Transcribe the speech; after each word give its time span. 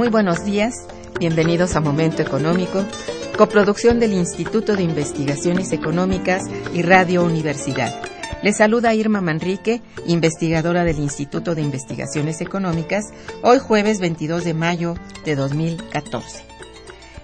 Muy 0.00 0.08
buenos 0.08 0.46
días, 0.46 0.86
bienvenidos 1.18 1.76
a 1.76 1.80
Momento 1.80 2.22
Económico, 2.22 2.86
coproducción 3.36 4.00
del 4.00 4.14
Instituto 4.14 4.74
de 4.74 4.82
Investigaciones 4.82 5.72
Económicas 5.72 6.44
y 6.72 6.80
Radio 6.80 7.22
Universidad. 7.22 8.00
Les 8.42 8.56
saluda 8.56 8.94
Irma 8.94 9.20
Manrique, 9.20 9.82
investigadora 10.06 10.84
del 10.84 11.00
Instituto 11.00 11.54
de 11.54 11.60
Investigaciones 11.60 12.40
Económicas, 12.40 13.04
hoy 13.42 13.58
jueves 13.58 14.00
22 14.00 14.42
de 14.42 14.54
mayo 14.54 14.94
de 15.26 15.34
2014. 15.36 16.44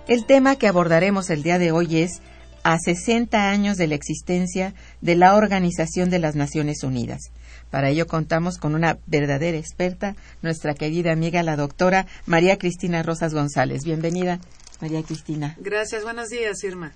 El 0.06 0.26
tema 0.26 0.56
que 0.56 0.68
abordaremos 0.68 1.30
el 1.30 1.42
día 1.42 1.58
de 1.58 1.72
hoy 1.72 2.02
es 2.02 2.20
a 2.62 2.78
60 2.78 3.48
años 3.48 3.78
de 3.78 3.86
la 3.86 3.94
existencia 3.94 4.74
de 5.00 5.14
la 5.14 5.36
Organización 5.36 6.10
de 6.10 6.18
las 6.18 6.36
Naciones 6.36 6.82
Unidas. 6.82 7.30
Para 7.70 7.90
ello 7.90 8.06
contamos 8.06 8.58
con 8.58 8.74
una 8.74 8.98
verdadera 9.06 9.56
experta, 9.56 10.16
nuestra 10.42 10.74
querida 10.74 11.12
amiga, 11.12 11.42
la 11.42 11.56
doctora 11.56 12.06
María 12.26 12.58
Cristina 12.58 13.02
Rosas 13.02 13.34
González. 13.34 13.84
Bienvenida, 13.84 14.40
María 14.80 15.02
Cristina. 15.02 15.56
Gracias, 15.58 16.02
buenos 16.02 16.28
días, 16.28 16.62
Irma. 16.64 16.92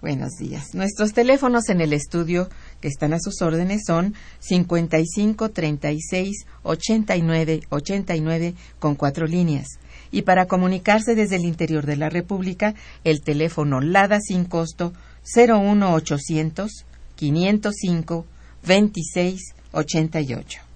Buenos 0.00 0.36
días. 0.38 0.74
Nuestros 0.74 1.12
teléfonos 1.12 1.68
en 1.68 1.82
el 1.82 1.92
estudio 1.92 2.48
que 2.80 2.88
están 2.88 3.12
a 3.12 3.20
sus 3.20 3.42
órdenes 3.42 3.82
son 3.86 4.14
55 4.38 5.50
36 5.50 6.46
89 6.62 7.60
89 7.68 8.54
con 8.78 8.94
cuatro 8.94 9.26
líneas. 9.26 9.66
Y 10.10 10.22
para 10.22 10.46
comunicarse 10.46 11.14
desde 11.14 11.36
el 11.36 11.44
interior 11.44 11.84
de 11.84 11.96
la 11.96 12.08
República, 12.08 12.74
el 13.04 13.20
teléfono 13.20 13.82
LADA 13.82 14.20
sin 14.20 14.46
costo 14.46 14.94
01800 15.36 16.86
505 17.16 18.26
26 18.66 19.54
88. 19.72 20.69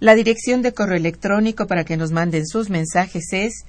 La 0.00 0.14
dirección 0.14 0.62
de 0.62 0.72
correo 0.72 0.96
electrónico 0.96 1.66
para 1.66 1.84
que 1.84 1.98
nos 1.98 2.10
manden 2.10 2.46
sus 2.46 2.70
mensajes 2.70 3.32
es 3.32 3.64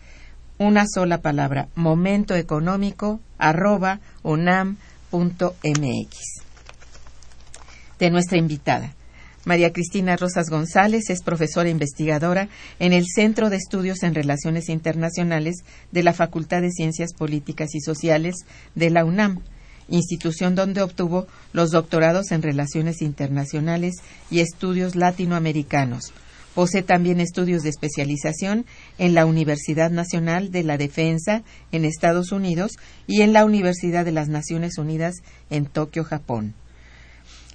una 0.58 0.86
sola 0.88 1.18
palabra, 1.18 1.68
momentoeconómico 1.76 3.20
arroba 3.38 4.00
unam.mx. 4.24 4.78
De 8.00 8.10
nuestra 8.10 8.38
invitada. 8.38 8.94
María 9.44 9.74
Cristina 9.74 10.16
Rosas 10.16 10.50
González 10.50 11.10
es 11.10 11.22
profesora 11.22 11.68
investigadora 11.68 12.48
en 12.80 12.94
el 12.94 13.08
Centro 13.14 13.50
de 13.50 13.58
Estudios 13.58 14.02
en 14.04 14.16
Relaciones 14.16 14.70
Internacionales 14.70 15.66
de 15.92 16.04
la 16.04 16.14
Facultad 16.14 16.62
de 16.62 16.72
Ciencias 16.72 17.14
Políticas 17.14 17.76
y 17.76 17.82
Sociales 17.82 18.46
de 18.74 18.90
la 18.90 19.04
UNAM 19.04 19.42
institución 19.92 20.56
donde 20.56 20.82
obtuvo 20.82 21.28
los 21.54 21.70
doctorados 21.70 22.32
en 22.32 22.42
Relaciones 22.42 23.02
Internacionales 23.02 23.96
y 24.32 24.40
Estudios 24.40 24.96
Latinoamericanos. 24.96 26.14
Posee 26.56 26.84
también 26.84 27.22
estudios 27.22 27.62
de 27.62 27.70
especialización 27.70 28.66
en 28.98 29.14
la 29.14 29.26
Universidad 29.26 29.90
Nacional 29.90 30.52
de 30.52 30.64
la 30.64 30.78
Defensa 30.78 31.44
en 31.72 31.86
Estados 31.86 32.32
Unidos 32.32 32.72
y 33.08 33.22
en 33.22 33.32
la 33.32 33.46
Universidad 33.46 34.04
de 34.04 34.12
las 34.12 34.28
Naciones 34.28 34.78
Unidas 34.78 35.16
en 35.50 35.66
Tokio, 35.66 36.04
Japón. 36.04 36.54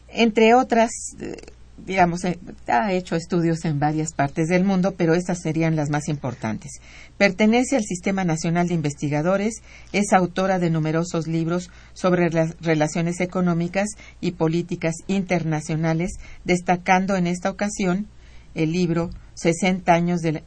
Entre 0.08 0.54
otras 0.54 0.91
eh, 1.20 1.36
digamos, 1.84 2.25
eh, 2.25 2.38
ha 2.69 2.92
hecho 2.92 3.16
estudios 3.16 3.64
en 3.64 3.78
varias 3.78 4.12
partes 4.12 4.48
del 4.48 4.64
mundo, 4.64 4.94
pero 4.97 5.14
estas 5.14 5.41
serían 5.41 5.76
las 5.76 5.91
más 5.91 6.09
importantes. 6.09 6.81
Pertenece 7.19 7.76
al 7.76 7.84
Sistema 7.84 8.25
Nacional 8.25 8.69
de 8.69 8.75
Investigadores, 8.75 9.62
es 9.92 10.12
autora 10.12 10.59
de 10.59 10.70
numerosos 10.70 11.26
libros 11.26 11.70
sobre 11.92 12.31
las 12.31 12.56
relaciones 12.60 13.20
económicas 13.20 13.88
y 14.20 14.32
políticas 14.32 14.94
internacionales, 15.06 16.12
destacando 16.44 17.16
en 17.16 17.26
esta 17.26 17.50
ocasión 17.50 18.06
el 18.54 18.72
libro 18.72 19.10
60 19.34 19.93
años 19.93 20.20
de 20.20 20.32
la, 20.32 20.43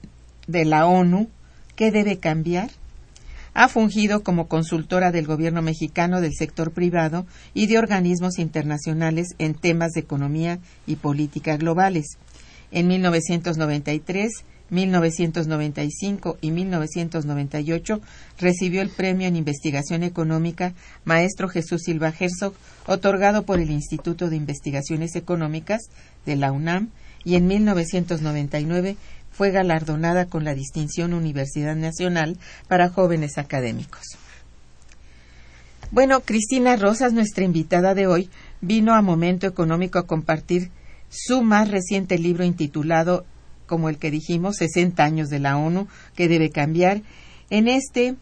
de 0.48 0.66
la 0.66 0.88
ONU, 0.88 1.30
¿qué 1.76 1.92
debe 1.92 2.18
cambiar? 2.18 2.70
Ha 3.62 3.68
fungido 3.68 4.24
como 4.24 4.48
consultora 4.48 5.12
del 5.12 5.28
gobierno 5.28 5.62
mexicano 5.62 6.22
del 6.22 6.34
sector 6.34 6.72
privado 6.72 7.28
y 7.54 7.68
de 7.68 7.78
organismos 7.78 8.40
internacionales 8.40 9.36
en 9.38 9.54
temas 9.54 9.92
de 9.92 10.00
economía 10.00 10.60
y 10.88 10.96
política 10.96 11.58
globales. 11.58 12.18
En 12.72 12.88
1993, 12.88 14.32
1995 14.70 16.38
y 16.40 16.52
1998 16.52 18.00
recibió 18.40 18.82
el 18.82 18.92
premio 18.92 19.28
en 19.28 19.36
investigación 19.36 20.04
económica 20.04 20.74
Maestro 21.04 21.50
Jesús 21.50 21.82
Silva 21.84 22.14
Herzog, 22.18 22.54
otorgado 22.88 23.44
por 23.44 23.60
el 23.60 23.72
Instituto 23.72 24.30
de 24.30 24.38
Investigaciones 24.38 25.18
Económicas 25.18 25.82
de 26.26 26.38
la 26.38 26.54
UNAM, 26.54 26.92
y 27.26 27.36
en 27.36 27.48
1999 27.48 28.96
fue 29.40 29.52
galardonada 29.52 30.26
con 30.26 30.44
la 30.44 30.54
distinción 30.54 31.14
Universidad 31.14 31.78
Nacional 31.78 32.38
para 32.68 32.90
Jóvenes 32.90 33.38
Académicos. 33.38 34.04
Bueno, 35.92 36.20
Cristina 36.20 36.76
Rosas, 36.76 37.14
nuestra 37.14 37.46
invitada 37.46 37.96
de 37.96 38.06
hoy, 38.06 38.30
vino 38.60 38.94
a 38.94 39.02
Momento 39.02 39.48
Económico 39.48 39.98
a 39.98 40.06
compartir 40.06 40.72
su 41.08 41.42
más 41.42 41.72
reciente 41.72 42.18
libro 42.18 42.44
intitulado, 42.44 43.24
como 43.66 43.88
el 43.88 43.98
que 43.98 44.12
dijimos, 44.12 44.58
60 44.58 45.02
años 45.06 45.30
de 45.30 45.40
la 45.40 45.56
ONU, 45.56 45.88
que 46.18 46.28
debe 46.28 46.50
cambiar. 46.50 47.02
En 47.50 47.70
este, 47.70 48.18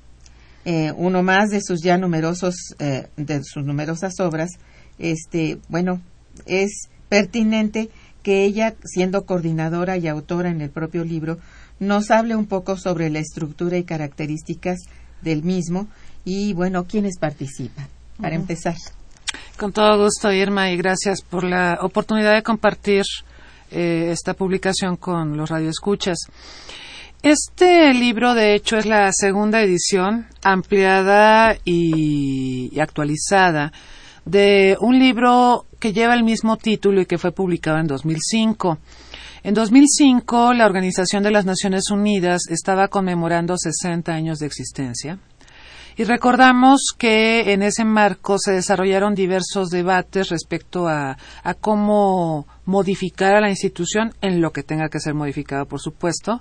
eh, 0.66 0.92
uno 0.98 1.24
más 1.24 1.50
de 1.50 1.62
sus 1.64 1.82
ya 1.82 1.98
numerosos, 1.98 2.76
eh, 2.78 3.08
de 3.18 3.44
sus 3.44 3.66
numerosas 3.66 4.20
obras, 4.20 4.52
este, 5.00 5.58
bueno, 5.68 6.00
es 6.46 6.90
pertinente 7.10 7.90
que 8.28 8.44
ella, 8.44 8.76
siendo 8.84 9.26
coordinadora 9.26 9.96
y 9.96 10.10
autora 10.10 10.50
en 10.50 10.60
el 10.60 10.70
propio 10.70 11.06
libro, 11.06 11.38
nos 11.80 12.12
hable 12.12 12.36
un 12.36 12.46
poco 12.46 12.76
sobre 12.76 13.10
la 13.10 13.20
estructura 13.20 13.78
y 13.78 13.86
características 13.86 14.80
del 15.22 15.44
mismo 15.44 15.88
y, 16.26 16.52
bueno, 16.52 16.84
quiénes 16.84 17.18
participan. 17.20 17.88
para 18.22 18.36
empezar. 18.36 18.76
Con 19.58 19.72
todo 19.72 20.04
gusto, 20.04 20.30
Irma, 20.34 20.70
y 20.72 20.76
gracias 20.76 21.22
por 21.22 21.46
la 21.46 21.80
oportunidad 21.82 22.34
de 22.34 22.44
compartir 22.44 23.04
eh, 23.72 24.10
esta 24.12 24.34
publicación 24.34 24.98
con 24.98 25.38
los 25.38 25.50
radioescuchas. 25.50 26.18
Este 27.24 27.94
libro, 27.94 28.34
de 28.34 28.56
hecho, 28.56 28.76
es 28.76 28.86
la 28.86 29.10
segunda 29.14 29.62
edición 29.62 30.28
ampliada 30.44 31.56
y, 31.64 32.78
actualizada 32.78 33.72
de 34.26 34.76
un 34.82 35.00
libro 35.00 35.66
que 35.80 35.94
lleva 35.94 36.14
el 36.14 36.24
mismo 36.24 36.58
título 36.58 37.02
y 37.02 37.06
que 37.06 37.18
fue 37.18 37.32
publicado 37.32 37.78
en 37.80 37.88
2005. 37.88 38.78
En 39.44 39.54
2005, 39.54 40.54
la 40.54 40.66
Organización 40.66 41.24
de 41.24 41.32
las 41.32 41.46
Naciones 41.46 41.90
Unidas 41.92 42.42
estaba 42.50 42.88
conmemorando 42.88 43.56
60 43.58 44.12
años 44.12 44.40
de 44.40 44.48
existencia 44.48 45.20
y 45.98 46.04
recordamos 46.04 46.94
que 46.96 47.54
en 47.54 47.64
ese 47.64 47.84
marco 47.84 48.38
se 48.38 48.52
desarrollaron 48.52 49.16
diversos 49.16 49.70
debates 49.70 50.30
respecto 50.30 50.88
a, 50.88 51.18
cómo 51.60 52.46
modificar 52.66 53.36
a 53.36 53.42
la 53.42 53.50
institución 53.50 54.14
en 54.22 54.40
lo 54.40 54.52
que 54.52 54.62
tenga 54.62 54.90
que 54.90 55.00
ser 55.00 55.16
modificado, 55.16 55.66
por 55.66 55.82
supuesto, 55.82 56.40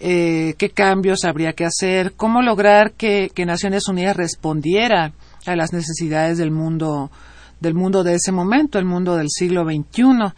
eh, 0.00 0.54
qué 0.58 0.68
cambios 0.68 1.24
habría 1.24 1.54
que 1.54 1.64
hacer, 1.64 2.12
cómo 2.12 2.42
lograr 2.42 2.92
que, 2.92 3.32
Naciones 3.46 3.88
Unidas 3.88 4.16
respondiera 4.16 5.14
a 5.46 5.56
las 5.56 5.72
necesidades 5.72 6.36
del 6.36 6.50
mundo, 6.50 7.10
del 7.60 7.74
mundo 7.74 8.02
de 8.02 8.14
ese 8.14 8.32
momento, 8.32 8.78
el 8.78 8.84
mundo 8.84 9.16
del 9.16 9.28
siglo 9.28 9.64
XXI. 9.64 10.32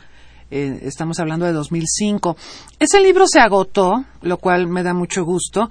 Eh, 0.51 0.81
estamos 0.83 1.19
hablando 1.19 1.47
de 1.47 1.53
2005. 1.53 2.37
Ese 2.79 3.01
libro 3.01 3.27
se 3.27 3.41
agotó, 3.41 4.05
lo 4.21 4.37
cual 4.37 4.67
me 4.69 4.83
da 4.83 4.93
mucho 4.93 5.25
gusto. 5.25 5.71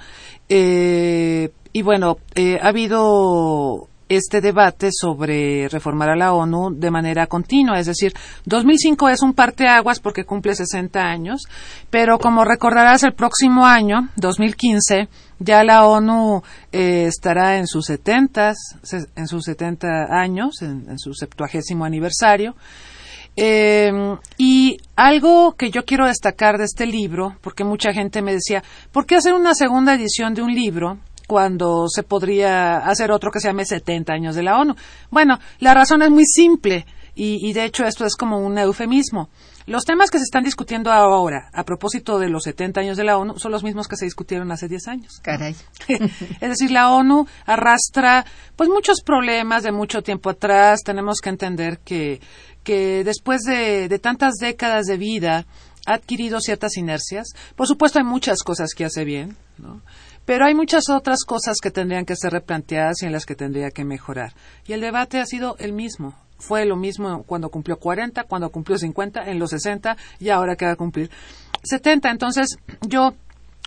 Eh, 0.49 1.51
y 1.73 1.81
bueno, 1.83 2.17
eh, 2.35 2.57
ha 2.61 2.69
habido 2.69 3.87
este 4.09 4.41
debate 4.41 4.89
sobre 4.91 5.69
reformar 5.69 6.09
a 6.09 6.15
la 6.17 6.33
ONU 6.33 6.71
de 6.75 6.91
manera 6.91 7.27
continua, 7.27 7.79
es 7.79 7.85
decir, 7.85 8.13
2005 8.45 9.07
es 9.07 9.21
un 9.21 9.33
parteaguas 9.33 10.01
porque 10.01 10.25
cumple 10.25 10.53
60 10.53 10.99
años, 10.99 11.43
pero 11.89 12.19
como 12.19 12.43
recordarás 12.43 13.03
el 13.03 13.13
próximo 13.13 13.65
año, 13.65 14.09
2015, 14.17 15.07
ya 15.43 15.63
la 15.63 15.85
ONU 15.85 16.41
eh, 16.71 17.05
estará 17.07 17.57
en 17.57 17.67
sus 17.67 17.85
70 17.85 18.53
en 19.15 19.27
sus 19.27 19.43
70 19.43 20.07
años, 20.09 20.61
en, 20.61 20.97
su 20.97 21.13
septuagésimo 21.13 21.85
aniversario. 21.85 22.55
Eh, 23.35 23.91
y 24.37 24.77
algo 24.95 25.53
que 25.53 25.71
yo 25.71 25.85
quiero 25.85 26.05
destacar 26.05 26.57
de 26.57 26.65
este 26.65 26.85
libro, 26.85 27.37
porque 27.41 27.63
mucha 27.63 27.93
gente 27.93 28.21
me 28.21 28.33
decía, 28.33 28.63
¿por 28.91 29.05
qué 29.05 29.15
hacer 29.15 29.33
una 29.33 29.55
segunda 29.55 29.93
edición 29.95 30.33
de 30.33 30.41
un 30.41 30.53
libro 30.53 30.97
cuando 31.31 31.87
se 31.87 32.03
podría 32.03 32.79
hacer 32.79 33.09
otro 33.09 33.31
que 33.31 33.39
se 33.39 33.47
llame 33.47 33.63
70 33.63 34.11
años 34.11 34.35
de 34.35 34.43
la 34.43 34.59
ONU. 34.59 34.75
Bueno, 35.11 35.39
la 35.59 35.73
razón 35.73 36.01
es 36.01 36.09
muy 36.09 36.25
simple 36.25 36.85
y, 37.15 37.53
de 37.53 37.63
hecho 37.63 37.85
esto 37.85 38.05
es 38.05 38.17
como 38.17 38.37
un 38.37 38.57
eufemismo. 38.57 39.29
Los 39.65 39.83
temas 39.83 40.09
que 40.09 40.17
se 40.17 40.23
están 40.23 40.43
discutiendo 40.43 40.91
ahora 40.91 41.49
a 41.53 41.63
propósito 41.63 42.19
de 42.19 42.29
los 42.29 42.43
70 42.43 42.81
años 42.81 42.97
de 42.97 43.03
la 43.03 43.17
ONU 43.17 43.37
son 43.37 43.51
los 43.51 43.63
mismos 43.63 43.87
que 43.87 43.95
se 43.95 44.05
discutieron 44.05 44.51
hace 44.51 44.67
10 44.67 44.87
años. 44.87 45.19
Caray. 45.21 45.55
es 45.87 46.49
decir, 46.49 46.71
la 46.71 46.91
ONU 46.91 47.25
arrastra 47.45 48.25
pues 48.55 48.69
muchos 48.69 49.01
problemas 49.01 49.63
de 49.63 49.71
mucho 49.71 50.01
tiempo 50.01 50.29
atrás. 50.29 50.81
Tenemos 50.83 51.19
que 51.21 51.29
entender 51.29 51.79
que, 51.79 52.21
que 52.63 53.03
después 53.03 53.41
de, 53.41 53.87
de 53.87 53.99
tantas 53.99 54.35
décadas 54.35 54.85
de 54.85 54.97
vida 54.97 55.45
ha 55.85 55.93
adquirido 55.93 56.39
ciertas 56.39 56.77
inercias. 56.77 57.29
Por 57.55 57.67
supuesto 57.67 57.99
hay 57.99 58.05
muchas 58.05 58.43
cosas 58.43 58.73
que 58.75 58.85
hace 58.85 59.03
bien, 59.03 59.37
¿no? 59.57 59.81
Pero 60.25 60.45
hay 60.45 60.53
muchas 60.53 60.89
otras 60.89 61.23
cosas 61.25 61.57
que 61.61 61.71
tendrían 61.71 62.05
que 62.05 62.15
ser 62.15 62.31
replanteadas 62.31 63.01
y 63.01 63.05
en 63.05 63.11
las 63.11 63.25
que 63.25 63.35
tendría 63.35 63.71
que 63.71 63.83
mejorar. 63.83 64.33
Y 64.67 64.73
el 64.73 64.81
debate 64.81 65.19
ha 65.19 65.25
sido 65.25 65.55
el 65.57 65.73
mismo. 65.73 66.15
Fue 66.41 66.65
lo 66.65 66.75
mismo 66.75 67.23
cuando 67.23 67.49
cumplió 67.49 67.77
40, 67.77 68.23
cuando 68.23 68.49
cumplió 68.49 68.77
50, 68.77 69.29
en 69.29 69.39
los 69.39 69.51
60 69.51 69.95
y 70.19 70.29
ahora 70.29 70.55
que 70.55 70.65
va 70.65 70.71
a 70.71 70.75
cumplir 70.75 71.09
70. 71.63 72.09
Entonces, 72.09 72.57
yo 72.81 73.13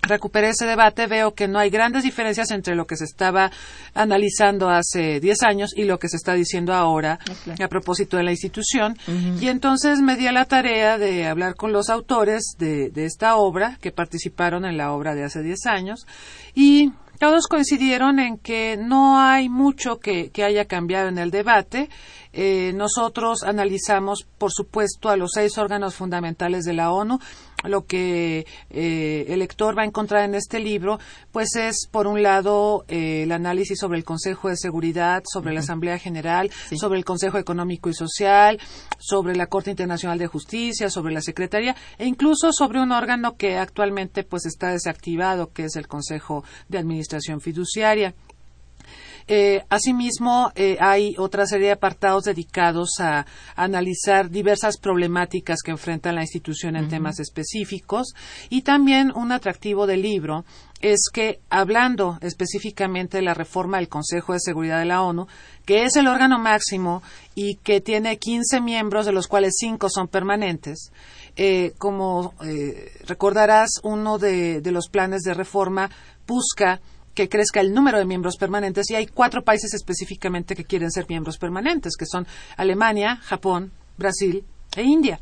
recuperé 0.03 0.51
ese 0.51 0.67
debate, 0.67 1.07
veo 1.07 1.35
que 1.35 1.49
no 1.49 1.59
hay 1.59 1.71
grandes 1.71 2.03
diferencias 2.03 2.51
entre 2.51 2.75
lo 2.75 2.87
que 2.87 2.97
se 2.97 3.05
estaba 3.05 3.51
analizando 3.95 4.69
hace 4.69 5.21
10 5.21 5.43
años 5.45 5.73
y 5.75 5.85
lo 5.85 5.99
que 5.99 6.09
se 6.09 6.17
está 6.17 6.35
diciendo 6.35 6.75
ahora 6.75 7.19
a 7.63 7.69
propósito 7.69 8.17
de 8.17 8.25
la 8.25 8.33
institución. 8.33 8.99
Y 9.41 9.49
entonces 9.49 10.01
me 10.01 10.17
di 10.17 10.27
a 10.27 10.33
la 10.33 10.45
tarea 10.45 10.99
de 10.99 11.27
hablar 11.27 11.55
con 11.55 11.73
los 11.73 11.89
autores 11.89 12.57
de, 12.59 12.91
de 12.91 13.07
esta 13.07 13.37
obra, 13.37 13.79
que 13.81 13.93
participaron 13.93 14.65
en 14.65 14.77
la 14.77 14.93
obra 14.93 15.15
de 15.15 15.25
hace 15.25 15.43
10 15.43 15.67
años, 15.67 16.07
y 16.55 16.93
todos 17.19 17.47
coincidieron 17.47 18.19
en 18.19 18.39
que 18.39 18.77
no 18.77 19.19
hay 19.19 19.49
mucho 19.49 19.99
que, 19.99 20.31
haya 20.45 20.65
cambiado 20.67 21.09
en 21.09 21.19
el 21.19 21.31
debate. 21.31 21.89
Eh, 22.37 22.73
nosotros 22.75 23.45
analizamos, 23.45 24.27
por 24.39 24.53
supuesto, 24.53 25.09
a 25.09 25.17
los 25.17 25.31
seis 25.35 25.57
órganos 25.57 25.95
fundamentales 25.95 26.65
de 26.65 26.73
la 26.73 26.91
ONU. 26.91 27.21
Lo 27.63 27.87
que 27.87 28.45
eh, 28.71 29.25
el 29.29 29.39
lector 29.39 29.79
va 29.79 29.83
a 29.83 29.87
encontrar 29.87 30.25
en 30.25 30.35
este 30.35 30.59
libro, 30.59 30.99
pues 31.33 31.55
es, 31.57 31.89
por 31.91 32.07
un 32.07 32.23
lado, 32.23 32.85
eh, 32.89 33.23
el 33.23 33.33
análisis 33.33 33.79
sobre 33.79 33.99
el 33.99 34.05
Consejo 34.05 34.49
de 34.49 34.57
Seguridad, 34.57 35.23
sobre 35.33 35.55
la 35.55 35.61
Asamblea 35.61 35.97
General, 35.99 36.51
sobre 36.77 36.99
el 36.99 37.05
Consejo 37.07 37.39
Económico 37.39 37.89
y 37.89 37.95
Social, 37.95 38.59
sobre 38.99 39.35
la 39.35 39.47
Corte 39.47 39.71
Internacional 39.71 40.19
de 40.19 40.27
Justicia, 40.27 40.91
sobre 40.91 41.15
la 41.15 41.23
Secretaría 41.23 41.75
e 41.97 42.05
incluso 42.05 42.53
sobre 42.53 42.83
un 42.83 42.93
órgano 42.93 43.37
que 43.37 43.57
actualmente 43.57 44.25
pues 44.25 44.45
está 44.45 44.71
desactivado, 44.71 45.53
que 45.53 45.65
es 45.65 45.77
el 45.77 45.89
Consejo 45.89 46.45
de 46.69 46.79
Administración 46.79 47.41
Fiduciaria. 47.41 48.15
Eh, 49.27 49.65
asimismo, 49.71 50.53
eh, 50.55 50.77
hay 50.81 51.15
otra 51.17 51.47
serie 51.47 51.69
de 51.69 51.73
apartados 51.73 52.25
dedicados 52.25 53.01
a, 53.01 53.27
analizar 53.57 54.29
diversas 54.31 54.77
problemáticas 54.77 55.61
que 55.65 55.71
enfrenta 55.71 56.13
la 56.13 56.23
institución 56.23 56.77
en 56.77 56.89
temas 56.89 57.21
específicos. 57.21 58.15
Y 58.51 58.63
también 58.63 59.13
un 59.15 59.33
atractivo 59.33 59.87
del 59.87 60.03
libro 60.03 60.45
es 60.81 61.09
que, 61.13 61.41
hablando 61.49 62.19
específicamente 62.21 63.19
de 63.19 63.23
la 63.23 63.33
reforma 63.33 63.79
del 63.79 63.89
Consejo 63.89 64.35
de 64.35 64.41
Seguridad 64.41 64.79
de 64.81 64.85
la 64.85 65.03
ONU, 65.03 65.27
que 65.65 65.85
es 65.85 65.97
el 65.97 66.09
órgano 66.09 66.39
máximo 66.39 67.03
y 67.35 67.57
que 67.57 67.81
tiene 67.81 68.19
15 68.19 68.61
miembros, 68.61 69.07
de 69.07 69.13
los 69.13 69.27
cuales 69.27 69.55
5 69.57 69.89
son 69.89 70.09
permanentes, 70.09 70.93
eh, 71.37 71.73
como 71.79 72.35
recordarás, 73.07 73.71
uno 73.83 74.19
de 74.19 74.61
los 74.71 74.89
planes 74.89 75.23
de 75.23 75.33
reforma 75.33 75.91
busca 76.27 76.81
que 77.15 77.29
crezca 77.29 77.61
el 77.61 77.73
número 77.73 77.99
de 77.99 78.05
miembros 78.05 78.37
permanentes 78.37 78.91
y 78.91 78.95
hay 78.95 79.07
cuatro 79.07 79.43
países 79.43 79.73
específicamente 79.75 80.55
que 80.55 80.65
quieren 80.65 80.91
ser 80.91 81.07
miembros 81.09 81.39
permanentes, 81.39 81.97
que 81.97 82.07
son 82.07 82.27
Alemania, 82.57 83.17
Japón, 83.23 83.73
Brasil 83.97 84.45
e 84.77 84.83
India 84.83 85.21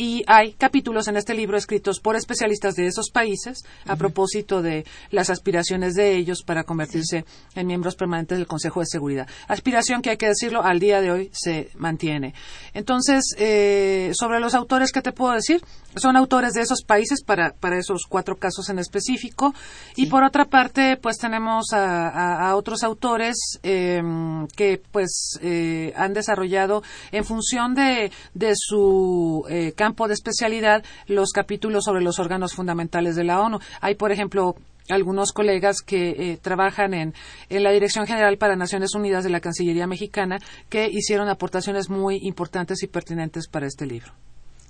y 0.00 0.24
hay 0.26 0.54
capítulos 0.54 1.08
en 1.08 1.18
este 1.18 1.34
libro 1.34 1.58
escritos 1.58 2.00
por 2.00 2.16
especialistas 2.16 2.74
de 2.74 2.86
esos 2.86 3.10
países 3.10 3.66
a 3.86 3.96
propósito 3.96 4.62
de 4.62 4.86
las 5.10 5.28
aspiraciones 5.28 5.92
de 5.92 6.16
ellos 6.16 6.42
para 6.42 6.64
convertirse 6.64 7.26
en 7.54 7.66
miembros 7.66 7.96
permanentes 7.96 8.38
del 8.38 8.46
Consejo 8.46 8.80
de 8.80 8.86
Seguridad. 8.86 9.28
Aspiración 9.46 10.00
que 10.00 10.08
hay 10.08 10.16
que 10.16 10.28
decirlo 10.28 10.62
al 10.62 10.78
día 10.78 11.02
de 11.02 11.10
hoy 11.10 11.30
se 11.34 11.68
mantiene. 11.76 12.32
Entonces, 12.72 13.34
eh, 13.36 14.12
sobre 14.14 14.40
los 14.40 14.54
autores, 14.54 14.90
¿qué 14.90 15.02
te 15.02 15.12
puedo 15.12 15.34
decir? 15.34 15.62
Son 15.96 16.16
autores 16.16 16.54
de 16.54 16.62
esos 16.62 16.82
países 16.82 17.22
para, 17.22 17.52
para 17.52 17.76
esos 17.76 18.06
cuatro 18.08 18.36
casos 18.36 18.70
en 18.70 18.78
específico. 18.78 19.52
Y 19.96 20.06
por 20.06 20.24
otra 20.24 20.46
parte, 20.46 20.96
pues 20.96 21.18
tenemos 21.18 21.74
a, 21.74 22.54
otros 22.56 22.82
autores 22.84 23.58
em, 23.62 24.46
que 24.56 24.80
pues 24.92 25.38
eh, 25.42 25.92
han 25.94 26.14
desarrollado 26.14 26.82
en 27.12 27.24
función 27.24 27.74
de, 27.74 28.10
de 28.32 28.52
su 28.56 29.44
eh, 29.50 29.72
campo 29.90 30.06
de 30.06 30.14
especialidad 30.14 30.84
los 31.08 31.32
capítulos 31.32 31.84
sobre 31.84 32.00
los 32.00 32.20
órganos 32.20 32.54
fundamentales 32.54 33.16
de 33.16 33.24
la 33.24 33.40
ONU. 33.40 33.58
Hay, 33.80 33.96
por 33.96 34.12
ejemplo, 34.12 34.54
algunos 34.88 35.32
colegas 35.32 35.82
que 35.84 36.10
eh, 36.10 36.38
trabajan 36.40 36.94
en, 36.94 37.12
en, 37.48 37.62
la 37.64 37.72
Dirección 37.72 38.06
General 38.06 38.38
para 38.38 38.54
Naciones 38.54 38.94
Unidas 38.94 39.24
de 39.24 39.30
la 39.30 39.40
Cancillería 39.40 39.88
Mexicana 39.88 40.38
que 40.68 40.88
hicieron 40.88 41.28
aportaciones 41.28 41.90
muy 41.90 42.20
importantes 42.22 42.84
y 42.84 42.86
pertinentes 42.86 43.48
para 43.48 43.66
este 43.66 43.84
libro. 43.84 44.12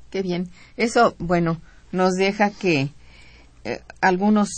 Qué 0.09 0.23
bien. 0.23 0.49
Eso, 0.79 1.15
bueno, 1.19 1.61
nos 1.93 2.15
deja 2.15 2.51
que 2.51 2.89
eh, 3.65 3.81
algunas 4.01 4.49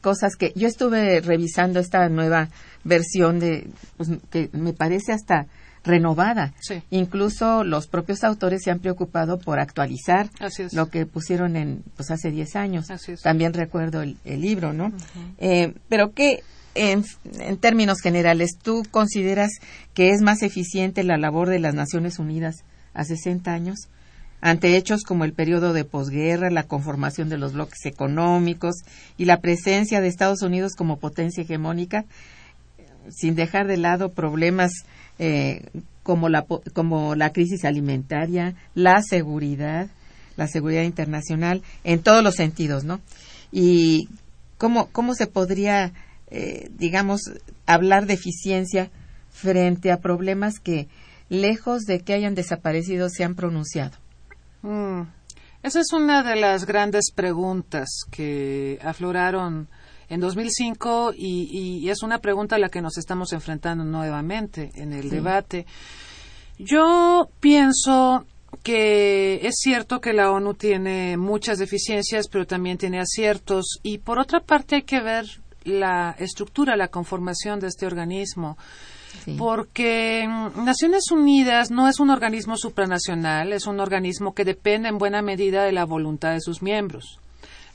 cosas 0.00 0.34
que 0.34 0.52
yo 0.56 0.66
estuve 0.66 1.20
revisando 1.20 1.78
esta 1.78 2.08
nueva 2.08 2.48
versión 2.82 3.38
de 3.38 3.68
pues, 3.96 4.10
que 4.32 4.50
me 4.52 4.72
parece 4.72 5.12
hasta 5.12 5.46
renovada. 5.84 6.54
Incluso 6.90 7.64
los 7.64 7.86
propios 7.86 8.24
autores 8.24 8.62
se 8.62 8.70
han 8.70 8.78
preocupado 8.78 9.38
por 9.38 9.58
actualizar 9.58 10.30
lo 10.72 10.88
que 10.88 11.06
pusieron 11.06 11.56
en 11.56 11.82
pues 11.96 12.10
hace 12.10 12.30
10 12.30 12.56
años. 12.56 12.86
También 13.22 13.52
recuerdo 13.52 14.02
el, 14.02 14.16
libro, 14.24 14.72
¿no? 14.72 14.92
Eh, 15.38 15.74
pero 15.88 16.12
que 16.12 16.42
en, 16.74 17.04
en, 17.38 17.56
términos 17.58 18.00
generales, 18.00 18.56
¿tú 18.60 18.82
consideras 18.90 19.50
que 19.94 20.10
es 20.10 20.22
más 20.22 20.42
eficiente 20.42 21.04
la 21.04 21.18
labor 21.18 21.48
de 21.48 21.58
las 21.58 21.74
Naciones 21.74 22.18
Unidas 22.18 22.64
a 22.94 23.04
60 23.04 23.52
años? 23.52 23.88
ante 24.42 24.76
hechos 24.76 25.04
como 25.04 25.24
el 25.24 25.32
periodo 25.32 25.72
de 25.72 25.84
posguerra, 25.84 26.50
la 26.50 26.64
conformación 26.64 27.28
de 27.28 27.38
los 27.38 27.52
bloques 27.52 27.86
económicos 27.86 28.74
y 29.16 29.24
la 29.24 29.40
presencia 29.40 30.00
de 30.00 30.08
Estados 30.08 30.42
Unidos 30.42 30.72
como 30.76 30.98
potencia 30.98 31.44
hegemónica, 31.44 32.04
sin 33.08 33.36
dejar 33.36 33.68
de 33.68 33.76
lado 33.76 34.10
problemas 34.10 34.72
eh, 35.18 35.68
como, 36.02 36.28
la, 36.28 36.46
como 36.72 37.14
la 37.14 37.32
crisis 37.32 37.64
alimentaria, 37.64 38.54
la 38.74 39.02
seguridad, 39.02 39.88
la 40.36 40.48
seguridad 40.48 40.82
internacional, 40.82 41.62
en 41.84 42.02
todos 42.02 42.22
los 42.22 42.34
sentidos, 42.34 42.84
¿no? 42.84 43.00
Y 43.50 44.08
cómo, 44.58 44.88
cómo 44.92 45.14
se 45.14 45.26
podría, 45.26 45.92
eh, 46.30 46.70
digamos, 46.78 47.20
hablar 47.66 48.06
de 48.06 48.14
eficiencia 48.14 48.90
frente 49.30 49.90
a 49.90 50.00
problemas 50.00 50.58
que, 50.58 50.88
lejos 51.28 51.82
de 51.82 52.00
que 52.00 52.14
hayan 52.14 52.34
desaparecido, 52.34 53.08
se 53.08 53.24
han 53.24 53.34
pronunciado. 53.34 53.96
Mm. 54.62 55.02
Esa 55.62 55.80
es 55.80 55.92
una 55.92 56.24
de 56.24 56.34
las 56.34 56.66
grandes 56.66 57.12
preguntas 57.14 57.88
que 58.10 58.80
afloraron 58.82 59.68
en 60.12 60.20
2005 60.20 61.14
y, 61.16 61.80
y, 61.82 61.88
es 61.88 62.02
una 62.02 62.18
pregunta 62.18 62.56
a 62.56 62.58
la 62.58 62.68
que 62.68 62.82
nos 62.82 62.98
estamos 62.98 63.32
enfrentando 63.32 63.82
nuevamente 63.82 64.70
en 64.74 64.92
el 64.92 65.08
debate. 65.08 65.64
Yo 66.58 67.30
pienso 67.40 68.26
que 68.62 69.40
es 69.46 69.54
cierto 69.56 70.02
que 70.02 70.12
la 70.12 70.30
ONU 70.30 70.52
tiene 70.52 71.16
muchas 71.16 71.58
deficiencias, 71.58 72.28
pero 72.28 72.46
también 72.46 72.76
tiene 72.76 73.00
aciertos 73.00 73.80
y 73.82 73.98
por 73.98 74.18
otra 74.18 74.40
parte 74.40 74.76
hay 74.76 74.82
que 74.82 75.00
ver 75.00 75.24
la 75.64 76.14
estructura, 76.18 76.76
la 76.76 76.88
conformación 76.88 77.58
de 77.58 77.68
este 77.68 77.86
organismo. 77.86 78.58
Porque 79.38 80.26
Naciones 80.56 81.10
Unidas 81.10 81.70
no 81.70 81.88
es 81.88 82.00
un 82.00 82.10
organismo 82.10 82.56
supranacional, 82.56 83.52
es 83.52 83.66
un 83.66 83.78
organismo 83.78 84.34
que 84.34 84.44
depende 84.44 84.88
en 84.88 84.98
buena 84.98 85.22
medida 85.22 85.64
de 85.64 85.72
la 85.72 85.84
voluntad 85.84 86.32
de 86.32 86.40
sus 86.40 86.60
miembros. 86.60 87.18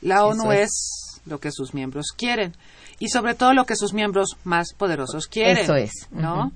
La 0.02 0.24
ONU 0.24 0.52
es. 0.52 1.07
Lo 1.28 1.38
que 1.38 1.52
sus 1.52 1.74
miembros 1.74 2.12
quieren 2.16 2.54
y 2.98 3.08
sobre 3.08 3.34
todo 3.34 3.54
lo 3.54 3.64
que 3.64 3.76
sus 3.76 3.92
miembros 3.92 4.36
más 4.44 4.72
poderosos 4.76 5.26
quieren. 5.26 5.58
Eso 5.58 5.76
es. 5.76 5.92
¿no? 6.10 6.52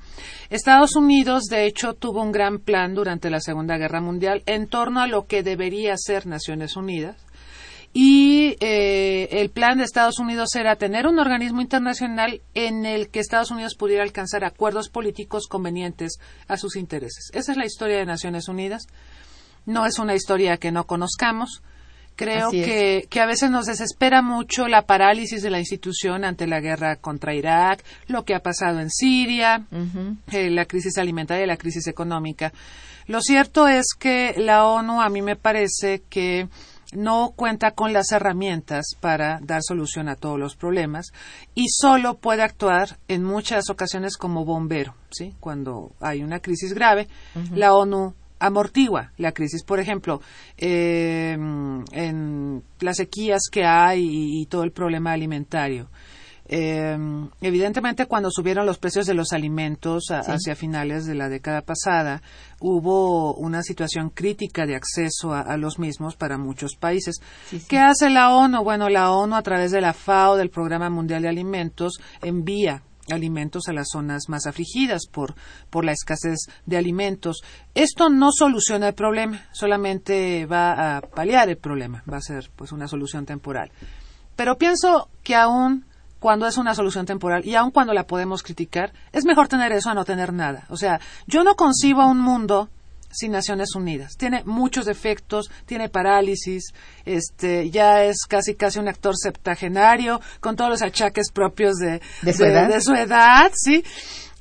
Estados 0.50 0.96
Unidos, 0.96 1.44
de 1.44 1.66
hecho, 1.66 1.94
tuvo 1.94 2.22
un 2.22 2.32
gran 2.32 2.58
plan 2.58 2.94
durante 2.94 3.30
la 3.30 3.40
Segunda 3.40 3.76
Guerra 3.76 4.00
Mundial 4.00 4.42
en 4.46 4.66
torno 4.66 5.00
a 5.00 5.06
lo 5.06 5.26
que 5.26 5.42
debería 5.42 5.94
ser 5.96 6.26
Naciones 6.26 6.76
Unidas 6.76 7.16
y 7.94 8.56
eh, 8.60 9.28
el 9.32 9.50
plan 9.50 9.76
de 9.76 9.84
Estados 9.84 10.18
Unidos 10.18 10.54
era 10.54 10.76
tener 10.76 11.06
un 11.06 11.18
organismo 11.18 11.60
internacional 11.60 12.40
en 12.54 12.86
el 12.86 13.10
que 13.10 13.20
Estados 13.20 13.50
Unidos 13.50 13.74
pudiera 13.74 14.02
alcanzar 14.02 14.44
acuerdos 14.44 14.88
políticos 14.88 15.46
convenientes 15.46 16.18
a 16.48 16.56
sus 16.56 16.76
intereses. 16.76 17.30
Esa 17.34 17.52
es 17.52 17.58
la 17.58 17.66
historia 17.66 17.98
de 17.98 18.06
Naciones 18.06 18.48
Unidas. 18.48 18.86
No 19.66 19.84
es 19.84 19.98
una 19.98 20.14
historia 20.14 20.56
que 20.56 20.72
no 20.72 20.86
conozcamos. 20.86 21.62
Creo 22.16 22.50
que, 22.50 23.06
que, 23.08 23.20
a 23.20 23.26
veces 23.26 23.50
nos 23.50 23.66
desespera 23.66 24.22
mucho 24.22 24.68
la 24.68 24.82
parálisis 24.82 25.42
de 25.42 25.50
la 25.50 25.58
institución 25.58 26.24
ante 26.24 26.46
la 26.46 26.60
guerra 26.60 26.96
contra 26.96 27.34
Irak, 27.34 27.84
lo 28.06 28.24
que 28.24 28.34
ha 28.34 28.40
pasado 28.40 28.80
en 28.80 28.90
Siria, 28.90 29.66
eh, 30.30 30.50
la 30.50 30.66
crisis 30.66 30.98
alimentaria 30.98 31.44
y 31.44 31.48
la 31.48 31.56
crisis 31.56 31.86
económica. 31.86 32.52
Lo 33.06 33.20
cierto 33.20 33.66
es 33.68 33.86
que 33.98 34.34
la 34.36 34.66
ONU 34.66 35.00
a 35.00 35.08
mí 35.08 35.22
me 35.22 35.36
parece 35.36 36.02
que 36.08 36.48
no 36.92 37.32
cuenta 37.34 37.70
con 37.72 37.92
las 37.92 38.12
herramientas 38.12 38.94
para 39.00 39.40
dar 39.42 39.62
solución 39.62 40.08
a 40.08 40.16
todos 40.16 40.38
los 40.38 40.56
problemas 40.56 41.06
y 41.54 41.68
solo 41.68 42.18
puede 42.18 42.42
actuar 42.42 42.98
en 43.08 43.24
muchas 43.24 43.70
ocasiones 43.70 44.16
como 44.16 44.44
bombero, 44.44 44.94
¿sí? 45.10 45.34
Cuando 45.40 45.92
hay 46.00 46.22
una 46.22 46.40
crisis 46.40 46.74
grave, 46.74 47.08
la 47.54 47.72
ONU 47.72 48.14
amortigua 48.46 49.12
la 49.16 49.32
crisis. 49.32 49.64
Por 49.64 49.80
ejemplo, 49.80 50.20
eh, 50.56 51.32
en 51.32 52.62
las 52.80 52.96
sequías 52.96 53.42
que 53.50 53.64
hay 53.64 54.40
y 54.40 54.46
todo 54.46 54.64
el 54.64 54.72
problema 54.72 55.12
alimentario. 55.12 55.88
Eh, 56.54 56.98
evidentemente, 57.40 58.06
cuando 58.06 58.30
subieron 58.30 58.66
los 58.66 58.78
precios 58.78 59.06
de 59.06 59.14
los 59.14 59.32
alimentos 59.32 60.10
hacia 60.10 60.54
finales 60.54 61.06
de 61.06 61.14
la 61.14 61.28
década 61.28 61.62
pasada, 61.62 62.20
hubo 62.60 63.34
una 63.34 63.62
situación 63.62 64.10
crítica 64.10 64.66
de 64.66 64.76
acceso 64.76 65.32
a, 65.32 65.56
los 65.56 65.78
mismos 65.78 66.16
para 66.16 66.38
muchos 66.38 66.76
países. 66.76 67.20
¿Qué 67.68 67.78
hace 67.78 68.10
la 68.10 68.34
ONU? 68.34 68.62
Bueno, 68.64 68.88
la 68.88 69.12
ONU, 69.12 69.36
a 69.36 69.42
través 69.42 69.70
de 69.70 69.80
la 69.80 69.92
FAO, 69.92 70.36
del 70.36 70.50
Programa 70.50 70.90
Mundial 70.90 71.22
de 71.22 71.28
Alimentos, 71.28 72.00
envía 72.20 72.82
alimentos 73.10 73.68
a 73.68 73.72
las 73.72 73.88
zonas 73.92 74.28
más 74.28 74.46
afligidas 74.46 75.06
por, 75.10 75.34
por 75.70 75.84
la 75.84 75.92
escasez 75.92 76.38
de 76.66 76.76
alimentos. 76.76 77.42
Esto 77.74 78.08
no 78.08 78.30
soluciona 78.32 78.88
el 78.88 78.94
problema, 78.94 79.42
solamente 79.52 80.46
va 80.46 80.96
a 80.96 81.00
paliar 81.00 81.48
el 81.48 81.58
problema, 81.58 82.02
va 82.10 82.18
a 82.18 82.22
ser 82.22 82.50
pues 82.54 82.72
una 82.72 82.88
solución 82.88 83.26
temporal. 83.26 83.70
Pero 84.36 84.56
pienso 84.56 85.08
que 85.22 85.34
aún 85.34 85.84
cuando 86.18 86.46
es 86.46 86.56
una 86.56 86.74
solución 86.74 87.04
temporal 87.04 87.44
y 87.44 87.56
aun 87.56 87.72
cuando 87.72 87.92
la 87.92 88.06
podemos 88.06 88.42
criticar, 88.42 88.92
es 89.10 89.24
mejor 89.24 89.48
tener 89.48 89.72
eso 89.72 89.90
a 89.90 89.94
no 89.94 90.04
tener 90.04 90.32
nada. 90.32 90.66
O 90.68 90.76
sea, 90.76 91.00
yo 91.26 91.42
no 91.42 91.56
concibo 91.56 92.06
un 92.06 92.20
mundo 92.20 92.68
sin 93.12 93.32
Naciones 93.32 93.74
Unidas. 93.74 94.16
Tiene 94.16 94.42
muchos 94.44 94.86
defectos, 94.86 95.50
tiene 95.66 95.88
parálisis, 95.88 96.72
este, 97.04 97.70
ya 97.70 98.04
es 98.04 98.24
casi 98.28 98.54
casi 98.54 98.78
un 98.78 98.88
actor 98.88 99.16
septagenario, 99.16 100.20
con 100.40 100.56
todos 100.56 100.70
los 100.70 100.82
achaques 100.82 101.30
propios 101.32 101.76
de, 101.76 102.00
de, 102.22 102.32
su, 102.32 102.44
edad? 102.44 102.68
de 102.68 102.80
su, 102.80 102.94
edad? 102.94 103.52
sí. 103.54 103.84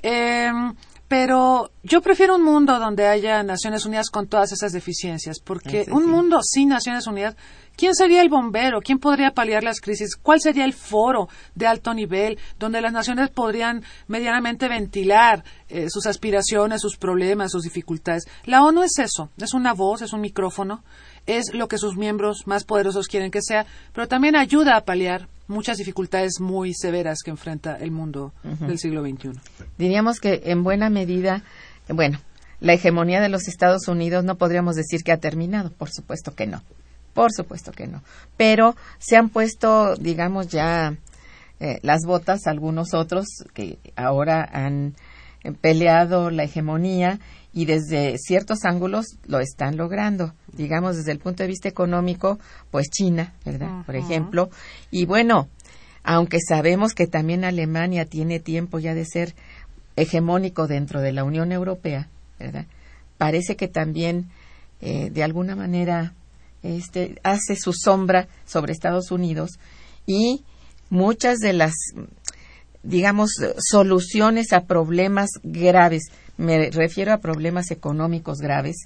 Em, 0.02 0.74
pero 1.12 1.72
yo 1.84 2.02
prefiero 2.02 2.38
un 2.38 2.44
mundo 2.46 2.80
donde 2.80 3.06
haya 3.06 3.44
Naciones 3.44 3.86
Unidas 3.86 4.10
con 4.10 4.28
todas 4.28 4.54
esas 4.54 4.72
deficiencias, 4.72 5.42
porque 5.44 5.86
un 5.92 6.10
mundo 6.10 6.40
sin 6.42 6.70
Naciones 6.70 7.06
Unidas 7.06 7.36
¿Quién 7.76 7.96
sería 7.96 8.22
el 8.22 8.30
bombero? 8.30 8.80
¿Quién 8.82 9.00
podría 9.00 9.32
paliar 9.32 9.64
las 9.64 9.82
crisis? 9.82 10.16
¿Cuál 10.16 10.40
sería 10.40 10.66
el 10.66 10.74
foro 10.74 11.30
de 11.56 11.68
alto 11.68 11.94
nivel 11.94 12.38
donde 12.60 12.82
las 12.82 12.94
naciones 12.94 13.30
podrían 13.30 13.84
medianamente 14.08 14.68
ventilar 14.68 15.44
eh, 15.68 15.90
sus 15.90 16.06
aspiraciones, 16.06 16.82
sus 16.82 16.98
problemas, 16.98 17.52
sus 17.52 17.64
dificultades? 17.64 18.26
La 18.46 18.64
ONU 18.64 18.84
es 18.84 19.00
eso, 19.00 19.32
es 19.38 19.54
una 19.54 19.74
voz, 19.74 20.02
es 20.02 20.14
un 20.14 20.22
micrófono, 20.22 20.84
es 21.26 21.54
lo 21.54 21.68
que 21.68 21.78
sus 21.78 21.98
miembros 21.98 22.46
más 22.46 22.64
poderosos 22.66 23.08
quieren 23.08 23.32
que 23.32 23.42
sea, 23.42 23.66
pero 23.94 24.08
también 24.08 24.36
ayuda 24.36 24.78
a 24.78 24.86
paliar 24.86 25.28
muchas 25.52 25.78
dificultades 25.78 26.40
muy 26.40 26.74
severas 26.74 27.20
que 27.24 27.30
enfrenta 27.32 27.76
el 27.76 27.92
mundo 27.92 28.34
del 28.44 28.80
siglo 28.80 29.04
XXI. 29.04 29.32
Diríamos 29.78 30.20
que 30.20 30.42
en 30.46 30.64
buena 30.64 30.90
medida, 30.90 31.44
bueno, 31.88 32.20
la 32.60 32.74
hegemonía 32.74 33.22
de 33.22 33.30
los 33.30 33.48
Estados 33.48 33.88
Unidos 33.88 34.24
no 34.24 34.36
podríamos 34.36 34.76
decir 34.76 35.04
que 35.04 35.12
ha 35.12 35.18
terminado, 35.18 35.72
por 35.72 35.90
supuesto 35.92 36.34
que 36.34 36.48
no. 36.48 36.64
Por 37.14 37.32
supuesto 37.34 37.72
que 37.72 37.88
no. 37.88 38.02
Pero 38.38 38.76
se 39.00 39.18
han 39.18 39.30
puesto, 39.30 39.96
digamos, 39.96 40.48
ya 40.48 40.96
eh, 41.60 41.80
las 41.82 42.02
botas 42.06 42.48
algunos 42.48 42.94
otros 42.94 43.26
que 43.54 43.78
ahora 43.96 44.50
han 44.52 44.96
peleado 45.62 46.30
la 46.30 46.44
hegemonía 46.44 47.20
y 47.54 47.66
desde 47.66 48.18
ciertos 48.18 48.64
ángulos 48.64 49.18
lo 49.26 49.40
están 49.40 49.78
logrando. 49.78 50.34
Digamos, 50.54 50.98
desde 50.98 51.12
el 51.12 51.20
punto 51.20 51.44
de 51.44 51.48
vista 51.48 51.68
económico, 51.68 52.40
pues 52.70 52.90
China, 52.90 53.34
¿verdad? 53.46 53.86
Por 53.86 53.96
ejemplo. 53.96 54.50
Y 54.90 55.06
bueno, 55.06 55.50
aunque 56.04 56.38
sabemos 56.40 56.94
que 56.94 57.08
también 57.08 57.44
Alemania 57.44 58.06
tiene 58.06 58.40
tiempo 58.40 58.80
ya 58.80 58.94
de 58.94 59.06
ser 59.06 59.36
hegemónico 59.96 60.68
dentro 60.68 61.02
de 61.02 61.12
la 61.12 61.24
Unión 61.24 61.52
Europea, 61.52 62.10
¿verdad? 62.40 62.66
Parece 63.18 63.56
que 63.56 63.68
también, 63.68 64.30
eh, 64.80 65.10
de 65.12 65.24
alguna 65.24 65.56
manera, 65.56 66.14
este, 66.64 67.20
hace 67.24 67.56
su 67.56 67.74
sombra 67.74 68.28
sobre 68.46 68.72
Estados 68.72 69.12
Unidos 69.12 69.60
y 70.06 70.44
muchas 70.90 71.38
de 71.40 71.54
las, 71.54 71.74
digamos, 72.84 73.32
soluciones 73.60 74.54
a 74.54 74.62
problemas 74.62 75.30
graves, 75.44 76.04
me 76.38 76.70
refiero 76.72 77.14
a 77.14 77.20
problemas 77.20 77.72
económicos 77.72 78.40
graves, 78.40 78.78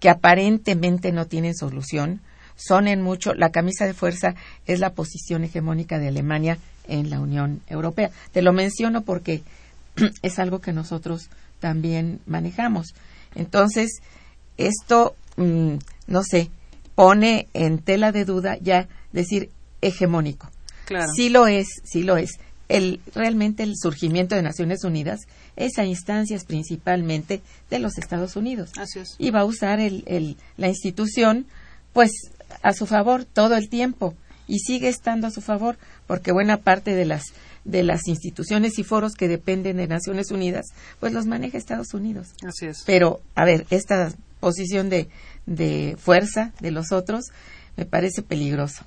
que 0.00 0.08
aparentemente 0.08 1.12
no 1.12 1.26
tienen 1.26 1.54
solución, 1.54 2.20
son 2.56 2.86
en 2.86 3.02
mucho, 3.02 3.34
la 3.34 3.50
camisa 3.50 3.86
de 3.86 3.94
fuerza 3.94 4.34
es 4.66 4.78
la 4.78 4.90
posición 4.90 5.44
hegemónica 5.44 5.98
de 5.98 6.08
Alemania 6.08 6.58
en 6.86 7.10
la 7.10 7.20
Unión 7.20 7.60
Europea. 7.68 8.10
Te 8.32 8.42
lo 8.42 8.52
menciono 8.52 9.02
porque 9.02 9.42
es 10.22 10.38
algo 10.38 10.60
que 10.60 10.72
nosotros 10.72 11.28
también 11.60 12.20
manejamos. 12.26 12.94
Entonces, 13.34 14.00
esto, 14.58 15.14
mm, 15.36 15.74
no 16.06 16.22
sé, 16.24 16.50
pone 16.94 17.48
en 17.54 17.78
tela 17.78 18.12
de 18.12 18.24
duda 18.24 18.58
ya 18.60 18.88
decir 19.12 19.50
hegemónico. 19.80 20.50
Claro. 20.84 21.10
Sí 21.14 21.28
lo 21.28 21.46
es, 21.46 21.68
sí 21.84 22.02
lo 22.02 22.16
es. 22.16 22.38
El, 22.76 23.00
realmente 23.14 23.62
el 23.62 23.74
surgimiento 23.76 24.34
de 24.34 24.42
Naciones 24.42 24.84
Unidas 24.84 25.20
es 25.56 25.78
a 25.78 25.84
instancias 25.84 26.44
principalmente 26.44 27.42
de 27.70 27.78
los 27.78 27.98
Estados 27.98 28.36
Unidos. 28.36 28.70
Así 28.78 29.00
es. 29.00 29.14
Y 29.18 29.30
va 29.30 29.40
a 29.40 29.44
usar 29.44 29.80
el, 29.80 30.04
el, 30.06 30.36
la 30.56 30.68
institución 30.68 31.46
pues 31.92 32.10
a 32.62 32.72
su 32.72 32.86
favor 32.86 33.24
todo 33.24 33.56
el 33.56 33.68
tiempo 33.68 34.14
y 34.46 34.58
sigue 34.60 34.88
estando 34.88 35.26
a 35.26 35.30
su 35.30 35.40
favor 35.40 35.78
porque 36.06 36.32
buena 36.32 36.58
parte 36.58 36.94
de 36.94 37.04
las 37.04 37.24
de 37.64 37.84
las 37.84 38.08
instituciones 38.08 38.76
y 38.80 38.82
foros 38.82 39.14
que 39.14 39.28
dependen 39.28 39.76
de 39.76 39.86
Naciones 39.86 40.32
Unidas 40.32 40.66
pues 40.98 41.12
los 41.12 41.26
maneja 41.26 41.58
Estados 41.58 41.94
Unidos. 41.94 42.28
Así 42.44 42.66
es. 42.66 42.82
Pero 42.86 43.20
a 43.34 43.44
ver, 43.44 43.66
esta 43.70 44.12
posición 44.40 44.88
de 44.88 45.08
de 45.46 45.96
fuerza 45.98 46.52
de 46.60 46.70
los 46.70 46.92
otros, 46.92 47.26
me 47.76 47.84
parece 47.84 48.22
peligroso. 48.22 48.84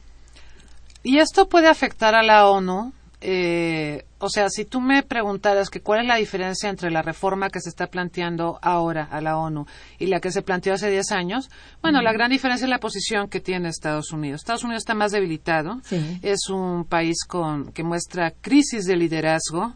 Y 1.03 1.19
esto 1.19 1.47
puede 1.47 1.67
afectar 1.67 2.15
a 2.15 2.23
la 2.23 2.49
ONU 2.49 2.93
eh, 3.21 4.05
o 4.19 4.29
sea, 4.29 4.49
si 4.49 4.65
tú 4.65 4.81
me 4.81 5.03
preguntaras 5.03 5.69
que 5.69 5.81
cuál 5.81 6.01
es 6.01 6.07
la 6.07 6.15
diferencia 6.15 6.69
entre 6.69 6.91
la 6.91 7.01
reforma 7.01 7.49
que 7.49 7.59
se 7.59 7.69
está 7.69 7.87
planteando 7.87 8.59
ahora 8.61 9.07
a 9.11 9.21
la 9.21 9.37
ONU 9.37 9.65
y 9.99 10.07
la 10.07 10.19
que 10.19 10.31
se 10.31 10.41
planteó 10.41 10.73
hace 10.73 10.89
10 10.89 11.11
años, 11.11 11.49
bueno, 11.81 12.01
la 12.01 12.13
gran 12.13 12.29
diferencia 12.29 12.65
es 12.65 12.69
la 12.69 12.79
posición 12.79 13.29
que 13.29 13.39
tiene 13.39 13.69
Estados 13.69 14.11
Unidos. 14.11 14.41
Estados 14.41 14.63
Unidos 14.63 14.81
está 14.81 14.95
más 14.95 15.11
debilitado, 15.11 15.81
es 16.21 16.49
un 16.49 16.85
país 16.85 17.25
con, 17.27 17.71
que 17.71 17.83
muestra 17.83 18.31
crisis 18.31 18.85
de 18.85 18.95
liderazgo 18.95 19.73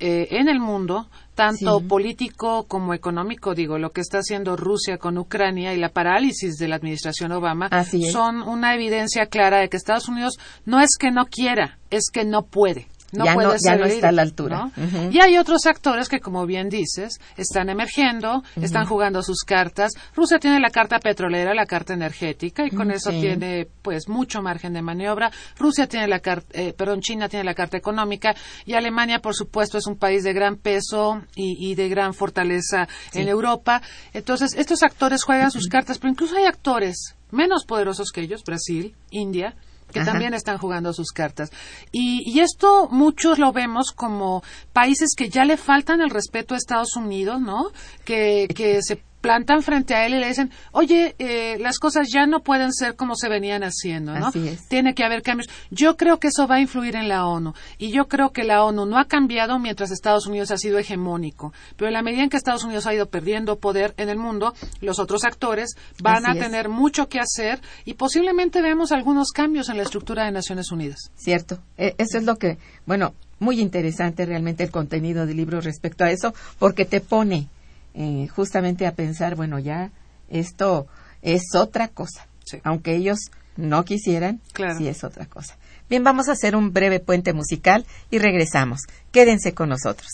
eh, 0.00 0.28
en 0.30 0.48
el 0.48 0.60
mundo, 0.60 1.08
tanto 1.38 1.80
político 1.86 2.64
como 2.66 2.94
económico, 2.94 3.54
digo, 3.54 3.78
lo 3.78 3.92
que 3.92 4.00
está 4.00 4.18
haciendo 4.18 4.56
Rusia 4.56 4.98
con 4.98 5.18
Ucrania 5.18 5.72
y 5.72 5.76
la 5.76 5.90
parálisis 5.90 6.56
de 6.56 6.66
la 6.66 6.74
administración 6.74 7.30
Obama 7.30 7.70
son 8.10 8.42
una 8.42 8.74
evidencia 8.74 9.26
clara 9.26 9.60
de 9.60 9.68
que 9.68 9.76
Estados 9.76 10.08
Unidos 10.08 10.36
no 10.66 10.80
es 10.80 10.96
que 10.98 11.12
no 11.12 11.26
quiera, 11.26 11.78
es 11.90 12.10
que 12.12 12.24
no 12.24 12.42
puede 12.42 12.88
no 13.12 13.24
ya 13.24 13.34
puede 13.34 13.48
no, 13.48 13.54
ya 13.64 13.76
no 13.76 13.86
está 13.86 14.08
a 14.08 14.12
la 14.12 14.22
altura. 14.22 14.70
Y 15.10 15.20
hay 15.20 15.38
otros 15.38 15.66
actores 15.66 16.08
que, 16.08 16.20
como 16.20 16.46
bien 16.46 16.68
dices, 16.68 17.18
están 17.36 17.70
emergiendo, 17.70 18.42
están 18.60 18.86
jugando 18.86 19.22
sus 19.22 19.42
cartas. 19.46 19.92
Rusia 20.14 20.38
tiene 20.38 20.60
la 20.60 20.70
carta 20.70 20.98
petrolera, 20.98 21.54
la 21.54 21.66
carta 21.66 21.94
energética, 21.94 22.66
y 22.66 22.70
con 22.70 22.90
eso 22.90 23.10
tiene, 23.10 23.66
pues, 23.82 24.08
mucho 24.08 24.42
margen 24.42 24.72
de 24.74 24.82
maniobra. 24.82 25.30
Rusia 25.58 25.86
tiene 25.86 26.06
la 26.08 26.20
carta, 26.20 26.46
eh, 26.52 26.74
perdón, 26.74 27.00
China 27.00 27.28
tiene 27.28 27.44
la 27.44 27.54
carta 27.54 27.76
económica, 27.76 28.34
y 28.66 28.74
Alemania, 28.74 29.20
por 29.20 29.34
supuesto, 29.34 29.78
es 29.78 29.86
un 29.86 29.96
país 29.96 30.22
de 30.24 30.32
gran 30.32 30.56
peso 30.56 31.22
y, 31.34 31.74
de 31.74 31.88
gran 31.88 32.14
fortaleza 32.14 32.88
en 33.12 33.28
Europa. 33.28 33.82
Entonces, 34.12 34.54
estos 34.54 34.82
actores 34.82 35.22
juegan 35.24 35.50
sus 35.50 35.68
cartas, 35.68 35.98
pero 35.98 36.12
incluso 36.12 36.36
hay 36.36 36.44
actores 36.44 37.14
menos 37.30 37.64
poderosos 37.64 38.10
que 38.10 38.22
ellos, 38.22 38.42
Brasil, 38.44 38.94
India, 39.10 39.54
que 39.92 40.04
también 40.04 40.34
están 40.34 40.58
jugando 40.58 40.92
sus 40.92 41.10
cartas. 41.12 41.50
Y, 41.92 42.22
y, 42.26 42.40
esto 42.40 42.88
muchos 42.90 43.38
lo 43.38 43.52
vemos 43.52 43.92
como 43.92 44.42
países 44.72 45.14
que 45.16 45.28
ya 45.28 45.44
le 45.44 45.56
faltan 45.56 46.00
el 46.00 46.10
respeto 46.10 46.54
a 46.54 46.58
Estados 46.58 46.96
Unidos, 46.96 47.40
¿no? 47.40 47.70
Que, 48.04 48.48
que 48.54 48.82
se 48.82 49.02
plantan 49.20 49.62
frente 49.62 49.94
a 49.94 50.06
él 50.06 50.14
y 50.14 50.18
le 50.18 50.28
dicen, 50.28 50.50
oye, 50.72 51.14
eh, 51.18 51.58
las 51.60 51.78
cosas 51.78 52.08
ya 52.12 52.26
no 52.26 52.40
pueden 52.40 52.72
ser 52.72 52.96
como 52.96 53.16
se 53.16 53.28
venían 53.28 53.62
haciendo, 53.62 54.18
¿no? 54.18 54.30
Tiene 54.68 54.94
que 54.94 55.04
haber 55.04 55.22
cambios. 55.22 55.48
Yo 55.70 55.96
creo 55.96 56.18
que 56.18 56.28
eso 56.28 56.46
va 56.46 56.56
a 56.56 56.60
influir 56.60 56.96
en 56.96 57.08
la 57.08 57.26
ONU 57.26 57.54
y 57.78 57.90
yo 57.90 58.06
creo 58.08 58.30
que 58.30 58.44
la 58.44 58.64
ONU 58.64 58.86
no 58.86 58.98
ha 58.98 59.06
cambiado 59.06 59.58
mientras 59.58 59.90
Estados 59.90 60.26
Unidos 60.26 60.50
ha 60.50 60.58
sido 60.58 60.78
hegemónico, 60.78 61.52
pero 61.76 61.88
en 61.88 61.94
la 61.94 62.02
medida 62.02 62.22
en 62.22 62.30
que 62.30 62.36
Estados 62.36 62.64
Unidos 62.64 62.86
ha 62.86 62.94
ido 62.94 63.06
perdiendo 63.06 63.56
poder 63.56 63.94
en 63.96 64.08
el 64.08 64.18
mundo, 64.18 64.54
los 64.80 64.98
otros 64.98 65.24
actores 65.24 65.76
van 66.00 66.26
a 66.26 66.34
tener 66.34 66.68
mucho 66.68 67.08
que 67.08 67.20
hacer 67.20 67.60
y 67.84 67.94
posiblemente 67.94 68.62
veamos 68.62 68.92
algunos 68.92 69.32
cambios 69.32 69.68
en 69.68 69.76
la 69.76 69.82
estructura 69.82 70.24
de 70.24 70.32
Naciones 70.32 70.70
Unidas. 70.70 71.10
Cierto, 71.16 71.58
e, 71.76 71.94
eso 71.98 72.18
es 72.18 72.24
lo 72.24 72.36
que, 72.36 72.58
bueno, 72.86 73.14
muy 73.40 73.60
interesante 73.60 74.26
realmente 74.26 74.64
el 74.64 74.70
contenido 74.70 75.26
del 75.26 75.36
libro 75.36 75.60
respecto 75.60 76.04
a 76.04 76.10
eso, 76.10 76.34
porque 76.58 76.84
te 76.84 77.00
pone 77.00 77.48
eh, 77.94 78.28
justamente 78.28 78.86
a 78.86 78.94
pensar, 78.94 79.34
bueno, 79.34 79.58
ya 79.58 79.90
esto 80.28 80.86
es 81.22 81.54
otra 81.54 81.88
cosa. 81.88 82.26
Aunque 82.64 82.94
ellos 82.94 83.30
no 83.56 83.84
quisieran, 83.84 84.40
sí 84.76 84.88
es 84.88 85.04
otra 85.04 85.26
cosa. 85.26 85.58
Bien, 85.90 86.04
vamos 86.04 86.28
a 86.28 86.32
hacer 86.32 86.54
un 86.54 86.72
breve 86.72 87.00
puente 87.00 87.32
musical 87.32 87.86
y 88.10 88.18
regresamos. 88.18 88.82
Quédense 89.10 89.54
con 89.54 89.68
nosotros. 89.68 90.08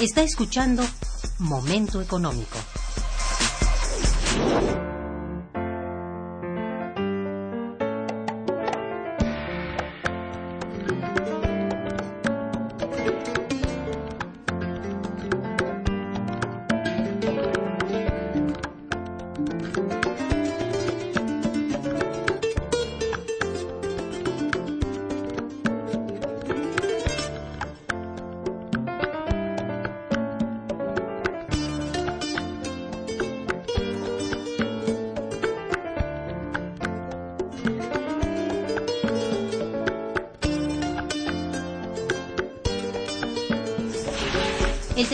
Está 0.00 0.22
escuchando 0.22 0.84
Momento 1.38 2.00
Económico. 2.02 2.58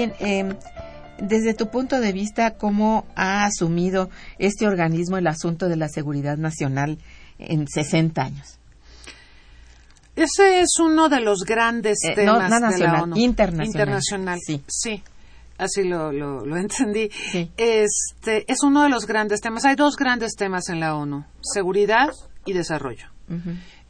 Bien, 0.00 0.14
em, 0.20 0.56
desde 1.18 1.52
tu 1.52 1.68
punto 1.68 2.00
de 2.00 2.12
vista, 2.12 2.52
¿cómo 2.52 3.04
ha 3.16 3.44
asumido 3.44 4.08
este 4.38 4.66
organismo 4.66 5.18
el 5.18 5.26
asunto 5.26 5.68
de 5.68 5.76
la 5.76 5.90
seguridad 5.90 6.38
nacional 6.38 6.96
en 7.38 7.68
60 7.68 8.22
años? 8.22 8.58
Ese 10.16 10.62
es 10.62 10.78
uno 10.82 11.10
de 11.10 11.20
los 11.20 11.40
grandes 11.40 11.98
eh, 12.02 12.14
temas 12.14 12.78
de 12.78 12.78
la 12.78 13.02
ONU. 13.02 13.16
Internacional. 13.16 13.66
Internacional. 13.66 14.38
Sí. 14.40 14.62
sí. 14.66 15.02
Así 15.58 15.84
lo, 15.84 16.10
lo, 16.12 16.56
entendí. 16.56 17.10
Este 17.58 18.50
es 18.50 18.62
uno 18.62 18.82
de 18.84 18.88
los 18.88 19.06
grandes 19.06 19.42
temas. 19.42 19.66
Hay 19.66 19.76
dos 19.76 19.96
grandes 19.96 20.32
temas 20.34 20.70
en 20.70 20.80
la 20.80 20.94
ONU: 20.94 21.26
seguridad 21.42 22.08
y 22.46 22.54
desarrollo. 22.54 23.08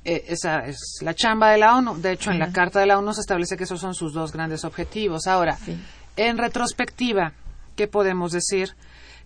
Eh, 0.04 0.24
esa 0.28 0.66
es 0.66 0.98
la 1.02 1.14
chamba 1.14 1.50
de 1.50 1.58
la 1.58 1.76
ONU. 1.76 2.00
De 2.00 2.12
hecho, 2.12 2.30
en 2.30 2.38
la 2.38 2.50
Carta 2.50 2.80
de 2.80 2.86
la 2.86 2.98
ONU 2.98 3.12
se 3.12 3.20
establece 3.20 3.56
que 3.56 3.64
esos 3.64 3.80
son 3.80 3.94
sus 3.94 4.12
dos 4.12 4.32
grandes 4.32 4.64
objetivos. 4.64 5.26
Ahora, 5.26 5.58
en 6.28 6.36
retrospectiva, 6.36 7.32
¿qué 7.76 7.88
podemos 7.88 8.32
decir? 8.32 8.74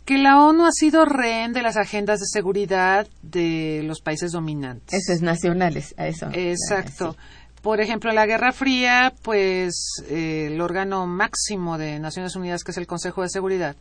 Que 0.04 0.18
la 0.18 0.40
ONU 0.40 0.66
ha 0.66 0.72
sido 0.72 1.04
rehén 1.04 1.52
de 1.52 1.62
las 1.62 1.76
agendas 1.76 2.20
de 2.20 2.26
seguridad 2.26 3.08
de 3.22 3.82
los 3.84 4.00
países 4.00 4.32
dominantes. 4.32 5.02
Eso 5.02 5.12
es 5.12 5.22
nacionales, 5.22 5.94
a 5.96 6.06
eso. 6.06 6.28
Exacto. 6.32 7.16
Por 7.62 7.80
ejemplo, 7.80 8.10
en 8.10 8.16
la 8.16 8.26
Guerra 8.26 8.52
Fría, 8.52 9.12
pues 9.22 9.74
eh, 10.08 10.50
el 10.52 10.60
órgano 10.60 11.06
máximo 11.06 11.78
de 11.78 11.98
Naciones 11.98 12.36
Unidas, 12.36 12.62
que 12.62 12.72
es 12.72 12.76
el 12.76 12.86
Consejo 12.86 13.22
de 13.22 13.30
Seguridad, 13.30 13.74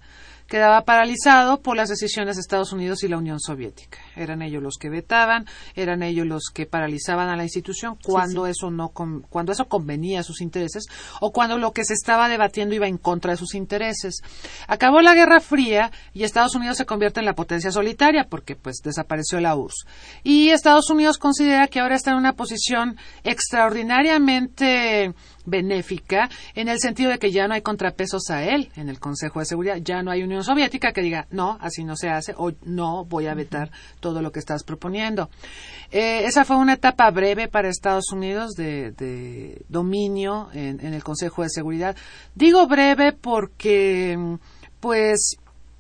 quedaba 0.48 0.82
paralizado 0.82 1.62
por 1.62 1.76
las 1.76 1.90
decisiones 1.90 2.36
de 2.36 2.42
Estados 2.42 2.74
Unidos 2.74 3.04
y 3.04 3.08
la 3.08 3.18
Unión 3.18 3.40
Soviética. 3.40 4.00
Eran 4.16 4.42
ellos 4.42 4.62
los 4.62 4.78
que 4.78 4.90
vetaban, 4.90 5.46
eran 5.76 6.04
ellos 6.04 6.28
los 6.28 6.44
que 6.54 6.66
paralizaban 6.66 7.30
a 7.30 7.36
la 7.36 7.44
institución 7.44 7.98
cuando 8.04 8.48
eso 8.48 8.70
no 8.70 8.90
cuando 8.90 9.52
eso 9.52 9.66
convenía 9.66 10.20
a 10.20 10.24
sus 10.24 10.42
intereses 10.42 10.86
o 11.22 11.32
cuando 11.32 11.58
lo 11.58 11.72
que 11.72 11.86
se 11.86 11.94
estaba 11.94 12.30
debatiendo 12.30 12.76
iba 12.76 12.88
en 12.88 12.98
contra 12.98 13.32
de 13.32 13.38
sus 13.38 13.56
intereses. 13.56 14.22
Acabó 14.68 15.02
la 15.02 15.16
Guerra 15.16 15.40
Fría 15.40 15.92
y 16.14 16.24
Estados 16.24 16.56
Unidos 16.56 16.78
se 16.78 16.86
convierte 16.86 17.20
en 17.20 17.26
la 17.26 17.36
potencia 17.36 17.72
solitaria 17.72 18.26
porque 18.30 18.56
pues 18.56 18.78
desapareció 18.84 19.40
la 19.40 19.56
URSS. 19.56 19.86
Y 20.24 20.50
Estados 20.50 20.90
Unidos 20.90 21.18
considera 21.18 21.68
que 21.68 21.80
ahora 21.80 21.96
está 21.96 22.12
en 22.12 22.18
una 22.18 22.34
posición 22.34 22.98
extraordinariamente 23.24 25.14
benéfica 25.46 26.30
en 26.56 26.68
el 26.68 26.80
sentido 26.80 27.12
de 27.12 27.20
que 27.20 27.32
ya 27.32 27.48
no 27.48 27.54
hay 27.54 27.62
contrapesos 27.62 28.30
a 28.30 28.44
él 28.44 28.70
en 28.76 28.90
el 28.90 29.00
Consejo 29.00 29.40
de 29.40 29.46
Seguridad, 29.46 29.78
ya 29.78 30.04
no 30.04 30.12
hay 30.12 30.24
Unión 30.24 30.44
Soviética 30.44 30.92
que 30.92 31.02
diga 31.02 31.28
no, 31.32 31.58
así 31.62 31.84
no 31.84 31.96
se 31.96 32.10
hace 32.10 32.34
o 32.38 32.52
no 32.64 33.06
voy 33.06 33.28
a 33.28 33.34
vetar 33.34 33.72
todo 34.00 34.22
lo 34.22 34.32
que 34.32 34.40
estás 34.40 34.64
proponiendo. 34.64 35.30
Eh, 35.92 36.26
esa 36.26 36.46
fue 36.46 36.58
una 36.58 36.74
etapa 36.74 37.10
breve 37.12 37.48
para 37.48 37.70
Estados 37.70 38.12
Unidos 38.12 38.54
de, 38.56 39.64
dominio 39.70 40.50
en, 40.54 40.80
en 40.86 40.94
el 40.94 41.04
Consejo 41.04 41.44
de 41.44 41.50
Seguridad. 41.50 41.96
Digo 42.36 42.68
breve 42.68 43.14
porque 43.14 44.38
pues 44.80 45.38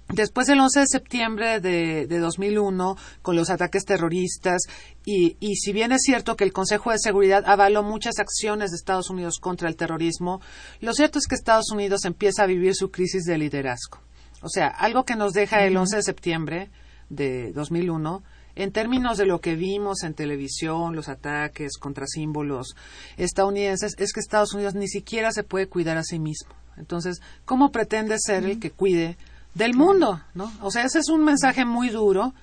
Después 0.09 0.47
del 0.47 0.59
11 0.59 0.81
de 0.81 0.87
septiembre 0.87 1.59
de, 1.59 2.07
de 2.07 2.19
2001, 2.19 2.97
con 3.21 3.35
los 3.35 3.49
ataques 3.49 3.85
terroristas, 3.85 4.61
y, 5.05 5.37
y, 5.39 5.55
si 5.55 5.71
bien 5.71 5.91
es 5.91 6.01
cierto 6.03 6.35
que 6.35 6.43
el 6.43 6.53
Consejo 6.53 6.91
de 6.91 6.99
Seguridad 6.99 7.43
avaló 7.45 7.83
muchas 7.83 8.19
acciones 8.19 8.71
de 8.71 8.75
Estados 8.75 9.09
Unidos 9.09 9.39
contra 9.39 9.69
el 9.69 9.75
terrorismo, 9.75 10.41
lo 10.81 10.93
cierto 10.93 11.19
es 11.19 11.25
que 11.25 11.35
Estados 11.35 11.71
Unidos 11.71 12.05
empieza 12.05 12.43
a 12.43 12.47
vivir 12.47 12.75
su 12.75 12.91
crisis 12.91 13.23
de 13.23 13.37
liderazgo. 13.37 13.99
O 14.41 14.49
sea, 14.49 14.67
algo 14.67 15.05
que 15.05 15.15
nos 15.15 15.33
deja 15.33 15.63
el 15.63 15.77
11 15.77 15.95
de 15.95 16.03
septiembre 16.03 16.69
de 17.09 17.53
2001 17.53 18.23
en 18.55 18.71
términos 18.71 19.17
de 19.17 19.25
lo 19.25 19.41
que 19.41 19.55
vimos 19.55 20.03
en 20.03 20.13
televisión, 20.13 20.95
los 20.95 21.09
ataques 21.09 21.77
contra 21.79 22.05
símbolos 22.05 22.75
estadounidenses, 23.17 23.95
es 23.97 24.13
que 24.13 24.19
Estados 24.19 24.53
Unidos 24.53 24.75
ni 24.75 24.87
siquiera 24.87 25.31
se 25.31 25.43
puede 25.43 25.67
cuidar 25.67 25.97
a 25.97 26.03
sí 26.03 26.19
mismo. 26.19 26.53
Entonces, 26.77 27.19
¿cómo 27.45 27.71
pretende 27.71 28.15
ser 28.19 28.45
el 28.45 28.59
que 28.59 28.71
cuide 28.71 29.17
del 29.53 29.75
mundo, 29.75 30.21
¿no? 30.33 30.51
O 30.61 30.71
sea, 30.71 30.83
ese 30.83 30.99
es 30.99 31.09
un 31.09 31.23
mensaje 31.23 31.65
muy 31.65 31.89
duro 31.89 32.33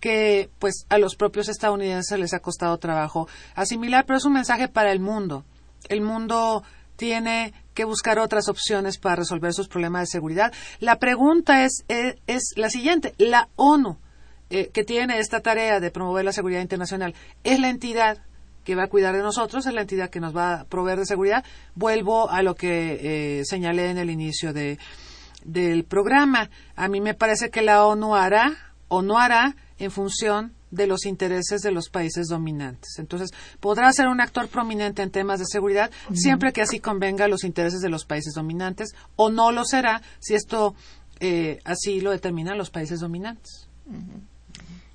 que 0.00 0.50
pues 0.58 0.86
a 0.90 0.98
los 0.98 1.16
propios 1.16 1.48
estadounidenses 1.48 2.18
les 2.18 2.34
ha 2.34 2.40
costado 2.40 2.76
trabajo 2.78 3.28
asimilar, 3.54 4.04
pero 4.06 4.18
es 4.18 4.24
un 4.24 4.34
mensaje 4.34 4.68
para 4.68 4.92
el 4.92 5.00
mundo. 5.00 5.44
El 5.88 6.02
mundo 6.02 6.62
tiene 6.96 7.54
que 7.74 7.84
buscar 7.84 8.18
otras 8.18 8.48
opciones 8.48 8.98
para 8.98 9.16
resolver 9.16 9.52
sus 9.52 9.68
problemas 9.68 10.02
de 10.02 10.06
seguridad. 10.06 10.52
La 10.78 10.98
pregunta 10.98 11.64
es, 11.64 11.84
eh, 11.88 12.16
es, 12.26 12.52
la 12.56 12.70
siguiente. 12.70 13.14
La 13.18 13.48
ONU, 13.56 13.98
eh, 14.50 14.70
que 14.72 14.84
tiene 14.84 15.18
esta 15.18 15.40
tarea 15.40 15.80
de 15.80 15.90
promover 15.90 16.24
la 16.24 16.32
seguridad 16.32 16.60
internacional, 16.60 17.14
es 17.42 17.58
la 17.58 17.68
entidad 17.68 18.18
que 18.62 18.74
va 18.74 18.84
a 18.84 18.88
cuidar 18.88 19.14
de 19.14 19.22
nosotros, 19.22 19.66
es 19.66 19.74
la 19.74 19.82
entidad 19.82 20.08
que 20.08 20.20
nos 20.20 20.34
va 20.34 20.60
a 20.60 20.64
proveer 20.64 20.98
de 20.98 21.06
seguridad. 21.06 21.44
Vuelvo 21.74 22.30
a 22.30 22.42
lo 22.42 22.54
que 22.54 23.40
eh, 23.40 23.44
señalé 23.44 23.90
en 23.90 23.98
el 23.98 24.10
inicio 24.10 24.52
de, 24.52 24.78
del 25.44 25.84
programa. 25.84 26.50
A 26.74 26.88
mí 26.88 27.00
me 27.00 27.14
parece 27.14 27.50
que 27.50 27.62
la 27.62 27.84
ONU 27.86 28.14
hará 28.14 28.56
o 28.88 29.02
no 29.02 29.18
hará 29.18 29.56
en 29.78 29.90
función 29.90 30.52
de 30.70 30.86
los 30.86 31.06
intereses 31.06 31.62
de 31.62 31.70
los 31.70 31.88
países 31.88 32.26
dominantes. 32.28 32.98
Entonces, 32.98 33.30
podrá 33.60 33.92
ser 33.92 34.08
un 34.08 34.20
actor 34.20 34.48
prominente 34.48 35.02
en 35.02 35.10
temas 35.10 35.38
de 35.38 35.46
seguridad 35.46 35.90
siempre 36.12 36.52
que 36.52 36.62
así 36.62 36.80
convenga 36.80 37.28
los 37.28 37.44
intereses 37.44 37.80
de 37.80 37.88
los 37.88 38.04
países 38.04 38.34
dominantes 38.34 38.94
o 39.16 39.30
no 39.30 39.52
lo 39.52 39.64
será 39.64 40.02
si 40.18 40.34
esto 40.34 40.74
eh, 41.20 41.60
así 41.64 42.00
lo 42.00 42.10
determinan 42.10 42.58
los 42.58 42.70
países 42.70 43.00
dominantes. 43.00 43.68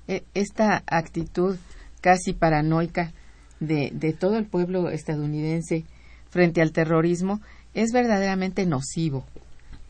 E, 0.06 0.24
esta 0.34 0.82
actitud 0.86 1.56
casi 2.00 2.34
paranoica 2.34 3.12
de, 3.58 3.90
de 3.92 4.12
todo 4.12 4.36
el 4.36 4.46
pueblo 4.46 4.90
estadounidense 4.90 5.84
frente 6.28 6.60
al 6.60 6.72
terrorismo 6.72 7.40
es 7.72 7.92
verdaderamente 7.92 8.66
nocivo 8.66 9.24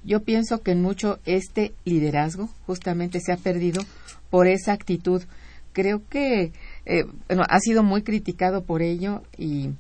yo 0.05 0.23
pienso 0.23 0.63
que 0.63 0.73
en 0.73 0.83
mucho 0.83 1.19
este 1.25 1.73
liderazgo 1.85 2.49
justamente 2.67 3.21
se 3.21 3.33
ha 3.33 3.37
perdido 3.37 3.83
por 4.31 4.47
esa 4.47 4.73
actitud. 4.73 5.23
Creo 5.73 6.03
que 6.09 6.53
eh, 6.87 7.05
bueno, 7.29 7.45
ha 7.49 7.59
sido 7.61 7.83
muy 7.83 8.03
criticado 8.03 8.63
por 8.63 8.83
ello 8.83 9.23
y 9.37 9.71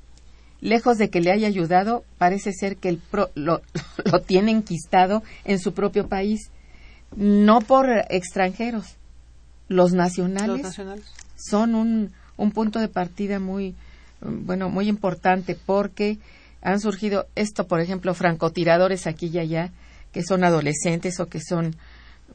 lejos 0.60 0.98
de 0.98 1.10
que 1.10 1.20
le 1.20 1.32
haya 1.32 1.48
ayudado, 1.48 2.04
parece 2.18 2.52
ser 2.52 2.76
que 2.76 2.88
el 2.88 3.00
lo, 3.34 3.62
lo 4.12 4.20
tiene 4.20 4.50
enquistado 4.50 5.22
en 5.44 5.58
su 5.58 5.72
propio 5.72 6.08
país, 6.08 6.50
no 7.16 7.60
por 7.60 7.88
extranjeros. 8.08 8.96
Los 9.68 9.92
nacionales, 9.92 10.76
son 11.36 11.76
un, 11.76 12.10
un 12.36 12.50
punto 12.50 12.80
de 12.80 12.88
partida 12.88 13.38
muy, 13.38 13.76
bueno, 14.20 14.68
muy 14.68 14.88
importante 14.88 15.56
porque 15.64 16.18
han 16.60 16.80
surgido 16.80 17.26
esto, 17.36 17.66
por 17.66 17.80
ejemplo, 17.80 18.12
francotiradores 18.14 19.06
aquí 19.06 19.30
y 19.32 19.38
allá, 19.38 19.70
que 20.12 20.22
son 20.22 20.44
adolescentes 20.44 21.20
o 21.20 21.26
que 21.26 21.40
son, 21.40 21.76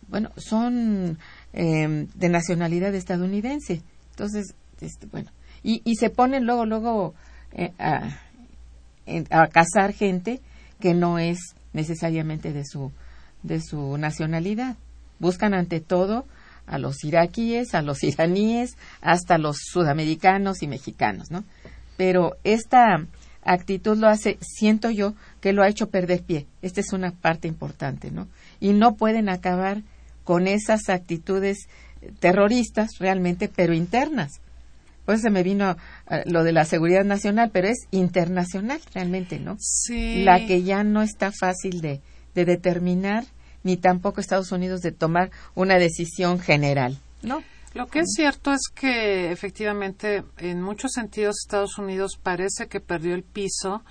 bueno, 0.08 0.32
son 0.38 1.18
em, 1.54 2.08
de 2.16 2.30
nacionalidad 2.30 2.94
estadounidense. 2.96 3.82
Entonces, 4.12 4.54
este, 4.82 5.08
bueno, 5.08 5.32
y, 5.64 5.82
y 5.84 5.96
se 5.96 6.10
ponen 6.10 6.46
luego, 6.46 6.66
luego 6.66 7.14
eh, 7.52 7.74
a, 7.80 8.18
a 9.30 9.48
cazar 9.48 9.94
gente 9.94 10.42
que 10.80 10.94
no 10.94 11.20
es 11.20 11.40
necesariamente 11.74 12.54
de 12.54 12.66
su, 12.66 12.92
de 13.44 13.62
su 13.62 13.98
nacionalidad. 13.98 14.78
Buscan 15.20 15.54
ante 15.54 15.80
todo 15.80 16.26
a 16.68 16.78
los 16.78 17.04
iraquíes, 17.04 17.76
a 17.76 17.82
los 17.82 18.04
iraníes, 18.04 18.78
hasta 19.02 19.38
los 19.38 19.58
sudamericanos 19.58 20.64
y 20.64 20.68
mexicanos, 20.68 21.32
¿no? 21.32 21.44
Pero 21.98 22.38
esta 22.44 23.06
actitud 23.46 23.98
lo 23.98 24.08
hace, 24.08 24.38
siento 24.42 24.90
yo, 24.90 25.14
que 25.40 25.54
lo 25.54 25.64
ha 25.64 25.70
hecho 25.70 25.90
perder 25.90 26.24
pie. 26.24 26.48
Esta 26.62 26.82
es 26.82 26.92
una 26.92 27.12
parte 27.12 27.48
importante, 27.48 28.12
¿no? 28.12 28.28
Y 28.60 28.74
no 28.74 28.96
pueden 28.96 29.30
acabar 29.30 29.84
con 30.24 30.48
esas 30.48 30.90
actitudes 30.90 31.70
terroristas 32.20 32.98
realmente, 33.00 33.48
pero 33.48 33.74
internas. 33.74 34.42
Pues 35.06 35.22
se 35.22 35.30
me 35.30 35.44
vino 35.44 35.78
eh, 36.10 36.24
lo 36.26 36.44
de 36.44 36.52
la 36.52 36.66
seguridad 36.66 37.06
nacional, 37.06 37.52
pero 37.54 37.68
es 37.68 37.88
internacional 37.92 38.82
realmente, 38.94 39.40
¿no? 39.40 39.56
Sí. 39.60 40.24
La 40.24 40.46
que 40.46 40.64
ya 40.64 40.84
no 40.84 41.04
está 41.04 41.32
fácil 41.32 41.80
de, 41.82 42.02
de 42.34 42.46
determinar, 42.46 43.24
ni 43.64 43.78
tampoco 43.78 44.20
Estados 44.20 44.52
Unidos 44.52 44.82
de 44.82 44.92
tomar 44.92 45.30
una 45.54 45.78
decisión 45.78 46.40
general, 46.40 46.98
¿no? 47.22 47.44
Lo 47.76 47.88
que 47.88 48.00
es 48.00 48.14
cierto 48.16 48.54
es 48.54 48.70
que 48.74 49.34
efectivamente 49.34 50.24
en 50.38 50.62
muchos 50.62 50.94
sentidos 50.94 51.36
Estados 51.44 51.78
Unidos 51.78 52.18
parece 52.24 52.68
que 52.68 52.80
perdió 52.80 53.14
el 53.14 53.24
piso 53.24 53.84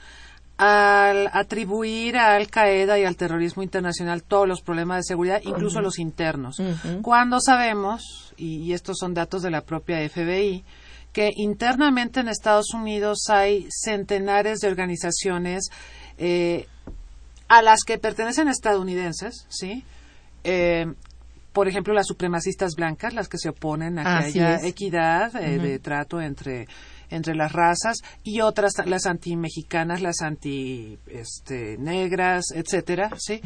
al 0.56 1.28
atribuir 1.34 2.16
a 2.16 2.34
Al 2.34 2.48
Qaeda 2.48 2.98
y 2.98 3.04
al 3.04 3.16
terrorismo 3.16 3.62
internacional 3.62 4.22
todos 4.22 4.48
los 4.48 4.62
problemas 4.62 4.98
de 4.98 5.02
seguridad, 5.02 5.42
incluso 5.44 5.82
los 5.82 5.98
internos, 5.98 6.62
cuando 7.02 7.40
sabemos, 7.40 8.32
y, 8.38 8.72
estos 8.72 8.96
son 8.98 9.12
datos 9.12 9.42
de 9.42 9.50
la 9.50 9.60
propia 9.66 9.98
FBI, 10.08 10.64
que 11.12 11.30
internamente 11.36 12.20
en 12.20 12.28
Estados 12.28 12.72
Unidos 12.72 13.28
hay 13.28 13.66
centenares 13.68 14.60
de 14.60 14.68
organizaciones 14.68 15.68
eh, 16.16 16.68
a 17.48 17.60
las 17.60 17.80
que 17.84 17.98
pertenecen 17.98 18.48
estadounidenses, 18.48 19.44
¿sí? 19.50 19.84
Eh, 20.42 20.86
por 21.54 21.66
ejemplo, 21.68 21.94
las 21.94 22.08
supremacistas 22.08 22.74
blancas, 22.74 23.14
las 23.14 23.28
que 23.28 23.38
se 23.38 23.48
oponen 23.48 24.00
a 24.00 24.02
que 24.02 24.26
haya 24.26 24.56
equidad 24.66 25.36
eh, 25.36 25.58
de 25.58 25.78
trato 25.78 26.20
entre 26.20 26.66
entre 27.10 27.36
las 27.36 27.52
razas 27.52 27.98
y 28.24 28.40
otras 28.40 28.72
las 28.86 29.06
anti-mexicanas, 29.06 30.02
las 30.02 30.20
anti-negras, 30.20 32.46
este, 32.50 32.58
etcétera, 32.58 33.10
¿sí? 33.18 33.40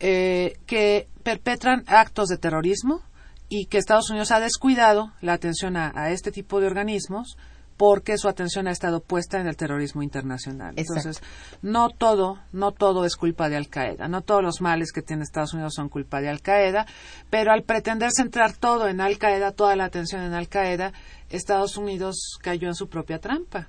Eh, 0.00 0.56
que 0.64 1.08
perpetran 1.22 1.84
actos 1.88 2.28
de 2.28 2.38
terrorismo 2.38 3.02
y 3.50 3.66
que 3.66 3.76
Estados 3.76 4.08
Unidos 4.08 4.30
ha 4.30 4.40
descuidado 4.40 5.12
la 5.20 5.34
atención 5.34 5.76
a 5.76 6.10
este 6.10 6.32
tipo 6.32 6.58
de 6.58 6.68
organismos 6.68 7.36
porque 7.82 8.16
su 8.16 8.28
atención 8.28 8.68
ha 8.68 8.70
estado 8.70 9.00
puesta 9.00 9.40
en 9.40 9.48
el 9.48 9.56
terrorismo 9.56 10.04
internacional. 10.04 10.72
Entonces, 10.76 11.20
no 11.62 11.90
todo, 11.90 12.38
no 12.52 12.70
todo 12.70 13.04
es 13.04 13.16
culpa 13.16 13.48
de 13.48 13.56
Al 13.56 13.66
Qaeda, 13.66 14.06
no 14.06 14.20
todos 14.20 14.40
los 14.40 14.60
males 14.60 14.92
que 14.92 15.02
tiene 15.02 15.24
Estados 15.24 15.52
Unidos 15.52 15.74
son 15.74 15.88
culpa 15.88 16.20
de 16.20 16.28
Al 16.28 16.40
Qaeda, 16.42 16.86
pero 17.28 17.50
al 17.50 17.64
pretender 17.64 18.12
centrar 18.12 18.52
todo 18.52 18.86
en 18.86 19.00
Al 19.00 19.18
Qaeda, 19.18 19.50
toda 19.50 19.74
la 19.74 19.86
atención 19.86 20.22
en 20.22 20.32
Al 20.32 20.46
Qaeda, 20.48 20.92
Estados 21.28 21.76
Unidos 21.76 22.38
cayó 22.40 22.68
en 22.68 22.76
su 22.76 22.88
propia 22.88 23.18
trampa. 23.18 23.66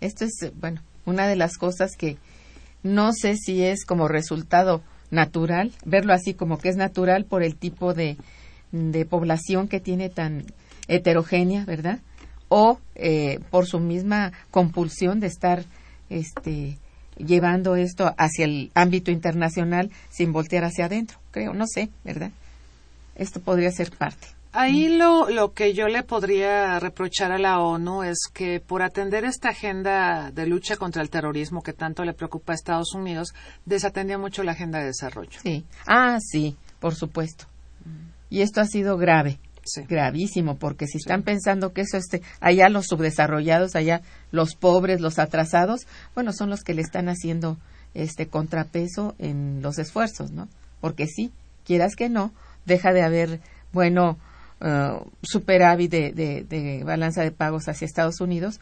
Esto 0.00 0.24
es, 0.24 0.50
bueno, 0.54 0.80
una 1.04 1.28
de 1.28 1.36
las 1.36 1.58
cosas 1.58 1.90
que 1.98 2.16
no 2.82 3.12
sé 3.12 3.36
si 3.36 3.62
es 3.62 3.84
como 3.84 4.08
resultado 4.08 4.80
natural, 5.10 5.70
verlo 5.84 6.14
así 6.14 6.32
como 6.32 6.56
que 6.56 6.70
es 6.70 6.76
natural 6.76 7.26
por 7.26 7.42
el 7.42 7.56
tipo 7.56 7.92
de, 7.92 8.16
de 8.72 9.04
población 9.04 9.68
que 9.68 9.80
tiene 9.80 10.08
tan 10.08 10.46
heterogénea, 10.88 11.66
¿verdad? 11.66 12.00
O 12.56 12.78
eh, 12.94 13.40
por 13.50 13.66
su 13.66 13.80
misma 13.80 14.32
compulsión 14.52 15.18
de 15.18 15.26
estar 15.26 15.64
este, 16.08 16.78
llevando 17.16 17.74
esto 17.74 18.14
hacia 18.16 18.44
el 18.44 18.70
ámbito 18.74 19.10
internacional 19.10 19.90
sin 20.08 20.32
voltear 20.32 20.62
hacia 20.62 20.84
adentro, 20.84 21.18
creo, 21.32 21.52
no 21.52 21.66
sé, 21.66 21.90
¿verdad? 22.04 22.30
Esto 23.16 23.40
podría 23.40 23.72
ser 23.72 23.90
parte. 23.90 24.28
Ahí 24.52 24.96
lo, 24.96 25.28
lo 25.30 25.52
que 25.52 25.74
yo 25.74 25.88
le 25.88 26.04
podría 26.04 26.78
reprochar 26.78 27.32
a 27.32 27.38
la 27.38 27.58
ONU 27.58 28.04
es 28.04 28.18
que 28.32 28.60
por 28.60 28.82
atender 28.82 29.24
esta 29.24 29.48
agenda 29.48 30.30
de 30.30 30.46
lucha 30.46 30.76
contra 30.76 31.02
el 31.02 31.10
terrorismo 31.10 31.60
que 31.60 31.72
tanto 31.72 32.04
le 32.04 32.12
preocupa 32.12 32.52
a 32.52 32.54
Estados 32.54 32.94
Unidos, 32.94 33.34
desatendía 33.64 34.16
mucho 34.16 34.44
la 34.44 34.52
agenda 34.52 34.78
de 34.78 34.86
desarrollo. 34.86 35.40
Sí. 35.42 35.64
Ah, 35.88 36.18
sí, 36.20 36.56
por 36.78 36.94
supuesto. 36.94 37.46
Y 38.30 38.42
esto 38.42 38.60
ha 38.60 38.66
sido 38.66 38.96
grave. 38.96 39.40
Gravísimo, 39.88 40.56
porque 40.56 40.86
si 40.86 40.98
están 40.98 41.22
pensando 41.22 41.72
que 41.72 41.82
eso 41.82 41.96
este, 41.96 42.22
allá 42.40 42.68
los 42.68 42.86
subdesarrollados, 42.86 43.76
allá 43.76 44.02
los 44.30 44.54
pobres, 44.54 45.00
los 45.00 45.18
atrasados, 45.18 45.86
bueno, 46.14 46.32
son 46.32 46.50
los 46.50 46.62
que 46.62 46.74
le 46.74 46.82
están 46.82 47.08
haciendo 47.08 47.58
este 47.94 48.26
contrapeso 48.28 49.14
en 49.18 49.62
los 49.62 49.78
esfuerzos, 49.78 50.32
¿no? 50.32 50.48
Porque 50.80 51.06
sí, 51.06 51.32
quieras 51.64 51.96
que 51.96 52.08
no, 52.08 52.32
deja 52.66 52.92
de 52.92 53.02
haber, 53.02 53.40
bueno, 53.72 54.18
uh, 54.60 55.08
superávit 55.22 55.90
de, 55.90 56.12
de, 56.48 56.84
balanza 56.84 57.22
de 57.22 57.30
pagos 57.30 57.68
hacia 57.68 57.86
Estados 57.86 58.20
Unidos 58.20 58.60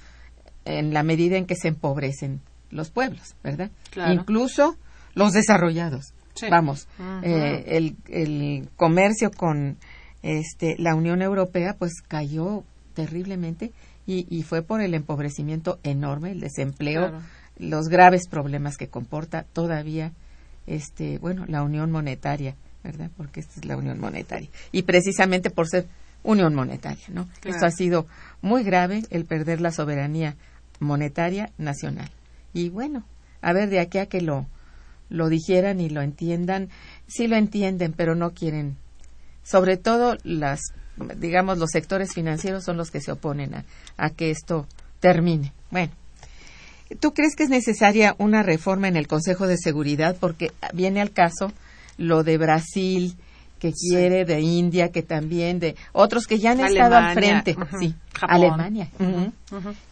en 0.65 0.95
la 0.95 1.03
medida 1.03 1.37
en 1.37 1.47
que 1.47 1.57
se 1.57 1.69
empobrecen 1.69 2.41
los 2.71 2.91
pueblos, 2.91 3.35
¿verdad? 3.43 3.71
Incluso 4.09 4.77
los 5.15 5.33
desarrollados. 5.33 6.15
Vamos, 6.51 6.89
eh, 7.23 7.65
el, 7.67 7.97
el 8.09 8.69
comercio 8.77 9.31
con 9.31 9.77
este, 10.23 10.77
la 10.79 10.95
Unión 10.95 11.23
Europea 11.23 11.77
pues 11.79 12.01
cayó 12.07 12.65
terriblemente 12.95 13.73
y, 14.07 14.27
y 14.31 14.43
fue 14.43 14.63
por 14.63 14.81
el 14.81 14.95
empobrecimiento 14.95 15.79
enorme, 15.83 16.33
el 16.33 16.41
desempleo, 16.41 17.13
los 17.59 17.89
graves 17.89 18.29
problemas 18.29 18.77
que 18.77 18.89
comporta 18.89 19.45
todavía 19.53 20.13
este, 20.67 21.19
bueno, 21.19 21.45
la 21.47 21.63
Unión 21.63 21.91
Monetaria, 21.91 22.57
¿verdad? 22.83 23.11
Porque 23.17 23.41
esta 23.41 23.61
es 23.61 23.67
la 23.67 23.77
Unión 23.77 24.01
Monetaria. 24.01 24.49
Y 24.71 24.83
precisamente 24.83 25.51
por 25.51 25.69
ser 25.69 25.87
Unión 26.23 26.55
Monetaria, 26.55 27.07
¿no? 27.09 27.29
Esto 27.45 27.67
ha 27.67 27.71
sido 27.71 28.07
muy 28.41 28.63
grave, 28.63 29.03
el 29.11 29.25
perder 29.25 29.61
la 29.61 29.73
soberanía 29.73 30.37
monetaria 30.79 31.51
nacional. 31.59 32.11
Y 32.53 32.69
bueno, 32.69 33.05
a 33.41 33.53
ver, 33.53 33.71
de 33.71 33.81
aquí 33.81 33.99
a 33.99 34.07
que 34.07 34.21
lo, 34.21 34.47
lo 35.09 35.29
dijeran 35.29 35.81
y 35.81 35.89
lo 35.89 36.01
entiendan, 36.01 36.69
sí 37.07 37.27
lo 37.27 37.37
entienden, 37.37 37.93
pero 37.93 38.15
no 38.15 38.33
quieren 38.33 38.77
sobre 39.43 39.77
todo 39.77 40.17
las 40.25 40.61
digamos 41.17 41.59
los 41.59 41.71
sectores 41.71 42.13
financieros 42.15 42.65
son 42.65 42.77
los 42.77 42.91
que 42.91 43.01
se 43.01 43.13
oponen 43.13 43.55
a, 43.55 43.65
a 43.97 44.11
que 44.11 44.31
esto 44.31 44.67
termine. 45.01 45.53
Bueno, 45.71 45.93
¿tú 47.01 47.13
crees 47.13 47.35
que 47.35 47.45
es 47.45 47.51
necesaria 47.51 48.15
una 48.19 48.43
reforma 48.43 48.89
en 48.89 48.97
el 48.97 49.09
Consejo 49.09 49.47
de 49.47 49.57
Seguridad? 49.57 50.17
Porque 50.21 50.53
viene 50.73 51.01
al 51.01 51.11
caso 51.11 51.53
lo 51.97 52.23
de 52.25 52.39
Brasil, 52.39 53.17
que 53.59 53.73
quiere, 53.73 54.25
de 54.25 54.41
India, 54.41 54.91
que 54.91 55.03
también, 55.03 55.61
de 55.61 55.77
otros 55.93 56.27
que 56.27 56.39
ya 56.39 56.51
han 56.51 56.61
estado 56.61 56.97
al 56.97 57.15
frente. 57.15 57.57
Sí, 57.79 57.95
Alemania. 58.21 58.89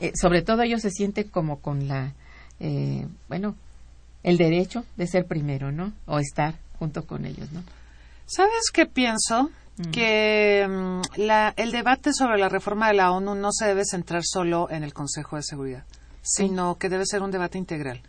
Eh, 0.00 0.10
sobre 0.20 0.42
todo 0.42 0.62
ellos 0.62 0.82
se 0.82 0.90
sienten 0.90 1.28
como 1.28 1.60
con 1.60 1.86
la, 1.86 2.12
eh, 2.58 3.06
bueno, 3.28 3.54
el 4.24 4.38
derecho 4.38 4.84
de 4.96 5.06
ser 5.06 5.24
primero, 5.26 5.70
¿no? 5.70 5.92
O 6.06 6.18
estar 6.18 6.56
junto 6.80 7.06
con 7.06 7.24
ellos, 7.24 7.52
¿no? 7.52 7.62
¿Sabes 8.30 8.70
qué 8.72 8.86
pienso? 8.86 9.50
Mm. 9.76 9.90
Que 9.90 10.64
mm, 10.68 11.00
el 11.56 11.72
debate 11.72 12.12
sobre 12.12 12.38
la 12.38 12.48
reforma 12.48 12.86
de 12.86 12.94
la 12.94 13.10
ONU 13.10 13.34
no 13.34 13.50
se 13.50 13.66
debe 13.66 13.84
centrar 13.84 14.22
solo 14.24 14.68
en 14.70 14.84
el 14.84 14.94
Consejo 14.94 15.34
de 15.34 15.42
Seguridad, 15.42 15.84
sino 16.22 16.78
que 16.78 16.88
debe 16.88 17.06
ser 17.06 17.22
un 17.22 17.32
debate 17.32 17.58
integral. 17.58 18.00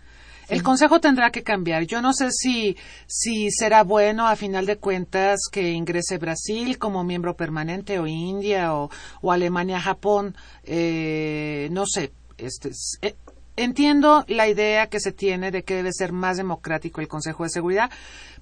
El 0.47 0.62
Consejo 0.62 0.99
tendrá 0.99 1.31
que 1.31 1.41
cambiar. 1.41 1.84
Yo 1.88 2.03
no 2.03 2.13
sé 2.13 2.29
si, 2.31 2.77
si 3.07 3.49
será 3.49 3.84
bueno, 3.84 4.27
a 4.27 4.36
final 4.36 4.67
de 4.67 4.77
cuentas, 4.77 5.39
que 5.51 5.71
ingrese 5.71 6.19
Brasil 6.19 6.77
como 6.77 7.03
miembro 7.03 7.36
permanente, 7.36 7.97
o 7.97 8.05
India, 8.05 8.75
o, 8.75 8.91
Alemania, 9.31 9.81
Japón. 9.81 10.36
Eh, 10.65 11.67
no 11.71 11.88
sé. 11.88 12.12
Este, 12.38 12.71
eh, 13.01 13.15
entiendo 13.55 14.23
la 14.27 14.47
idea 14.47 14.87
que 14.87 14.99
se 14.99 15.11
tiene 15.11 15.51
de 15.51 15.63
que 15.63 15.75
debe 15.75 15.91
ser 15.91 16.11
más 16.11 16.37
democrático 16.37 17.01
el 17.01 17.07
Consejo 17.07 17.43
de 17.43 17.49
Seguridad, 17.49 17.91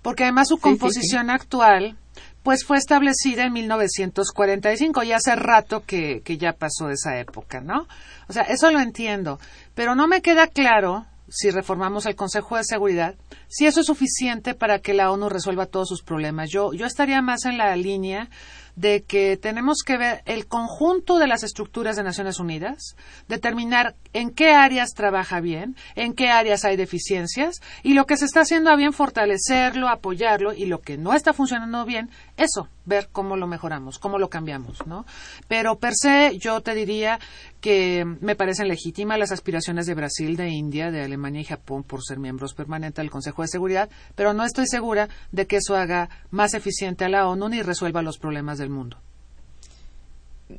porque 0.01 0.23
además 0.23 0.47
su 0.49 0.57
composición 0.57 1.29
actual 1.29 1.97
pues 2.43 2.63
fue 2.63 2.77
establecida 2.77 3.43
en 3.43 3.53
1945 3.53 5.03
y 5.03 5.11
hace 5.11 5.35
rato 5.35 5.83
que, 5.85 6.21
que 6.21 6.37
ya 6.37 6.53
pasó 6.53 6.89
esa 6.89 7.19
época, 7.19 7.59
¿no? 7.59 7.87
O 8.27 8.33
sea, 8.33 8.43
eso 8.43 8.71
lo 8.71 8.79
entiendo, 8.79 9.39
pero 9.75 9.93
no 9.93 10.07
me 10.07 10.21
queda 10.21 10.47
claro 10.47 11.05
si 11.29 11.51
reformamos 11.51 12.05
el 12.05 12.15
Consejo 12.15 12.57
de 12.57 12.63
Seguridad, 12.63 13.15
si 13.47 13.67
eso 13.67 13.81
es 13.81 13.85
suficiente 13.85 14.53
para 14.55 14.79
que 14.79 14.93
la 14.93 15.11
ONU 15.11 15.29
resuelva 15.29 15.67
todos 15.67 15.87
sus 15.89 16.01
problemas. 16.01 16.49
Yo, 16.49 16.73
yo 16.73 16.85
estaría 16.85 17.21
más 17.21 17.45
en 17.45 17.57
la 17.57 17.75
línea 17.75 18.29
de 18.75 19.03
que 19.03 19.37
tenemos 19.37 19.79
que 19.85 19.97
ver 19.97 20.21
el 20.25 20.47
conjunto 20.47 21.17
de 21.17 21.27
las 21.27 21.43
estructuras 21.43 21.95
de 21.95 22.03
Naciones 22.03 22.39
Unidas, 22.39 22.95
determinar 23.27 23.95
en 24.13 24.31
qué 24.31 24.51
áreas 24.51 24.93
trabaja 24.93 25.39
bien, 25.39 25.75
en 25.95 26.13
qué 26.13 26.29
áreas 26.29 26.65
hay 26.65 26.77
deficiencias 26.77 27.61
y 27.83 27.93
lo 27.93 28.05
que 28.05 28.17
se 28.17 28.25
está 28.25 28.41
haciendo 28.41 28.69
a 28.69 28.75
bien 28.75 28.93
fortalecerlo, 28.93 29.87
apoyarlo 29.87 30.53
y 30.53 30.65
lo 30.65 30.81
que 30.81 30.97
no 30.97 31.13
está 31.13 31.33
funcionando 31.33 31.85
bien, 31.85 32.09
eso, 32.37 32.67
ver 32.85 33.09
cómo 33.11 33.37
lo 33.37 33.47
mejoramos, 33.47 33.99
cómo 33.99 34.17
lo 34.17 34.29
cambiamos, 34.29 34.85
¿no? 34.87 35.05
Pero 35.47 35.77
per 35.77 35.93
se 35.95 36.37
yo 36.39 36.61
te 36.61 36.73
diría 36.73 37.19
que 37.61 38.05
me 38.21 38.35
parecen 38.35 38.67
legítimas 38.67 39.19
las 39.19 39.31
aspiraciones 39.31 39.85
de 39.85 39.93
Brasil, 39.93 40.35
de 40.37 40.49
India, 40.49 40.91
de 40.91 41.03
Alemania 41.03 41.41
y 41.41 41.45
Japón 41.45 41.83
por 41.83 42.03
ser 42.03 42.19
miembros 42.19 42.53
permanentes 42.53 43.03
del 43.03 43.11
Consejo 43.11 43.41
de 43.41 43.47
Seguridad, 43.47 43.89
pero 44.15 44.33
no 44.33 44.43
estoy 44.43 44.65
segura 44.67 45.09
de 45.31 45.45
que 45.45 45.57
eso 45.57 45.75
haga 45.75 46.09
más 46.31 46.53
eficiente 46.53 47.05
a 47.05 47.09
la 47.09 47.27
ONU 47.27 47.49
ni 47.49 47.61
resuelva 47.61 48.01
los 48.01 48.17
problemas 48.17 48.57
del 48.57 48.69
mundo. 48.69 48.97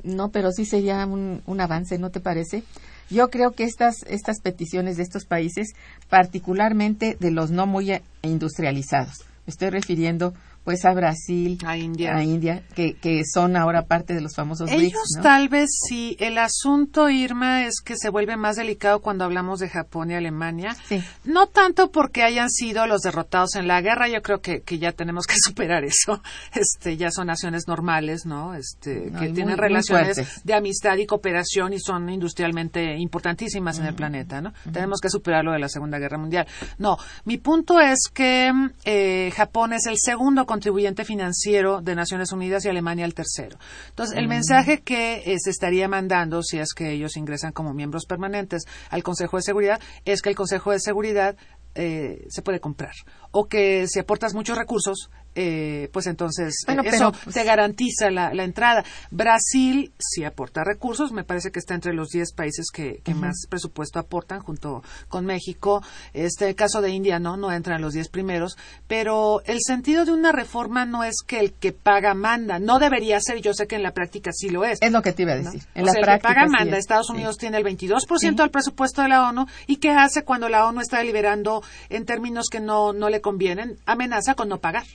No, 0.03 0.29
pero 0.29 0.51
sí 0.51 0.65
sería 0.65 1.05
un, 1.05 1.59
avance, 1.59 1.97
¿no 1.97 2.11
te 2.11 2.21
parece? 2.21 2.63
Yo 3.11 3.29
creo 3.29 3.51
que 3.51 3.65
estas, 3.65 4.03
estas 4.07 4.39
peticiones 4.39 4.95
de 4.95 5.03
estos 5.03 5.25
países, 5.25 5.73
particularmente 6.09 7.17
de 7.19 7.31
los 7.31 7.51
no 7.51 7.67
muy 7.67 8.01
industrializados, 8.21 9.25
me 9.45 9.51
estoy 9.51 9.69
refiriendo 9.69 10.33
pues 10.63 10.85
a 10.85 10.93
Brasil, 10.93 11.57
a 11.65 11.77
India, 11.77 12.15
a 12.15 12.23
India 12.23 12.63
que, 12.75 12.93
que 12.93 13.23
son 13.25 13.55
ahora 13.55 13.85
parte 13.85 14.13
de 14.13 14.21
los 14.21 14.35
famosos 14.35 14.69
Ellos 14.71 15.01
tal 15.21 15.49
vez 15.49 15.69
sí. 15.87 16.15
El 16.19 16.37
asunto, 16.37 17.09
Irma, 17.09 17.65
es 17.65 17.81
que 17.83 17.95
se 17.97 18.09
vuelve 18.09 18.37
más 18.37 18.55
delicado 18.55 18.99
cuando 18.99 19.25
hablamos 19.25 19.59
de 19.59 19.69
Japón 19.69 20.11
y 20.11 20.15
Alemania. 20.15 20.75
Sí. 20.87 21.03
No 21.23 21.47
tanto 21.47 21.91
porque 21.91 22.23
hayan 22.23 22.49
sido 22.49 22.85
los 22.87 23.01
derrotados 23.01 23.55
en 23.55 23.67
la 23.67 23.81
guerra, 23.81 24.07
yo 24.07 24.21
creo 24.21 24.39
que, 24.39 24.61
que 24.61 24.77
ya 24.77 24.91
tenemos 24.91 25.25
que 25.25 25.35
superar 25.43 25.83
eso. 25.83 26.21
Este, 26.53 26.97
ya 26.97 27.11
son 27.11 27.27
naciones 27.27 27.67
normales, 27.67 28.25
¿no? 28.25 28.53
Este, 28.53 29.11
que 29.19 29.29
tienen 29.29 29.57
relaciones 29.57 30.43
de 30.43 30.53
amistad 30.53 30.97
y 30.97 31.05
cooperación 31.05 31.73
y 31.73 31.79
son 31.79 32.09
industrialmente 32.09 32.97
importantísimas 32.97 33.79
en 33.79 33.85
el 33.85 33.95
planeta, 33.95 34.41
¿no? 34.41 34.53
Tenemos 34.71 34.99
que 34.99 35.09
superar 35.09 35.43
lo 35.43 35.51
de 35.51 35.59
la 35.59 35.69
Segunda 35.69 35.97
Guerra 35.97 36.17
Mundial. 36.17 36.47
No, 36.77 36.97
mi 37.25 37.37
punto 37.37 37.79
es 37.79 38.09
que 38.13 38.51
eh, 38.85 39.31
Japón 39.35 39.73
es 39.73 39.85
el 39.87 39.95
segundo 39.97 40.45
contribuyente 40.51 41.05
financiero 41.05 41.79
de 41.79 41.95
Naciones 41.95 42.33
Unidas 42.33 42.65
y 42.65 42.67
Alemania 42.67 43.05
el 43.05 43.13
tercero. 43.13 43.57
Entonces, 43.87 44.17
el 44.17 44.25
mm. 44.25 44.29
mensaje 44.29 44.81
que 44.81 45.23
eh, 45.25 45.37
se 45.39 45.49
estaría 45.49 45.87
mandando, 45.87 46.43
si 46.43 46.59
es 46.59 46.73
que 46.73 46.91
ellos 46.91 47.15
ingresan 47.15 47.53
como 47.53 47.73
miembros 47.73 48.05
permanentes 48.05 48.65
al 48.89 49.01
Consejo 49.01 49.37
de 49.37 49.43
Seguridad, 49.43 49.79
es 50.03 50.21
que 50.21 50.27
el 50.27 50.35
Consejo 50.35 50.71
de 50.71 50.81
Seguridad 50.81 51.37
eh, 51.73 52.25
se 52.27 52.41
puede 52.41 52.59
comprar 52.59 52.91
o 53.31 53.45
que 53.45 53.87
si 53.87 53.97
aportas 53.97 54.33
muchos 54.33 54.57
recursos 54.57 55.09
eh, 55.35 55.89
pues 55.93 56.07
entonces 56.07 56.65
eh, 56.67 56.75
eso 56.83 57.13
pues 57.23 57.35
te 57.35 57.43
garantiza 57.43 58.09
la, 58.11 58.31
entrada. 58.43 58.83
Brasil 59.11 59.91
sí 59.97 60.23
aporta 60.23 60.63
recursos, 60.63 61.11
me 61.11 61.23
parece 61.23 61.51
que 61.51 61.59
está 61.59 61.73
entre 61.73 61.93
los 61.93 62.09
10 62.09 62.33
países 62.33 62.67
que, 62.71 63.01
más 63.15 63.45
presupuesto 63.49 63.99
aportan 63.99 64.39
junto 64.39 64.83
con 65.07 65.25
México. 65.25 65.83
Este 66.13 66.55
caso 66.55 66.81
de 66.81 66.89
India 66.89 67.19
no, 67.19 67.37
no 67.37 67.51
entra 67.51 67.75
en 67.75 67.81
los 67.81 67.93
10 67.93 68.09
primeros, 68.09 68.57
pero 68.87 69.41
el 69.45 69.59
sentido 69.61 70.05
de 70.05 70.11
una 70.11 70.31
reforma 70.31 70.85
no 70.85 71.03
es 71.03 71.17
que 71.25 71.39
el 71.39 71.53
que 71.53 71.71
paga 71.71 72.13
manda, 72.13 72.59
no 72.59 72.79
debería 72.79 73.19
ser, 73.19 73.41
yo 73.41 73.53
sé 73.53 73.67
que 73.67 73.75
en 73.75 73.83
la 73.83 73.93
práctica 73.93 74.31
sí 74.33 74.49
lo 74.49 74.65
es. 74.65 74.79
Es 74.81 74.91
lo 74.91 75.01
que 75.01 75.13
te 75.13 75.23
iba 75.23 75.33
a 75.33 75.37
decir. 75.37 75.63
En 75.75 75.85
la 75.85 75.93
práctica, 75.93 76.13
el 76.13 76.19
que 76.19 76.23
paga 76.23 76.47
manda, 76.47 76.77
Estados 76.77 77.09
Unidos 77.09 77.37
tiene 77.37 77.57
el 77.57 77.63
22% 77.63 78.35
del 78.35 78.51
presupuesto 78.51 79.01
de 79.01 79.09
la 79.09 79.29
ONU 79.29 79.45
y 79.67 79.77
¿qué 79.77 79.91
hace 79.91 80.23
cuando 80.23 80.49
la 80.49 80.65
ONU 80.65 80.81
está 80.81 80.97
deliberando 80.99 81.63
en 81.89 82.05
términos 82.05 82.47
que 82.49 82.59
no, 82.59 82.93
no 82.93 83.09
le 83.09 83.21
convienen? 83.21 83.77
Amenaza 83.85 84.33
con 84.33 84.49
no 84.49 84.59
pagar. 84.59 84.85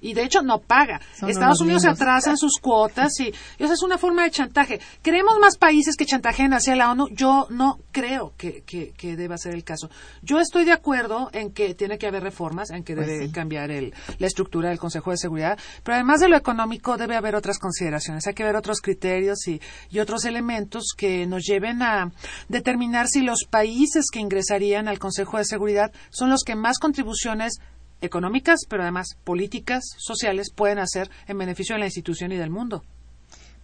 Y 0.00 0.14
de 0.14 0.24
hecho 0.24 0.42
no 0.42 0.58
paga. 0.58 1.00
Son 1.18 1.30
Estados 1.30 1.60
Unidos 1.60 1.82
se 1.82 1.88
atrasa 1.88 2.30
en 2.30 2.36
sus 2.36 2.58
cuotas 2.60 3.18
y, 3.20 3.32
y 3.58 3.64
esa 3.64 3.74
es 3.74 3.82
una 3.82 3.98
forma 3.98 4.24
de 4.24 4.30
chantaje. 4.30 4.80
¿Queremos 5.02 5.38
más 5.40 5.56
países 5.56 5.96
que 5.96 6.06
chantajeen 6.06 6.52
hacia 6.54 6.76
la 6.76 6.90
ONU? 6.90 7.08
Yo 7.10 7.46
no 7.50 7.78
creo 7.92 8.32
que, 8.36 8.62
que, 8.62 8.92
que 8.92 9.16
deba 9.16 9.36
ser 9.38 9.54
el 9.54 9.64
caso. 9.64 9.90
Yo 10.22 10.38
estoy 10.40 10.64
de 10.64 10.72
acuerdo 10.72 11.30
en 11.32 11.52
que 11.52 11.74
tiene 11.74 11.98
que 11.98 12.06
haber 12.06 12.22
reformas, 12.22 12.70
en 12.70 12.84
que 12.84 12.94
Pues 12.94 13.06
debe 13.06 13.26
sí. 13.26 13.32
cambiar 13.32 13.70
el, 13.70 13.94
la 14.18 14.26
estructura 14.26 14.68
del 14.68 14.78
Consejo 14.78 15.10
de 15.10 15.16
Seguridad, 15.16 15.58
pero 15.82 15.94
además 15.94 16.20
de 16.20 16.28
lo 16.28 16.36
económico 16.36 16.96
debe 16.96 17.16
haber 17.16 17.34
otras 17.34 17.58
consideraciones. 17.58 18.26
Hay 18.26 18.34
que 18.34 18.44
ver 18.44 18.56
otros 18.56 18.80
criterios 18.80 19.46
y, 19.48 19.60
y 19.90 19.98
otros 19.98 20.24
elementos 20.24 20.94
que 20.96 21.26
nos 21.26 21.44
lleven 21.44 21.82
a 21.82 22.12
determinar 22.48 23.08
si 23.08 23.22
los 23.22 23.44
países 23.48 24.06
que 24.12 24.20
ingresarían 24.20 24.88
al 24.88 24.98
Consejo 24.98 25.38
de 25.38 25.44
Seguridad 25.44 25.92
son 26.10 26.30
los 26.30 26.42
que 26.44 26.54
más 26.54 26.78
contribuciones 26.78 27.58
económicas, 28.00 28.60
pero 28.68 28.82
además 28.82 29.16
políticas, 29.24 29.84
sociales, 29.98 30.50
pueden 30.54 30.78
hacer 30.78 31.10
en 31.26 31.38
beneficio 31.38 31.74
de 31.74 31.80
la 31.80 31.86
institución 31.86 32.32
y 32.32 32.36
del 32.36 32.50
mundo. 32.50 32.84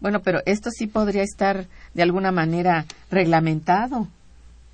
Bueno, 0.00 0.20
pero 0.20 0.40
esto 0.46 0.70
sí 0.70 0.86
podría 0.86 1.22
estar 1.22 1.66
de 1.94 2.02
alguna 2.02 2.32
manera 2.32 2.86
reglamentado. 3.10 4.08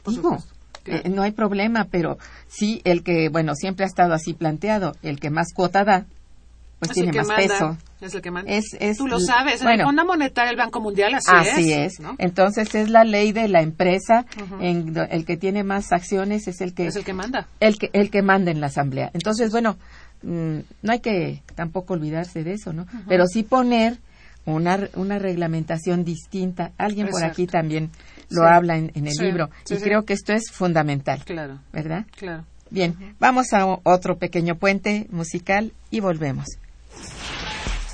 Por 0.03 0.14
Digo, 0.14 0.31
supuesto, 0.31 0.55
claro. 0.85 1.03
eh, 1.05 1.09
no 1.11 1.23
hay 1.23 1.33
problema, 1.33 1.85
pero 1.90 2.18
sí 2.49 2.81
el 2.85 3.03
que, 3.03 3.29
bueno, 3.29 3.55
siempre 3.55 3.85
ha 3.85 3.88
estado 3.88 4.14
así 4.14 4.33
planteado, 4.33 4.94
el 5.03 5.21
que 5.21 5.31
más 5.31 5.53
cuota 5.55 5.85
da, 5.85 6.07
pues 6.79 6.91
Es 6.91 6.95
tiene 6.95 7.12
más 7.19 7.27
manda, 7.27 7.43
peso. 7.43 7.77
Es 8.01 8.14
el 8.14 8.23
que 8.23 8.31
manda. 8.31 8.51
Es- 8.53 8.77
es 8.79 8.99
Tú 8.99 9.07
lo 9.09 9.19
sabes. 9.19 9.61
en 9.61 9.67
bueno. 9.67 9.83
el 9.83 9.87
Fondo 9.87 10.05
Monetario, 10.05 10.51
el 10.53 10.57
Banco 10.57 10.81
Mundial, 10.81 11.14
así, 11.14 11.31
Así 11.33 11.73
es. 11.73 11.99
¿no? 12.01 12.14
Entonces 12.19 12.75
es 12.75 12.88
la 12.91 13.05
ley 13.05 13.33
de 13.33 13.49
la 13.49 13.61
empresa, 13.62 14.25
en 14.61 14.95
el 15.11 15.25
que 15.25 15.37
tiene 15.37 15.64
más 15.64 15.91
acciones 15.93 16.47
es 16.47 16.61
el 16.61 16.75
que 16.75 16.87
Es 16.87 16.97
el 16.97 17.05
que 17.05 17.14
manda. 17.14 17.49
el 17.61 17.79
que 17.79 17.91
el 17.93 18.11
que 18.11 18.23
manda 18.23 18.51
en 18.53 18.61
la 18.61 18.69
asamblea. 18.69 19.11
Entonces, 19.14 19.51
bueno, 19.51 19.77
mm, 20.23 20.59
no 20.83 20.93
hay 20.93 21.01
que 21.01 21.43
tampoco 21.57 21.95
olvidarse 21.95 22.45
de 22.45 22.53
eso, 22.53 22.73
¿no? 22.73 22.87
Pero 23.09 23.27
sí 23.27 23.43
poner 23.43 23.99
una, 24.47 24.79
una 24.95 25.19
reglamentación 25.19 26.05
distinta. 26.05 26.71
Alguien 26.79 27.09
por 27.09 27.25
aquí 27.25 27.47
también 27.47 27.91
lo 28.31 28.43
Sí. 28.43 28.49
habla 28.49 28.77
en, 28.79 28.93
en 28.95 29.07
el 29.09 29.12
Sí, 29.12 29.25
libro 29.25 29.51
sí, 29.64 29.75
y 29.75 29.79
creo 29.79 30.05
que 30.05 30.12
esto 30.14 30.33
es 30.33 30.51
fundamental, 30.53 31.25
Claro, 31.25 31.59
¿verdad? 31.73 32.07
claro. 32.17 32.45
Bien, 32.71 32.95
vamos 33.19 33.53
a 33.55 33.67
otro 33.83 34.19
pequeño 34.19 34.55
puente 34.57 35.07
musical 35.11 35.73
y 35.91 36.01
volvemos. 36.01 36.47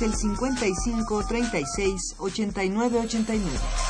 Es 0.00 0.02
el 0.02 0.14
55 0.14 1.24
36 1.26 2.14
89 2.18 3.00
89. 3.00 3.89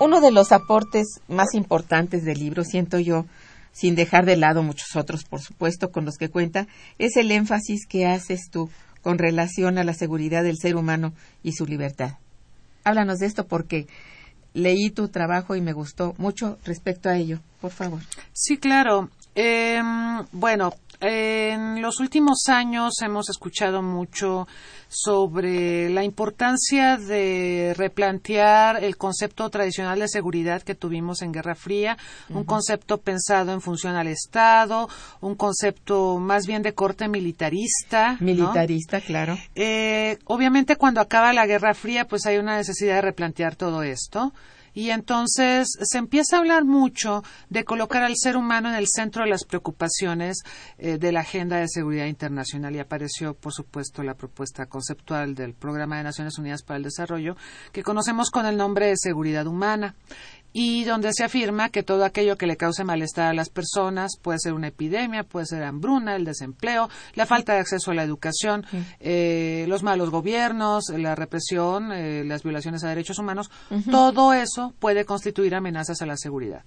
Uno 0.00 0.20
de 0.20 0.30
los 0.30 0.52
aportes 0.52 1.20
más 1.28 1.54
importantes 1.54 2.24
del 2.24 2.38
libro, 2.38 2.64
siento 2.64 2.98
yo, 2.98 3.26
sin 3.72 3.94
dejar 3.94 4.26
de 4.26 4.36
lado 4.36 4.62
muchos 4.62 4.96
otros, 4.96 5.24
por 5.24 5.40
supuesto, 5.40 5.90
con 5.90 6.04
los 6.04 6.16
que 6.16 6.28
cuenta, 6.28 6.66
es 6.98 7.16
el 7.16 7.30
énfasis 7.30 7.86
que 7.86 8.06
haces 8.06 8.48
tú 8.50 8.70
con 9.02 9.18
relación 9.18 9.78
a 9.78 9.84
la 9.84 9.94
seguridad 9.94 10.42
del 10.42 10.58
ser 10.58 10.76
humano 10.76 11.12
y 11.42 11.52
su 11.52 11.66
libertad. 11.66 12.14
Háblanos 12.84 13.18
de 13.18 13.26
esto 13.26 13.46
porque 13.46 13.86
leí 14.54 14.90
tu 14.90 15.08
trabajo 15.08 15.54
y 15.54 15.60
me 15.60 15.72
gustó 15.72 16.14
mucho 16.18 16.58
respecto 16.64 17.08
a 17.08 17.16
ello. 17.16 17.40
Por 17.60 17.70
favor. 17.70 18.00
Sí, 18.32 18.58
claro. 18.58 19.10
Eh, 19.34 19.80
bueno, 20.32 20.74
en 21.00 21.80
los 21.80 22.00
últimos 22.00 22.48
años 22.48 22.94
hemos 23.02 23.28
escuchado 23.28 23.82
mucho 23.82 24.48
sobre 24.88 25.90
la 25.90 26.02
importancia 26.02 26.96
de 26.96 27.74
replantear 27.76 28.82
el 28.82 28.96
concepto 28.96 29.48
tradicional 29.50 29.98
de 30.00 30.08
seguridad 30.08 30.62
que 30.62 30.74
tuvimos 30.74 31.22
en 31.22 31.32
Guerra 31.32 31.54
Fría, 31.54 31.98
un 32.30 32.44
concepto 32.44 32.98
pensado 32.98 33.52
en 33.52 33.60
función 33.60 33.96
al 33.96 34.08
Estado, 34.08 34.88
un 35.20 35.34
concepto 35.34 36.18
más 36.18 36.46
bien 36.46 36.62
de 36.62 36.74
corte 36.74 37.08
militarista. 37.08 38.12
¿no? 38.12 38.18
Militarista, 38.20 39.00
claro. 39.00 39.36
Eh, 39.54 40.18
obviamente 40.24 40.76
cuando 40.76 41.00
acaba 41.00 41.32
la 41.32 41.46
Guerra 41.46 41.74
Fría 41.74 42.06
pues 42.06 42.26
hay 42.26 42.38
una 42.38 42.56
necesidad 42.56 42.96
de 42.96 43.02
replantear 43.02 43.56
todo 43.56 43.82
esto 43.82 44.32
y 44.78 44.92
entonces 44.92 45.66
se 45.82 45.98
empieza 45.98 46.36
a 46.36 46.38
hablar 46.38 46.64
mucho 46.64 47.24
de 47.50 47.64
colocar 47.64 48.04
al 48.04 48.14
ser 48.16 48.36
humano 48.36 48.68
en 48.68 48.76
el 48.76 48.86
centro 48.86 49.24
de 49.24 49.30
las 49.30 49.44
preocupaciones 49.44 50.44
eh, 50.78 50.98
de 50.98 51.10
la 51.10 51.22
agenda 51.22 51.56
de 51.56 51.66
seguridad 51.66 52.06
internacional. 52.06 52.76
Y 52.76 52.78
apareció 52.78 53.34
por 53.34 53.52
supuesto 53.52 54.04
la 54.04 54.14
propuesta 54.14 54.66
conceptual 54.66 55.34
del 55.34 55.54
Programa 55.54 55.96
de 55.96 56.04
Naciones 56.04 56.38
Unidas 56.38 56.62
para 56.62 56.76
el 56.76 56.84
Desarrollo 56.84 57.36
que 57.72 57.82
conocemos 57.82 58.30
con 58.30 58.46
el 58.46 58.56
nombre 58.56 58.86
de 58.86 58.94
seguridad 58.96 59.48
humana 59.48 59.96
y 60.52 60.84
donde 60.84 61.12
se 61.12 61.24
afirma 61.24 61.68
que 61.68 61.82
todo 61.82 62.04
aquello 62.04 62.36
que 62.36 62.46
le 62.46 62.56
cause 62.56 62.84
malestar 62.84 63.26
a 63.26 63.34
las 63.34 63.50
personas 63.50 64.12
puede 64.20 64.38
ser 64.38 64.54
una 64.54 64.68
epidemia, 64.68 65.24
puede 65.24 65.46
ser 65.46 65.62
hambruna, 65.62 66.16
el 66.16 66.24
desempleo, 66.24 66.88
la 67.14 67.26
falta 67.26 67.54
de 67.54 67.60
acceso 67.60 67.90
a 67.90 67.94
la 67.94 68.02
educación, 68.02 68.64
eh, 69.00 69.66
los 69.68 69.82
malos 69.82 70.10
gobiernos, 70.10 70.84
la 70.96 71.14
represión, 71.14 71.92
eh, 71.92 72.24
las 72.24 72.42
violaciones 72.42 72.84
a 72.84 72.88
derechos 72.88 73.18
humanos, 73.18 73.50
todo 73.90 74.32
eso 74.32 74.72
puede 74.78 75.04
constituir 75.04 75.54
amenazas 75.54 76.02
a 76.02 76.06
la 76.06 76.16
seguridad. 76.16 76.64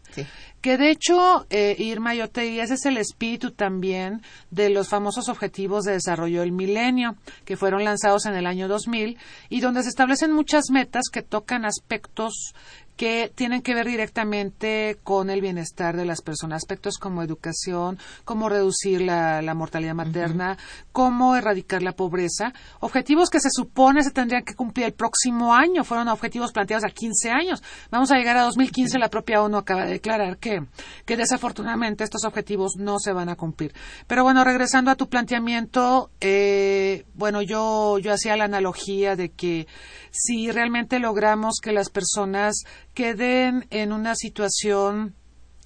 Que 0.61 0.77
de 0.77 0.91
hecho, 0.91 1.47
eh, 1.49 1.75
Irma, 1.79 2.13
yo 2.13 2.29
te 2.29 2.61
ese 2.61 2.73
es 2.75 2.85
el 2.85 2.97
espíritu 2.97 3.51
también 3.51 4.21
de 4.49 4.69
los 4.69 4.89
famosos 4.89 5.29
Objetivos 5.29 5.85
de 5.85 5.93
Desarrollo 5.93 6.41
del 6.41 6.51
Milenio, 6.51 7.15
que 7.45 7.57
fueron 7.57 7.83
lanzados 7.83 8.25
en 8.25 8.35
el 8.35 8.45
año 8.45 8.67
2000 8.67 9.17
y 9.49 9.61
donde 9.61 9.83
se 9.83 9.89
establecen 9.89 10.31
muchas 10.31 10.69
metas 10.69 11.05
que 11.11 11.21
tocan 11.21 11.65
aspectos 11.65 12.53
que 13.01 13.31
tienen 13.33 13.63
que 13.63 13.73
ver 13.73 13.87
directamente 13.87 14.99
con 15.03 15.31
el 15.31 15.41
bienestar 15.41 15.97
de 15.97 16.05
las 16.05 16.21
personas, 16.21 16.57
aspectos 16.57 16.99
como 16.99 17.23
educación, 17.23 17.97
cómo 18.25 18.47
reducir 18.47 19.01
la, 19.01 19.41
mortalidad 19.55 19.95
materna, 19.95 20.59
cómo 20.91 21.35
erradicar 21.35 21.81
la 21.81 21.93
pobreza, 21.93 22.53
objetivos 22.79 23.31
que 23.31 23.39
se 23.39 23.49
supone 23.49 24.03
se 24.03 24.11
tendrían 24.11 24.43
que 24.43 24.53
cumplir 24.53 24.85
el 24.85 24.93
próximo 24.93 25.55
año, 25.55 25.83
fueron 25.83 26.09
objetivos 26.09 26.51
planteados 26.51 26.83
a 26.83 26.91
15 26.93 27.31
años. 27.31 27.63
Vamos 27.89 28.11
a 28.11 28.17
llegar 28.17 28.37
a 28.37 28.43
2015, 28.43 28.99
la 28.99 29.09
propia 29.09 29.41
ONU 29.41 29.57
acaba 29.57 29.85
de 29.85 29.93
declarar 29.93 30.37
que, 30.37 30.63
que 31.03 31.17
desafortunadamente 31.17 32.03
estos 32.03 32.23
objetivos 32.23 32.75
no 32.77 32.99
se 32.99 33.13
van 33.13 33.29
a 33.29 33.35
cumplir. 33.35 33.73
Pero 34.05 34.21
bueno, 34.23 34.43
regresando 34.43 34.91
a 34.91 34.95
tu 34.95 35.09
planteamiento, 35.09 36.11
eh, 36.19 37.05
bueno, 37.15 37.41
yo, 37.41 37.97
yo 37.97 38.13
hacía 38.13 38.37
la 38.37 38.43
analogía 38.43 39.15
de 39.15 39.29
que 39.29 39.65
si 40.11 40.51
realmente 40.51 40.99
logramos 40.99 41.59
que 41.61 41.71
las 41.71 41.89
personas 41.89 42.63
queden 42.93 43.65
en 43.69 43.91
una 43.93 44.15
situación 44.15 45.15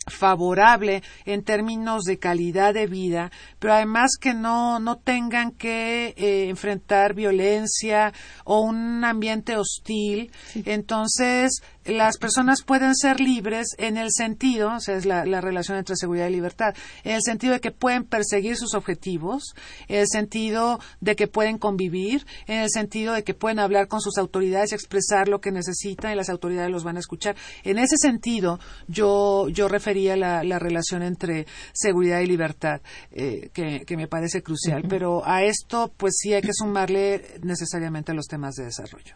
favorable 0.08 1.04
en 1.26 1.44
términos 1.44 2.04
de 2.04 2.20
calidad 2.20 2.74
de 2.74 2.88
vida, 2.88 3.32
pero 3.60 3.74
además 3.74 4.12
que 4.20 4.34
no, 4.34 4.80
no 4.80 4.98
tengan 4.98 5.52
que 5.52 6.14
eh, 6.18 6.50
enfrentar 6.50 7.14
violencia 7.14 8.14
o 8.44 8.62
un 8.62 9.04
ambiente 9.04 9.58
hostil. 9.58 10.32
Entonces, 10.54 11.62
las 11.86 12.18
personas 12.18 12.64
pueden 12.64 12.96
ser 12.96 13.20
libres 13.20 13.68
en 13.78 13.98
el 13.98 14.10
sentido, 14.12 14.74
o 14.76 14.80
sea, 14.80 14.96
es 14.96 15.06
la, 15.06 15.24
relación 15.42 15.78
entre 15.78 15.96
seguridad 15.96 16.28
y 16.28 16.32
libertad, 16.32 16.74
en 17.04 17.16
el 17.16 17.22
sentido 17.22 17.54
de 17.54 17.60
que 17.60 17.72
pueden 17.72 18.04
perseguir 18.04 18.58
sus 18.58 18.74
objetivos, 18.74 19.54
en 19.88 20.00
el 20.00 20.08
sentido 20.08 20.80
de 21.00 21.16
que 21.16 21.28
pueden 21.28 21.58
convivir, 21.58 22.26
en 22.48 22.62
el 22.62 22.70
sentido 22.70 23.14
de 23.14 23.24
que 23.24 23.34
pueden 23.34 23.60
hablar 23.60 23.88
con 23.88 24.02
sus 24.02 24.18
autoridades 24.18 24.72
y 24.72 24.76
expresar 24.76 25.28
lo 25.28 25.40
que 25.42 25.52
necesitan 25.52 26.12
y 26.12 26.16
las 26.16 26.30
autoridades 26.30 26.72
los 26.72 26.84
van 26.84 26.98
a 26.98 27.00
escuchar. 27.00 27.36
En 27.64 27.78
ese 27.78 27.98
sentido, 27.98 28.60
yo, 28.88 29.48
yo 29.50 29.68
refería 29.68 30.16
la, 30.16 30.44
la 30.44 30.60
relación 30.60 31.04
entre 31.04 31.46
seguridad 31.74 32.20
y 32.22 32.26
libertad, 32.26 32.82
eh, 33.12 33.50
que, 33.54 33.96
me 33.96 34.08
parece 34.08 34.42
crucial. 34.42 34.84
Pero 34.90 35.26
a 35.26 35.44
esto, 35.44 35.94
pues 35.96 36.16
sí 36.18 36.34
hay 36.34 36.42
que 36.42 36.54
sumarle 36.54 37.40
necesariamente 37.44 38.14
los 38.14 38.26
temas 38.26 38.56
de 38.56 38.66
desarrollo. 38.66 39.16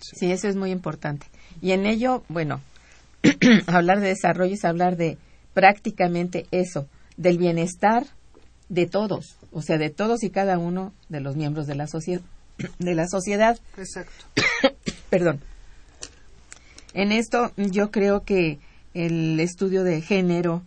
sí 0.00 0.30
eso 0.30 0.48
es 0.48 0.56
muy 0.56 0.70
importante. 0.70 1.26
Y 1.64 1.72
en 1.72 1.86
ello, 1.86 2.24
bueno, 2.28 2.60
hablar 3.68 4.00
de 4.00 4.08
desarrollo 4.08 4.52
es 4.52 4.66
hablar 4.66 4.98
de 4.98 5.16
prácticamente 5.54 6.44
eso, 6.50 6.86
del 7.16 7.38
bienestar 7.38 8.04
de 8.68 8.86
todos, 8.86 9.38
o 9.50 9.62
sea, 9.62 9.78
de 9.78 9.88
todos 9.88 10.24
y 10.24 10.28
cada 10.28 10.58
uno 10.58 10.92
de 11.08 11.20
los 11.22 11.36
miembros 11.36 11.66
de 11.66 11.74
la 11.74 11.86
sociedad. 11.86 12.20
De 12.78 12.94
la 12.94 13.08
sociedad. 13.08 13.58
Exacto. 13.78 14.26
Perdón. 15.08 15.40
En 16.92 17.12
esto 17.12 17.50
yo 17.56 17.90
creo 17.90 18.24
que 18.24 18.58
el 18.92 19.40
estudio 19.40 19.84
de 19.84 20.02
género, 20.02 20.60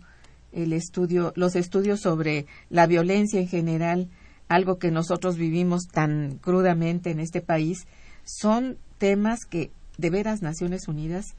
el 0.50 0.72
estudio, 0.72 1.32
los 1.36 1.54
estudios 1.54 2.00
sobre 2.00 2.46
la 2.70 2.88
violencia 2.88 3.38
en 3.38 3.46
general, 3.46 4.08
algo 4.48 4.80
que 4.80 4.90
nosotros 4.90 5.36
vivimos 5.36 5.86
tan 5.92 6.38
crudamente 6.38 7.12
en 7.12 7.20
este 7.20 7.40
país, 7.40 7.86
son 8.24 8.78
temas 8.98 9.44
que 9.48 9.70
de 9.98 10.10
veras 10.10 10.40
Naciones 10.40 10.88
Unidas 10.88 11.34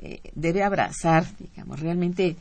eh, 0.00 0.20
debe 0.34 0.62
abrazar, 0.62 1.24
digamos, 1.38 1.80
realmente 1.80 2.36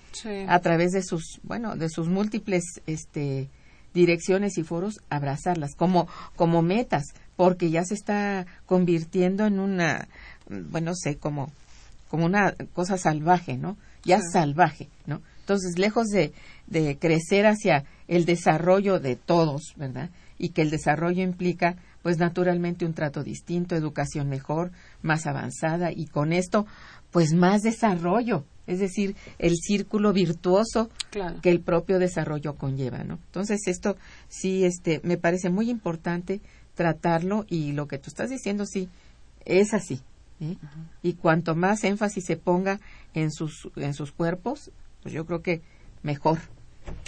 a 0.47 0.59
través 0.59 0.91
de 0.91 1.03
sus, 1.03 1.39
bueno, 1.43 1.75
de 1.75 1.89
sus 1.89 2.07
múltiples 2.07 2.63
este, 2.85 3.49
direcciones 3.93 4.57
y 4.57 4.63
foros, 4.63 4.99
abrazarlas 5.09 5.75
como, 5.75 6.07
como 6.35 6.61
metas, 6.61 7.05
porque 7.35 7.69
ya 7.69 7.83
se 7.83 7.95
está 7.95 8.45
convirtiendo 8.65 9.45
en 9.45 9.59
una, 9.59 10.07
bueno, 10.47 10.93
sé, 10.95 11.17
como, 11.17 11.51
como 12.09 12.25
una 12.25 12.53
cosa 12.73 12.97
salvaje, 12.97 13.57
¿no? 13.57 13.75
Ya 14.03 14.21
salvaje, 14.21 14.87
¿no? 15.05 15.21
Entonces, 15.39 15.79
lejos 15.79 16.07
de, 16.07 16.33
de 16.67 16.97
crecer 16.97 17.47
hacia 17.47 17.85
el 18.07 18.25
desarrollo 18.25 18.99
de 18.99 19.15
todos, 19.15 19.73
¿verdad? 19.77 20.11
Y 20.37 20.49
que 20.49 20.61
el 20.61 20.69
desarrollo 20.69 21.23
implica 21.23 21.75
pues 22.07 22.19
naturalmente 22.19 22.85
un 22.85 22.93
trato 22.93 23.21
distinto, 23.21 23.75
educación 23.75 24.29
mejor, 24.29 24.71
más 25.01 25.27
avanzada 25.27 25.91
y 25.91 26.05
con 26.05 26.31
esto 26.31 26.65
pues 27.11 27.33
más 27.33 27.63
desarrollo, 27.63 28.45
es 28.65 28.79
decir, 28.79 29.17
el 29.39 29.57
círculo 29.57 30.13
virtuoso 30.13 30.89
que 31.41 31.49
el 31.49 31.59
propio 31.59 31.99
desarrollo 31.99 32.55
conlleva, 32.55 33.03
¿no? 33.03 33.15
Entonces 33.25 33.59
esto 33.67 33.97
sí 34.29 34.63
este 34.63 35.01
me 35.03 35.17
parece 35.17 35.49
muy 35.49 35.69
importante 35.69 36.39
tratarlo 36.75 37.45
y 37.49 37.73
lo 37.73 37.89
que 37.89 37.97
tú 37.97 38.05
estás 38.07 38.29
diciendo 38.29 38.65
sí 38.65 38.87
es 39.43 39.73
así. 39.73 39.99
¿eh? 40.39 40.55
Y 41.03 41.15
cuanto 41.15 41.55
más 41.55 41.83
énfasis 41.83 42.23
se 42.23 42.37
ponga 42.37 42.79
en 43.15 43.33
sus 43.33 43.69
en 43.75 43.93
sus 43.93 44.13
cuerpos, 44.13 44.71
pues 45.03 45.13
yo 45.13 45.25
creo 45.25 45.41
que 45.41 45.61
mejor. 46.03 46.39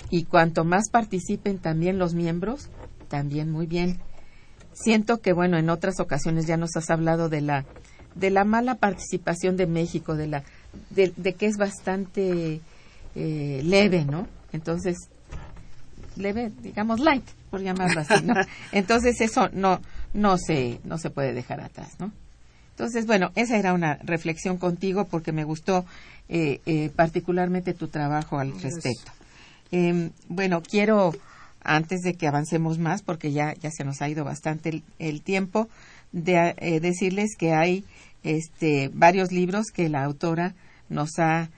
Y 0.09 0.25
cuanto 0.25 0.65
más 0.65 0.89
participen 0.89 1.57
también 1.57 1.99
los 1.99 2.13
miembros, 2.13 2.67
también 3.07 3.49
muy 3.49 3.65
bien 3.65 4.01
siento 4.73 5.19
que 5.21 5.33
bueno 5.33 5.57
en 5.57 5.69
otras 5.69 5.99
ocasiones 5.99 6.45
ya 6.45 6.57
nos 6.57 6.75
has 6.75 6.89
hablado 6.89 7.29
de 7.29 7.41
la 7.41 7.65
de 8.15 8.29
la 8.29 8.43
mala 8.43 8.75
participación 8.75 9.57
de 9.57 9.67
México 9.67 10.15
de 10.15 10.27
la 10.27 10.43
de, 10.89 11.11
que 11.33 11.45
es 11.45 11.57
bastante 11.57 12.61
eh, 13.15 13.61
leve 13.63 14.05
no 14.05 14.27
entonces 14.51 14.97
leve 16.15 16.51
digamos 16.61 16.99
light 16.99 17.25
por 17.49 17.61
llamarlo 17.61 18.01
así 18.01 18.23
no 18.23 18.33
entonces 18.71 19.21
eso 19.21 19.49
no 19.53 19.81
no 20.13 20.37
se 20.37 20.79
no 20.83 20.97
se 20.97 21.09
puede 21.09 21.33
dejar 21.33 21.61
atrás 21.61 21.99
no 21.99 22.11
entonces 22.71 23.05
bueno 23.05 23.31
esa 23.35 23.57
era 23.57 23.73
una 23.73 23.95
reflexión 24.03 24.57
contigo 24.57 25.05
porque 25.05 25.31
me 25.31 25.43
gustó 25.43 25.85
eh, 26.29 26.61
eh, 26.67 26.91
particularmente 26.95 27.73
tu 27.73 27.87
trabajo 27.87 28.37
al 28.37 28.53
respecto. 28.61 29.11
Em, 29.71 30.11
bueno 30.27 30.61
quiero 30.61 31.11
antes 31.61 32.01
de 32.01 32.13
que 32.13 32.27
avancemos 32.27 32.79
más, 32.79 33.01
porque 33.01 33.31
ya, 33.31 33.53
ya 33.55 33.71
se 33.71 33.83
nos 33.83 34.01
ha 34.01 34.09
ido 34.09 34.23
bastante 34.23 34.83
el, 34.99 35.21
tiempo, 35.21 35.69
de 36.11 36.55
eh, 36.57 36.79
decirles 36.79 37.35
que 37.37 37.53
hay 37.53 37.83
este, 38.23 38.89
varios 38.93 39.31
libros 39.31 39.67
que 39.73 39.89
la 39.89 40.03
autora 40.03 40.55
nos 40.89 41.19
ha 41.19 41.49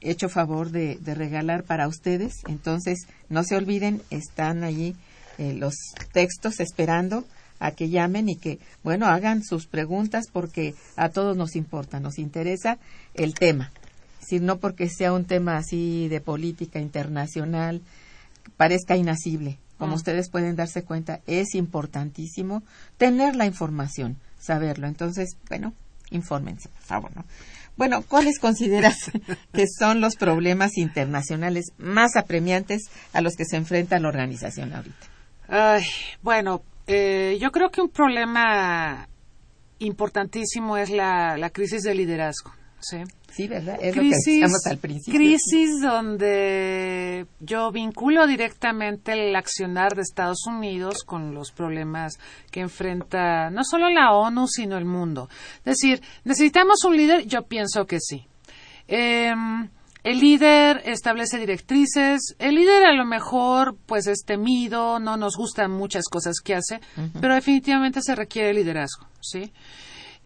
hecho 0.00 0.28
favor 0.28 0.70
de, 0.70 0.98
regalar 1.04 1.64
para 1.64 1.88
ustedes. 1.88 2.34
Entonces, 2.46 3.06
no 3.28 3.42
se 3.42 3.56
olviden, 3.56 4.02
están 4.10 4.64
allí 4.64 4.94
eh, 5.38 5.54
los 5.54 5.74
textos 6.12 6.60
esperando 6.60 7.24
a 7.60 7.72
que 7.72 7.88
llamen 7.88 8.28
y 8.28 8.36
que, 8.36 8.58
bueno, 8.84 9.06
hagan 9.06 9.42
sus 9.42 9.66
preguntas 9.66 10.26
porque 10.32 10.74
a 10.96 11.08
todos 11.08 11.36
nos 11.36 11.56
importa, 11.56 11.98
nos 11.98 12.18
interesa 12.18 12.78
el 13.14 13.34
tema. 13.34 13.72
Si 14.20 14.38
no 14.38 14.58
porque 14.58 14.88
sea 14.88 15.12
un 15.12 15.24
tema 15.24 15.56
así 15.56 16.06
de 16.08 16.20
política 16.20 16.78
internacional, 16.78 17.80
parezca 18.56 18.96
inasible. 18.96 19.58
Como 19.78 19.92
ah. 19.92 19.96
ustedes 19.96 20.30
pueden 20.30 20.56
darse 20.56 20.82
cuenta, 20.82 21.20
es 21.26 21.54
importantísimo 21.54 22.62
tener 22.96 23.36
la 23.36 23.46
información, 23.46 24.16
saberlo. 24.38 24.86
Entonces, 24.88 25.36
bueno, 25.48 25.72
infórmense, 26.10 26.68
por 26.68 26.82
favor, 26.82 27.16
¿no? 27.16 27.24
Bueno, 27.76 28.02
¿cuáles 28.02 28.38
consideras 28.40 28.96
que 29.52 29.66
son 29.68 30.00
los 30.00 30.16
problemas 30.16 30.76
internacionales 30.76 31.66
más 31.78 32.16
apremiantes 32.16 32.90
a 33.12 33.20
los 33.20 33.36
que 33.36 33.44
se 33.44 33.56
enfrenta 33.56 34.00
la 34.00 34.08
organización 34.08 34.74
ahorita? 34.74 35.06
Ay, 35.48 35.84
bueno, 36.22 36.62
eh, 36.86 37.38
yo 37.40 37.52
creo 37.52 37.70
que 37.70 37.80
un 37.80 37.88
problema 37.88 39.08
importantísimo 39.78 40.76
es 40.76 40.90
la, 40.90 41.36
la 41.38 41.50
crisis 41.50 41.82
de 41.82 41.94
liderazgo. 41.94 42.52
¿Sí? 42.80 42.98
Sí, 43.30 43.46
¿verdad? 43.46 43.78
Es 43.80 43.94
crisis, 43.94 44.40
lo 44.40 44.48
que 44.48 44.70
al 44.70 44.78
principio. 44.78 45.18
Crisis 45.18 45.80
donde 45.80 47.26
yo 47.40 47.70
vinculo 47.70 48.26
directamente 48.26 49.12
el 49.12 49.36
accionar 49.36 49.94
de 49.94 50.02
Estados 50.02 50.46
Unidos 50.46 51.04
con 51.04 51.34
los 51.34 51.52
problemas 51.52 52.18
que 52.50 52.60
enfrenta 52.60 53.50
no 53.50 53.62
solo 53.64 53.90
la 53.90 54.12
ONU, 54.12 54.48
sino 54.48 54.76
el 54.76 54.86
mundo. 54.86 55.28
Es 55.58 55.76
decir, 55.78 56.02
¿necesitamos 56.24 56.82
un 56.84 56.96
líder? 56.96 57.26
Yo 57.26 57.42
pienso 57.42 57.86
que 57.86 58.00
sí. 58.00 58.26
Em, 58.88 59.68
el 60.02 60.20
líder 60.20 60.82
establece 60.86 61.38
directrices. 61.38 62.34
El 62.38 62.54
líder 62.54 62.86
a 62.86 62.94
lo 62.94 63.04
mejor 63.04 63.76
pues 63.86 64.06
es 64.06 64.24
temido, 64.24 64.98
no 64.98 65.16
nos 65.16 65.36
gustan 65.36 65.70
muchas 65.70 66.04
cosas 66.10 66.40
que 66.42 66.54
hace, 66.54 66.80
pero 67.20 67.34
definitivamente 67.34 68.00
se 68.02 68.14
requiere 68.14 68.54
liderazgo, 68.54 69.06
¿sí? 69.20 69.52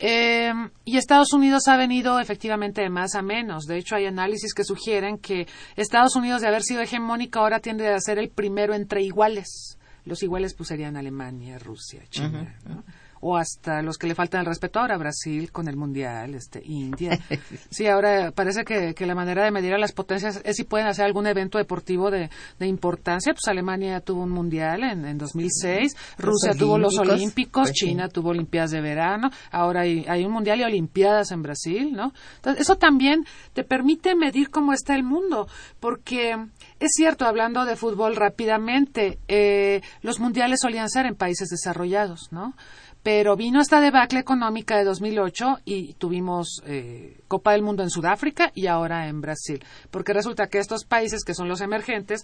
Eh, 0.05 0.53
y 0.85 0.97
Estados 0.97 1.33
Unidos 1.33 1.69
ha 1.69 1.77
venido 1.77 2.19
efectivamente 2.19 2.83
de 2.83 2.91
más 2.91 3.15
a 3.15 3.23
menos. 3.23 3.67
De 3.67 3.79
hecho, 3.79 3.95
hay 3.95 4.07
análisis 4.07 4.53
que 4.53 4.65
sugieren 4.65 5.17
que 5.17 5.47
Estados 5.77 6.17
Unidos, 6.17 6.41
de 6.43 6.49
haber 6.49 6.63
sido 6.63 6.81
hegemónico, 6.81 7.39
ahora 7.39 7.61
tiende 7.61 7.89
a 7.89 8.01
ser 8.01 8.19
el 8.19 8.29
primero 8.29 8.75
entre 8.75 9.03
iguales. 9.03 9.79
Los 10.05 10.25
iguales 10.25 10.55
pues 10.55 10.71
serían 10.71 10.97
Alemania, 10.97 11.57
Rusia, 11.61 12.03
China. 12.11 12.53
¿no? 12.67 12.83
O 13.23 13.37
hasta 13.37 13.83
los 13.83 13.99
que 13.99 14.09
le 14.09 14.17
faltan 14.17 14.41
el 14.41 14.47
respeto 14.47 14.81
ahora, 14.81 14.99
Brasil 14.99 15.53
con 15.53 15.69
el 15.69 15.77
Mundial, 15.77 16.35
este, 16.35 16.61
India. 16.65 17.19
Sí, 17.71 17.87
ahora 17.87 18.33
parece 18.33 18.65
que, 18.65 18.95
que 18.95 19.07
la 19.07 19.15
manera 19.15 19.45
de 19.45 19.51
medir 19.51 19.73
a 19.73 19.79
las 19.79 19.93
potencias 19.93 20.41
es 20.45 20.57
si 20.57 20.65
pueden 20.65 20.87
hacer 20.87 21.05
algún 21.05 21.27
evento 21.27 21.57
deportivo 21.57 22.11
de, 22.11 22.29
de 22.59 22.67
importancia. 22.67 23.33
Pues 23.33 23.47
Alemania 23.47 24.01
tuvo 24.01 24.23
un 24.23 24.31
Mundial 24.31 24.83
en, 24.83 25.05
en 25.07 25.19
2006, 25.19 25.97
Rusia 26.19 26.55
tuvo 26.55 26.79
los 26.79 26.99
Olímpicos, 26.99 27.69
pues 27.69 27.73
sí. 27.79 27.87
China 27.87 28.09
tuvo 28.09 28.31
Olimpiadas 28.31 28.73
de 28.73 28.81
verano, 28.81 29.31
ahora 29.51 29.83
hay, 29.83 30.05
hay 30.09 30.25
un 30.25 30.33
Mundial 30.33 30.61
y 30.61 30.65
Olimpiadas 30.65 31.31
en 31.31 31.43
Brasil, 31.43 31.93
¿no? 31.93 32.13
Entonces, 32.37 32.63
eso 32.63 32.77
también 32.77 33.25
te 33.53 33.63
permite 33.63 34.15
medir 34.17 34.51
cómo 34.51 34.73
está 34.73 34.95
el 34.95 35.05
mundo, 35.05 35.47
porque 35.81 36.37
es 36.81 36.91
cierto, 36.97 37.27
hablando 37.27 37.65
de 37.65 37.77
fútbol 37.77 38.17
rápidamente, 38.17 39.19
eh, 39.29 39.81
los 40.03 40.19
mundiales 40.19 40.61
solían 40.61 40.89
ser 40.89 41.07
en 41.07 41.15
países 41.15 41.49
desarrollados, 41.49 42.29
¿no? 42.33 42.55
Pero 43.03 43.37
vino 43.37 43.61
esta 43.61 43.81
debacle 43.81 44.21
económica 44.21 44.77
de 44.77 44.85
2008 44.85 45.61
y 45.65 45.95
tuvimos 45.95 46.63
eh, 46.67 47.21
Copa 47.27 47.53
del 47.53 47.63
Mundo 47.63 47.83
en 47.83 47.91
Sudáfrica 47.91 48.53
y 48.55 48.67
ahora 48.67 49.09
en 49.09 49.21
Brasil. 49.21 49.65
Porque 49.91 50.13
resulta 50.13 50.47
que 50.47 50.59
estos 50.59 50.85
países 50.85 51.25
que 51.25 51.35
son 51.35 51.49
los 51.49 51.61
emergentes, 51.61 52.23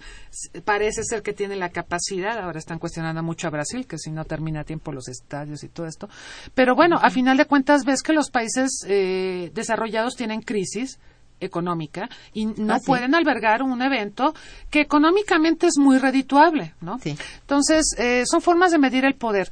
parece 0.65 1.03
ser 1.03 1.23
que 1.23 1.33
tienen 1.33 1.59
la 1.59 1.71
capacidad, 1.71 2.39
ahora 2.39 2.59
están 2.59 2.79
cuestionando 2.79 3.23
mucho 3.23 3.49
a 3.49 3.51
Brasil, 3.51 3.87
que 3.87 3.99
si 3.99 4.11
no 4.11 4.25
termina 4.25 4.61
a 4.61 4.65
tiempo 4.65 4.93
los 4.93 5.09
estadios 5.09 5.65
y 5.65 5.69
todo 5.69 5.87
esto. 5.87 6.09
Pero 6.55 6.75
bueno, 6.75 6.99
a 7.03 7.11
final 7.11 7.37
de 7.37 7.47
cuentas 7.47 7.85
ves 7.85 8.03
que 8.03 8.13
los 8.13 8.31
países 8.31 8.85
eh, 8.87 9.51
desarrollados 9.55 10.15
tienen 10.15 10.43
crisis 10.43 10.99
económica 11.41 12.09
y 12.33 12.47
no 12.47 12.75
Ah, 12.75 12.79
sí. 12.79 12.87
pueden 12.87 13.15
albergar 13.15 13.63
un 13.63 13.81
evento 13.83 14.35
que 14.71 14.81
económicamente 14.81 15.67
es 15.67 15.79
muy 15.79 15.99
redituable, 15.99 16.75
¿no? 16.81 16.99
Sí. 16.99 17.17
Entonces, 17.41 17.95
eh, 17.99 18.25
son 18.27 18.41
formas 18.43 18.71
de 18.73 18.79
medir 18.79 19.05
el 19.05 19.15
poder. 19.15 19.51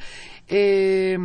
Eh, 0.48 1.16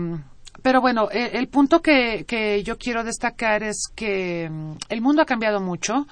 pero 0.62 0.80
bueno, 0.82 1.10
eh, 1.12 1.32
el 1.34 1.48
punto 1.48 1.82
que, 1.82 2.24
que 2.28 2.62
yo 2.64 2.78
quiero 2.78 3.04
destacar 3.04 3.64
es 3.64 3.86
que 3.96 4.48
mm, 4.50 4.72
el 4.90 5.02
mundo 5.02 5.22
ha 5.22 5.26
cambiado 5.26 5.60
mucho 5.60 6.06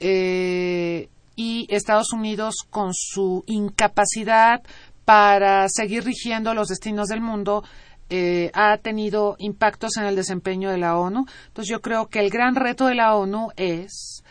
eh, 0.00 1.08
y 1.36 1.66
Estados 1.70 2.12
Unidos 2.12 2.56
con 2.70 2.90
su 2.92 3.42
incapacidad 3.46 4.62
para 5.04 5.66
seguir 5.68 6.04
rigiendo 6.04 6.54
los 6.54 6.68
destinos 6.68 7.08
del 7.08 7.20
mundo 7.20 7.64
eh, 8.10 8.50
ha 8.54 8.76
tenido 8.78 9.36
impactos 9.38 9.96
en 9.96 10.04
el 10.04 10.16
desempeño 10.16 10.70
de 10.70 10.78
la 10.78 10.96
ONU. 10.96 11.26
Entonces 11.48 11.70
yo 11.70 11.80
creo 11.80 12.06
que 12.08 12.20
el 12.20 12.30
gran 12.30 12.54
reto 12.54 12.86
de 12.86 12.94
la 12.94 13.14
ONU 13.16 13.48
es 13.56 14.22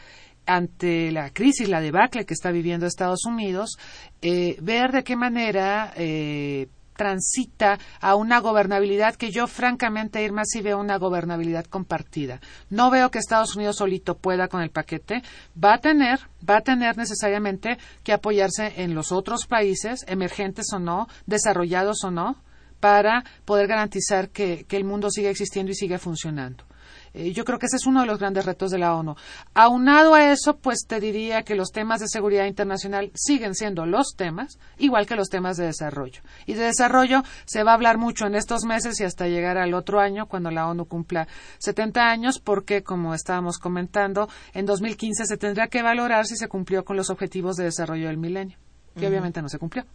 ante 0.45 1.11
la 1.11 1.29
crisis, 1.29 1.69
la 1.69 1.81
debacle 1.81 2.25
que 2.25 2.33
está 2.33 2.51
viviendo 2.51 2.85
Estados 2.85 3.25
Unidos, 3.25 3.77
eh, 4.21 4.57
ver 4.61 4.91
de 4.91 5.03
qué 5.03 5.15
manera 5.15 5.93
eh, 5.95 6.67
transita 6.95 7.79
a 7.99 8.15
una 8.15 8.39
gobernabilidad 8.39 9.15
que 9.15 9.31
yo 9.31 9.47
francamente, 9.47 10.23
Irma, 10.23 10.43
sí 10.45 10.61
veo 10.61 10.79
una 10.79 10.97
gobernabilidad 10.97 11.65
compartida. 11.65 12.39
No 12.69 12.91
veo 12.91 13.09
que 13.09 13.19
Estados 13.19 13.55
Unidos 13.55 13.77
solito 13.77 14.15
pueda 14.15 14.47
con 14.47 14.61
el 14.61 14.69
paquete. 14.69 15.23
Va 15.61 15.75
a 15.75 15.79
tener, 15.79 16.19
va 16.47 16.57
a 16.57 16.61
tener 16.61 16.97
necesariamente 16.97 17.77
que 18.03 18.13
apoyarse 18.13 18.73
en 18.83 18.93
los 18.95 19.11
otros 19.11 19.47
países, 19.47 20.05
emergentes 20.07 20.67
o 20.73 20.79
no, 20.79 21.07
desarrollados 21.25 22.03
o 22.03 22.11
no, 22.11 22.37
para 22.83 23.23
poder 23.45 23.67
garantizar 23.67 24.27
que, 24.27 24.65
que 24.67 24.75
el 24.75 24.83
mundo 24.83 25.09
siga 25.09 25.29
existiendo 25.29 25.71
y 25.71 25.75
siga 25.75 25.97
funcionando. 25.97 26.65
Eh, 27.13 27.31
yo 27.31 27.45
creo 27.45 27.57
que 27.57 27.67
ese 27.67 27.77
es 27.77 27.85
uno 27.85 28.01
de 28.01 28.07
los 28.07 28.19
grandes 28.19 28.45
retos 28.45 28.71
de 28.71 28.77
la 28.77 28.93
ONU. 28.93 29.15
Aunado 29.53 30.15
a 30.15 30.33
eso, 30.33 30.57
pues 30.57 30.79
te 30.85 30.99
diría 30.99 31.43
que 31.43 31.55
los 31.55 31.69
temas 31.69 32.01
de 32.01 32.09
seguridad 32.09 32.45
internacional 32.45 33.09
siguen 33.13 33.55
siendo 33.55 33.85
los 33.85 34.15
temas, 34.17 34.59
igual 34.77 35.05
que 35.05 35.15
los 35.15 35.29
temas 35.29 35.55
de 35.55 35.67
desarrollo. 35.67 36.23
Y 36.45 36.55
de 36.55 36.65
desarrollo 36.65 37.23
se 37.45 37.63
va 37.63 37.71
a 37.71 37.75
hablar 37.75 37.97
mucho 37.97 38.25
en 38.25 38.35
estos 38.35 38.65
meses 38.65 38.99
y 38.99 39.05
hasta 39.05 39.29
llegar 39.29 39.57
al 39.57 39.73
otro 39.73 40.01
año, 40.01 40.25
cuando 40.25 40.51
la 40.51 40.67
ONU 40.67 40.83
cumpla 40.83 41.29
70 41.59 42.01
años, 42.01 42.39
porque, 42.39 42.83
como 42.83 43.13
estábamos 43.13 43.59
comentando, 43.59 44.27
en 44.53 44.65
2015 44.65 45.25
se 45.25 45.37
tendrá 45.37 45.69
que 45.69 45.83
valorar 45.83 46.25
si 46.25 46.35
se 46.35 46.49
cumplió 46.49 46.83
con 46.83 46.97
los 46.97 47.09
objetivos 47.09 47.55
de 47.55 47.63
desarrollo 47.63 48.07
del 48.07 48.17
milenio, 48.17 48.57
que 48.99 49.07
obviamente 49.07 49.41
no 49.41 49.47
se 49.47 49.57
cumplió. 49.57 49.85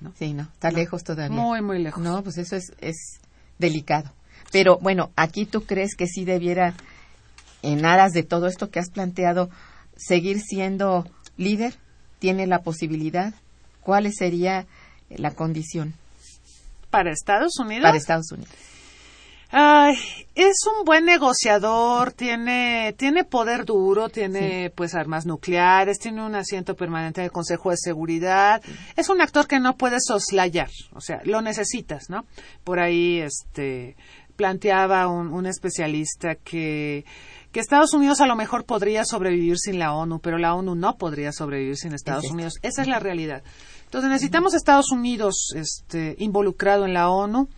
¿No? 0.00 0.12
Sí, 0.18 0.32
no, 0.34 0.42
está 0.42 0.70
lejos 0.70 1.02
todavía. 1.04 1.36
Muy, 1.36 1.60
muy 1.62 1.78
lejos. 1.78 2.02
No, 2.02 2.22
pues 2.22 2.38
eso 2.38 2.56
es, 2.56 2.72
es 2.80 3.20
delicado. 3.58 4.12
Pero 4.52 4.78
bueno, 4.78 5.10
aquí 5.16 5.44
tú 5.44 5.64
crees 5.64 5.94
que 5.94 6.06
sí 6.06 6.24
debiera, 6.24 6.74
en 7.62 7.84
aras 7.84 8.12
de 8.12 8.22
todo 8.22 8.46
esto 8.46 8.70
que 8.70 8.78
has 8.78 8.90
planteado, 8.90 9.50
seguir 9.96 10.40
siendo 10.40 11.06
líder, 11.36 11.74
tiene 12.18 12.46
la 12.46 12.60
posibilidad. 12.62 13.34
¿Cuál 13.80 14.12
sería 14.12 14.66
la 15.08 15.30
condición 15.30 15.94
Para 16.90 17.10
Estados 17.10 17.58
Unidos. 17.58 17.82
para 17.82 17.96
Estados 17.96 18.30
Unidos? 18.32 18.52
Ay, 19.50 19.96
es 20.34 20.56
un 20.66 20.84
buen 20.84 21.06
negociador, 21.06 22.12
tiene, 22.12 22.94
tiene 22.98 23.24
poder 23.24 23.64
duro, 23.64 24.10
tiene 24.10 24.70
pues 24.74 24.94
armas 24.94 25.24
nucleares, 25.24 25.98
tiene 25.98 26.24
un 26.24 26.34
asiento 26.34 26.76
permanente 26.76 27.22
en 27.22 27.26
el 27.26 27.32
Consejo 27.32 27.70
de 27.70 27.78
Seguridad. 27.78 28.62
Es 28.96 29.08
un 29.08 29.22
actor 29.22 29.46
que 29.46 29.58
no 29.58 29.76
puedes 29.76 30.04
soslayar, 30.06 30.68
o 30.92 31.00
sea, 31.00 31.20
lo 31.24 31.40
necesitas, 31.40 32.10
¿no? 32.10 32.26
Por 32.62 32.78
ahí, 32.78 33.20
este, 33.20 33.96
planteaba 34.38 35.08
un, 35.08 35.32
un 35.32 35.46
especialista 35.46 36.36
que, 36.36 37.04
que 37.50 37.58
Estados 37.58 37.92
Unidos 37.92 38.20
a 38.20 38.26
lo 38.26 38.36
mejor 38.36 38.64
podría 38.64 39.04
sobrevivir 39.04 39.58
sin 39.58 39.80
la 39.80 39.92
ONU, 39.94 40.20
pero 40.20 40.38
la 40.38 40.54
ONU 40.54 40.76
no 40.76 40.96
podría 40.96 41.32
sobrevivir 41.32 41.76
sin 41.76 41.92
Estados 41.92 42.24
Exacto. 42.24 42.34
Unidos. 42.34 42.54
Esa 42.62 42.82
es 42.82 42.88
la 42.88 43.00
realidad. 43.00 43.42
Entonces 43.86 44.10
necesitamos 44.10 44.54
Estados 44.54 44.92
Unidos 44.92 45.52
este, 45.56 46.14
involucrado 46.18 46.84
en 46.84 46.94
la 46.94 47.08
ONU. 47.08 47.48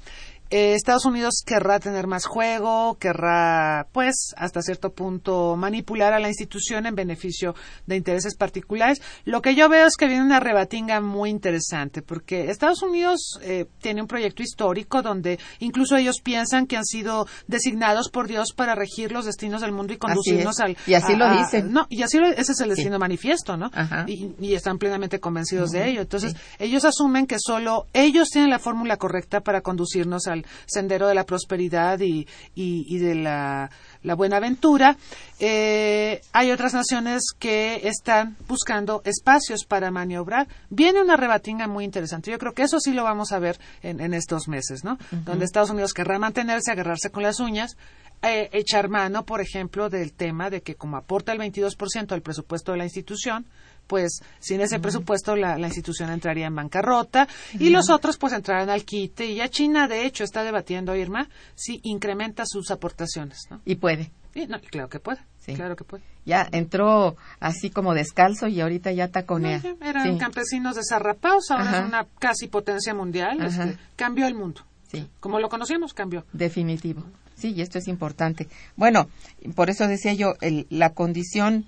Eh, 0.50 0.74
Estados 0.74 1.04
Unidos 1.04 1.42
querrá 1.46 1.78
tener 1.78 2.08
más 2.08 2.26
juego, 2.26 2.96
querrá, 2.98 3.86
pues, 3.92 4.34
hasta 4.36 4.62
cierto 4.62 4.92
punto 4.92 5.54
manipular 5.56 6.12
a 6.12 6.18
la 6.18 6.26
institución 6.28 6.86
en 6.86 6.96
beneficio 6.96 7.54
de 7.86 7.96
intereses 7.96 8.34
particulares. 8.36 9.00
Lo 9.24 9.42
que 9.42 9.54
yo 9.54 9.68
veo 9.68 9.86
es 9.86 9.96
que 9.96 10.06
viene 10.08 10.24
una 10.24 10.40
rebatinga 10.40 11.00
muy 11.00 11.30
interesante, 11.30 12.02
porque 12.02 12.50
Estados 12.50 12.82
Unidos 12.82 13.38
eh, 13.42 13.66
tiene 13.80 14.02
un 14.02 14.08
proyecto 14.08 14.42
histórico 14.42 15.02
donde 15.02 15.38
incluso 15.60 15.96
ellos 15.96 16.16
piensan 16.22 16.66
que 16.66 16.76
han 16.76 16.84
sido 16.84 17.26
designados 17.46 18.10
por 18.10 18.26
Dios 18.26 18.48
para 18.54 18.74
regir 18.74 19.12
los 19.12 19.26
destinos 19.26 19.60
del 19.60 19.70
mundo 19.72 19.92
y 19.92 19.98
conducirnos 19.98 20.58
al. 20.58 20.76
Y 20.86 20.94
así 20.94 21.14
lo 21.14 21.26
a- 21.26 21.36
dicen. 21.38 21.72
No, 21.72 21.86
y 21.88 22.02
así 22.02 22.18
lo- 22.18 22.26
ese 22.26 22.52
es 22.52 22.60
el 22.60 22.70
Sí. 22.70 22.76
destino 22.76 22.98
manifiesto, 22.98 23.56
¿no? 23.56 23.70
Ajá. 23.72 24.04
Y, 24.08 24.34
y 24.40 24.54
están 24.54 24.78
plenamente 24.78 25.20
convencidos 25.20 25.70
de 25.70 25.88
ello. 25.88 26.00
Entonces, 26.00 26.34
ellos 26.58 26.84
asumen 26.84 27.26
que 27.28 27.36
solo 27.38 27.86
ellos 27.92 28.28
tienen 28.30 28.50
la 28.50 28.58
fórmula 28.58 28.96
correcta 28.96 29.40
para 29.42 29.60
conducirnos 29.60 30.26
al 30.26 30.39
sendero 30.66 31.08
de 31.08 31.14
la 31.14 31.24
prosperidad 31.24 32.00
y, 32.00 32.26
y- 32.54 32.84
y 32.88 32.98
de 32.98 33.14
la, 33.14 33.70
la 34.02 34.14
buena 34.14 34.38
aventura. 34.38 34.96
Eh, 35.38 36.20
hay 36.32 36.50
otras 36.50 36.74
naciones 36.74 37.22
que 37.38 37.80
están 37.88 38.36
buscando 38.46 39.02
espacios 39.04 39.64
para 39.64 39.90
maniobrar. 39.90 40.48
Viene 40.68 41.00
una 41.00 41.16
rebatinga 41.16 41.66
muy 41.66 41.84
interesante. 41.84 42.30
Yo 42.30 42.38
creo 42.38 42.52
que 42.52 42.62
eso 42.62 42.78
sí 42.80 42.92
lo 42.92 43.04
vamos 43.04 43.32
a 43.32 43.38
ver 43.38 43.58
en, 43.82 44.00
en 44.00 44.14
estos 44.14 44.48
meses, 44.48 44.84
¿no? 44.84 44.98
Donde 45.10 45.44
Estados 45.44 45.70
Unidos 45.70 45.92
querrá 45.94 46.18
mantenerse, 46.18 46.70
agarrarse 46.72 47.10
con 47.10 47.22
las 47.22 47.40
uñas, 47.40 47.76
eh, 48.22 48.50
echar 48.52 48.88
mano, 48.90 49.24
por 49.24 49.40
ejemplo, 49.40 49.88
del 49.88 50.12
tema 50.12 50.50
de 50.50 50.60
que 50.60 50.74
como 50.74 50.98
aporta 50.98 51.32
el 51.32 51.38
22% 51.38 52.06
del 52.08 52.20
presupuesto 52.22 52.72
de 52.72 52.78
la 52.78 52.84
institución, 52.84 53.46
pues 53.90 54.20
sin 54.38 54.60
ese 54.60 54.78
presupuesto 54.78 55.34
la, 55.34 55.58
la 55.58 55.66
institución 55.66 56.10
entraría 56.10 56.46
en 56.46 56.54
bancarrota 56.54 57.26
y 57.58 57.70
los 57.70 57.90
otros 57.90 58.18
pues 58.18 58.32
entrarán 58.32 58.70
al 58.70 58.84
quite 58.84 59.26
y 59.26 59.34
ya 59.34 59.48
China 59.48 59.88
de 59.88 60.06
hecho 60.06 60.22
está 60.22 60.44
debatiendo 60.44 60.94
Irma 60.94 61.28
si 61.56 61.80
incrementa 61.82 62.44
sus 62.46 62.70
aportaciones, 62.70 63.40
¿no? 63.50 63.60
Y 63.64 63.74
puede. 63.74 64.12
Y 64.32 64.46
no, 64.46 64.60
claro 64.60 64.88
que 64.88 65.00
puede, 65.00 65.18
Sí. 65.40 65.54
claro 65.54 65.74
que 65.74 65.82
puede. 65.82 66.04
Ya 66.24 66.46
entró 66.52 67.16
así 67.40 67.68
como 67.70 67.94
descalzo 67.94 68.46
y 68.46 68.60
ahorita 68.60 68.92
ya 68.92 69.08
taconea. 69.08 69.60
No, 69.64 69.84
eran 69.84 70.12
Sí, 70.12 70.18
campesinos 70.18 70.76
desarrapados, 70.76 71.50
ahora 71.50 71.64
Ajá. 71.64 71.80
es 71.80 71.88
una 71.88 72.06
casi 72.20 72.46
potencia 72.46 72.94
mundial, 72.94 73.40
este, 73.42 73.76
cambió 73.96 74.28
el 74.28 74.36
mundo. 74.36 74.62
sí. 74.88 75.08
Como 75.18 75.40
lo 75.40 75.48
conocíamos, 75.48 75.94
cambió. 75.94 76.24
Definitivo. 76.32 77.02
Sí, 77.34 77.54
y 77.56 77.62
esto 77.62 77.78
es 77.78 77.88
importante. 77.88 78.46
Bueno, 78.76 79.08
por 79.56 79.68
eso 79.70 79.88
decía 79.88 80.12
yo, 80.12 80.34
el- 80.42 80.66
la 80.70 80.90
condición 80.90 81.64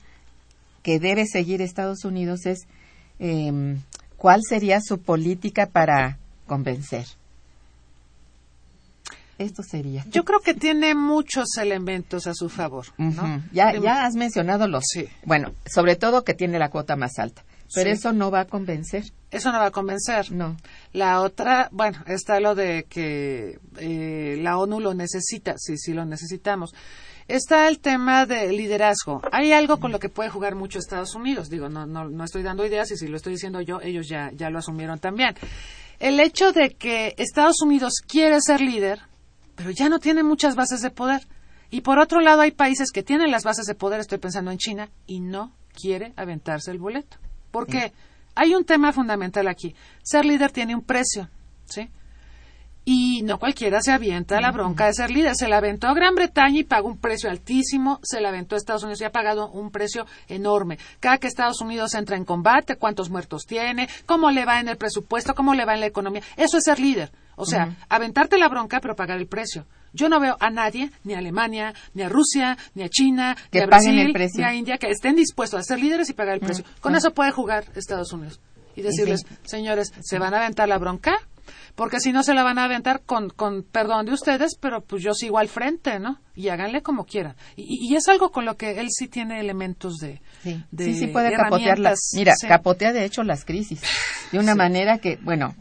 que 0.83 0.99
debe 0.99 1.27
seguir 1.27 1.63
Estados 1.63 2.05
Unidos 2.05 2.47
es 2.47 2.67
em, 3.19 3.81
cuál 4.17 4.41
sería 4.49 4.81
su 4.81 5.01
política 5.01 5.67
para 5.67 6.19
convencer. 6.47 7.07
Esto 9.39 9.63
sería. 9.63 10.05
Yo 10.11 10.25
creo 10.25 10.41
que 10.41 10.55
tiene 10.55 10.95
muchos 10.95 11.57
elementos 11.57 12.27
a 12.27 12.35
su 12.35 12.49
favor, 12.49 12.87
¿no? 12.99 13.43
Ya, 13.53 13.75
ya 13.77 14.05
has 14.05 14.15
mencionado 14.15 14.69
los. 14.69 14.85
Sí. 14.87 15.09
Bueno, 15.25 15.53
sobre 15.67 15.97
todo 15.97 16.23
que 16.23 16.35
tiene 16.35 16.59
la 16.59 16.69
cuota 16.71 16.97
más 16.97 17.19
alta. 17.19 17.43
Pero 17.75 17.91
Sí. 17.91 17.97
eso 17.97 18.13
no 18.13 18.31
va 18.31 18.41
a 18.41 18.45
convencer. 18.45 19.05
Eso 19.31 19.51
no 19.51 19.59
va 19.59 19.67
a 19.67 19.71
convencer. 19.71 20.31
No. 20.31 20.59
La 20.93 21.23
otra, 21.23 21.71
bueno, 21.73 21.99
está 22.07 22.39
lo 22.39 22.55
de 22.55 22.85
que 22.89 23.59
eh, 23.79 24.39
la 24.43 24.59
ONU 24.59 24.79
lo 24.79 24.93
necesita, 24.95 25.55
sí, 25.57 25.79
sí 25.79 25.95
lo 25.95 26.05
necesitamos. 26.05 26.75
Está 27.29 27.69
el 27.69 27.79
tema 27.79 28.27
del 28.27 28.57
liderazgo. 28.57 29.23
Hay 29.31 29.53
algo 29.53 29.79
con 29.79 29.93
lo 29.93 29.99
que 29.99 30.09
puede 30.09 30.31
jugar 30.31 30.55
mucho 30.55 30.79
Estados 30.79 31.15
Unidos. 31.15 31.49
Digo, 31.49 31.69
no, 31.69 31.87
no, 31.87 32.09
no 32.09 32.25
estoy 32.25 32.43
dando 32.43 32.67
ideas 32.67 32.91
y 32.91 32.97
si 32.97 33.07
lo 33.09 33.17
estoy 33.17 33.35
diciendo 33.35 33.61
yo, 33.61 33.81
ellos 33.81 34.09
ya, 34.09 34.31
ya 34.35 34.51
lo 34.51 34.59
asumieron 34.59 34.99
también. 34.99 35.35
El 36.01 36.19
hecho 36.21 36.53
de 36.53 36.71
que 36.71 37.15
Estados 37.19 37.63
Unidos 37.63 38.03
quiere 38.07 38.41
ser 38.41 38.61
líder, 38.61 39.01
pero 39.55 39.71
ya 39.71 39.89
no 39.89 39.99
tiene 39.99 40.23
muchas 40.23 40.57
bases 40.57 40.81
de 40.83 40.91
poder. 40.91 41.27
Y 41.71 41.83
por 41.83 41.99
otro 41.99 42.21
lado 42.21 42.43
hay 42.43 42.51
países 42.51 42.91
que 42.91 43.03
tienen 43.03 43.31
las 43.31 43.45
bases 43.45 43.67
de 43.67 43.75
poder, 43.75 44.01
estoy 44.01 44.19
pensando 44.19 44.51
en 44.51 44.59
China, 44.59 44.91
y 45.07 45.21
no 45.21 45.55
quiere 45.73 46.13
aventarse 46.17 46.71
el 46.71 46.79
boleto. 46.79 47.17
¿Por 47.51 47.67
qué? 47.67 47.93
Hay 48.35 48.55
un 48.55 48.65
tema 48.65 48.93
fundamental 48.93 49.47
aquí. 49.49 49.75
Ser 50.03 50.25
líder 50.25 50.51
tiene 50.51 50.75
un 50.75 50.83
precio, 50.83 51.29
¿sí? 51.67 51.89
Y 52.85 53.23
no 53.23 53.39
cualquiera 53.39 53.81
se 53.81 53.93
avienta 53.93 54.41
la 54.41 54.51
bronca 54.51 54.87
de 54.87 54.95
ser 54.95 55.11
líder. 55.11 55.37
Se 55.37 55.47
la 55.49 55.59
aventó 55.59 55.87
a 55.87 55.95
Gran 55.95 56.17
Bretaña 56.17 56.59
y 56.59 56.65
pagó 56.65 56.89
un 56.89 56.99
precio 56.99 57.31
altísimo. 57.31 58.01
Se 58.03 58.21
la 58.21 58.31
aventó 58.31 58.57
a 58.57 58.59
Estados 58.59 58.83
Unidos 58.83 59.01
y 59.01 59.05
ha 59.05 59.13
pagado 59.13 59.51
un 59.51 59.71
precio 59.71 60.05
enorme. 60.27 60.79
Cada 60.99 61.19
que 61.19 61.29
Estados 61.29 61.61
Unidos 61.61 61.95
entra 61.95 62.17
en 62.17 62.25
combate, 62.25 62.77
cuántos 62.77 63.09
muertos 63.09 63.47
tiene, 63.47 63.89
cómo 64.05 64.33
le 64.33 64.45
va 64.45 64.59
en 64.59 64.69
el 64.69 64.77
presupuesto, 64.79 65.35
cómo 65.35 65.55
le 65.55 65.65
va 65.65 65.75
en 65.75 65.81
la 65.81 65.87
economía. 65.87 66.23
Eso 66.37 66.59
es 66.59 66.65
ser 66.65 66.81
líder. 66.81 67.13
O 67.37 67.47
sea, 67.47 67.77
aventarte 67.89 68.37
la 68.37 68.49
bronca 68.49 68.81
pero 68.81 68.97
pagar 68.97 69.19
el 69.19 69.27
precio. 69.29 69.65
Yo 69.93 70.09
no 70.09 70.19
veo 70.19 70.37
a 70.41 70.51
nadie, 70.51 70.91
ni 71.05 71.15
a 71.15 71.19
Alemania, 71.19 71.75
ni 71.95 72.03
a 72.03 72.09
Rusia, 72.09 72.57
ni 72.75 72.83
a 72.83 72.89
China, 72.89 73.37
Que 73.51 73.59
ni 73.59 73.65
a 73.65 73.67
Brasil, 73.67 73.99
el 73.99 74.13
precio. 74.13 74.39
ni 74.39 74.45
a 74.45 74.55
India, 74.55 74.79
que 74.79 74.89
estén 74.91 75.15
dispuestos 75.17 75.61
a 75.61 75.63
ser 75.63 75.79
líderes 75.79 76.09
y 76.11 76.15
pagar 76.15 76.35
el 76.35 76.41
precio. 76.41 76.65
Con 76.81 76.95
eso 76.97 77.13
puede 77.13 77.31
jugar 77.31 77.65
Estados 77.77 78.13
Unidos. 78.13 78.41
Y 78.75 78.83
decirles, 78.83 79.25
señores, 79.45 79.93
¿se 80.01 80.19
van 80.19 80.35
a 80.35 80.39
aventar 80.39 80.67
la 80.69 80.79
bronca? 80.79 81.13
Porque 81.75 82.01
si 82.01 82.13
no 82.13 82.23
se 82.23 82.35
la 82.35 82.43
van 82.43 82.59
a 82.59 82.65
aventar 82.65 83.03
con, 83.05 83.31
con 83.31 83.63
perdón 83.63 84.07
de 84.07 84.13
ustedes, 84.13 84.57
pero 84.61 84.81
pues 84.83 85.03
yo 85.03 85.15
sigo 85.15 85.39
al 85.39 85.49
frente, 85.49 85.99
¿no? 85.99 86.19
Y 86.35 86.49
háganle 86.49 86.83
como 86.83 87.05
quieran. 87.05 87.35
Y, 87.57 87.89
y 87.91 87.97
es 87.97 88.09
algo 88.09 88.31
con 88.31 88.45
lo 88.45 88.57
que 88.57 88.79
él 88.81 88.89
sí 88.91 89.09
tiene 89.09 89.41
elementos 89.41 89.97
de. 89.99 90.21
Sí, 90.43 90.63
de 90.71 90.85
sí, 90.85 90.95
sí 90.99 91.07
puede 91.09 91.33
capotear 91.33 91.79
las. 91.79 91.99
herramientas. 92.11 92.11
Mira, 92.15 92.35
Sí. 92.37 92.47
capotea 92.49 92.93
de 92.93 93.05
hecho 93.05 93.23
las 93.23 93.45
crisis. 93.45 93.81
De 94.33 94.39
una 94.39 94.55
manera 94.55 94.99
que, 94.99 95.17
bueno, 95.23 95.55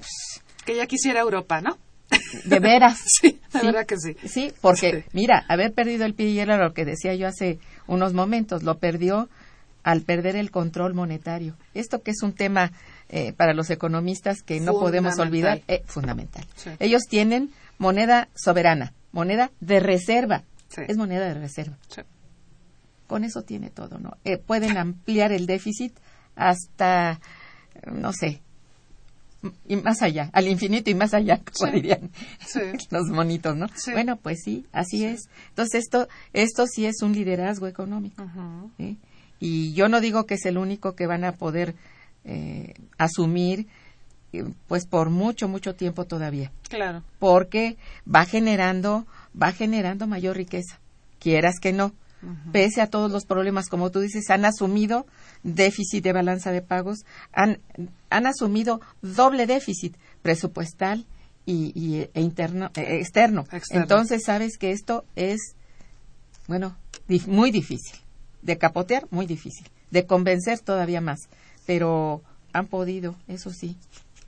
Que 0.65 0.75
ya 0.75 0.85
quisiera 0.85 1.21
Europa, 1.21 1.61
¿no? 1.61 1.77
de 2.45 2.59
veras. 2.59 2.99
Sí, 3.21 3.39
de 3.53 3.59
Sí. 3.59 3.65
verdad 3.65 3.85
que 3.85 3.97
sí. 3.97 4.15
Sí, 4.27 4.53
porque, 4.61 5.05
mira, 5.13 5.45
haber 5.47 5.73
perdido 5.73 6.05
el 6.05 6.13
pie 6.13 6.27
y 6.29 6.39
era 6.39 6.57
lo 6.57 6.73
que 6.73 6.83
decía 6.85 7.15
yo 7.15 7.27
hace 7.27 7.59
unos 7.87 8.13
momentos, 8.13 8.63
lo 8.63 8.77
perdió 8.79 9.29
al 9.83 10.01
perder 10.01 10.35
el 10.35 10.51
control 10.51 10.93
monetario. 10.93 11.55
Esto 11.73 12.03
que 12.03 12.11
es 12.11 12.21
un 12.21 12.33
tema 12.33 12.71
eh, 13.11 13.33
para 13.33 13.53
los 13.53 13.69
economistas 13.69 14.41
que 14.41 14.59
no 14.59 14.73
podemos 14.73 15.19
olvidar, 15.19 15.61
eh, 15.67 15.83
fundamental. 15.85 16.45
Sí. 16.55 16.71
Ellos 16.79 17.03
tienen 17.09 17.51
moneda 17.77 18.29
soberana, 18.35 18.93
moneda 19.11 19.51
de 19.59 19.79
reserva. 19.79 20.43
Sí. 20.69 20.81
Es 20.87 20.97
moneda 20.97 21.27
de 21.27 21.33
reserva. 21.35 21.77
Sí. 21.89 22.01
Con 23.07 23.25
eso 23.25 23.41
tiene 23.41 23.69
todo, 23.69 23.99
¿no? 23.99 24.17
Eh, 24.23 24.37
pueden 24.37 24.77
ampliar 24.77 25.31
el 25.33 25.45
déficit 25.45 25.93
hasta, 26.35 27.19
no 27.91 28.13
sé, 28.13 28.41
y 29.67 29.75
más 29.75 30.01
allá, 30.03 30.29
al 30.33 30.47
infinito 30.47 30.89
y 30.91 30.95
más 30.95 31.13
allá, 31.13 31.41
como 31.57 31.71
Sí. 31.71 31.75
dirían 31.81 32.11
Sí. 32.45 32.59
los 32.91 33.07
monitos, 33.09 33.57
¿no? 33.57 33.67
Sí. 33.75 33.91
Bueno, 33.91 34.15
pues 34.17 34.39
sí, 34.43 34.65
así 34.71 35.03
es. 35.03 35.27
Entonces 35.49 35.81
esto, 35.83 36.07
esto 36.31 36.65
sí 36.67 36.85
es 36.85 37.01
un 37.01 37.11
liderazgo 37.13 37.67
económico. 37.67 38.23
Y 39.39 39.73
yo 39.73 39.89
no 39.89 39.99
digo 39.99 40.25
que 40.27 40.35
es 40.35 40.45
el 40.45 40.57
único 40.59 40.95
que 40.95 41.07
van 41.07 41.23
a 41.23 41.31
poder 41.33 41.73
eh, 42.25 42.73
asumir, 42.97 43.67
eh, 44.33 44.43
pues 44.67 44.85
por 44.85 45.09
mucho, 45.09 45.47
mucho 45.47 45.75
tiempo 45.75 46.05
todavía, 46.05 46.51
Claro. 46.69 47.03
porque 47.19 47.77
va 48.07 48.25
generando, 48.25 49.05
va 49.39 49.51
generando 49.51 50.07
mayor 50.07 50.37
riqueza, 50.37 50.79
quieras 51.19 51.55
que 51.59 51.73
no. 51.73 51.93
Pese 52.51 52.81
a 52.81 52.87
todos 52.87 53.11
los 53.11 53.25
problemas, 53.25 53.67
como 53.67 53.89
tú 53.89 53.99
dices, 53.99 54.29
han 54.29 54.45
asumido 54.45 55.07
déficit 55.41 56.03
de 56.03 56.13
balanza 56.13 56.51
de 56.51 56.61
pagos, 56.61 56.99
han, 57.33 57.57
han 58.11 58.27
asumido 58.27 58.79
doble 59.01 59.47
déficit 59.47 59.95
presupuestal 60.21 61.07
y, 61.47 61.71
y, 61.73 62.07
e 62.13 62.21
interno, 62.21 62.69
eh, 62.75 62.99
externo. 63.01 63.45
Externo. 63.51 63.81
Entonces, 63.81 64.21
sabes 64.23 64.59
que 64.59 64.69
esto 64.69 65.03
es, 65.15 65.55
bueno, 66.47 66.75
dif- 67.09 67.25
muy 67.25 67.49
difícil. 67.49 67.97
De 68.43 68.59
capotear, 68.59 69.07
muy 69.09 69.25
difícil. 69.25 69.67
De 69.89 70.05
convencer 70.05 70.59
todavía 70.59 71.01
más. 71.01 71.21
Pero 71.71 72.21
han 72.51 72.67
podido, 72.67 73.15
eso 73.29 73.49
sí. 73.53 73.77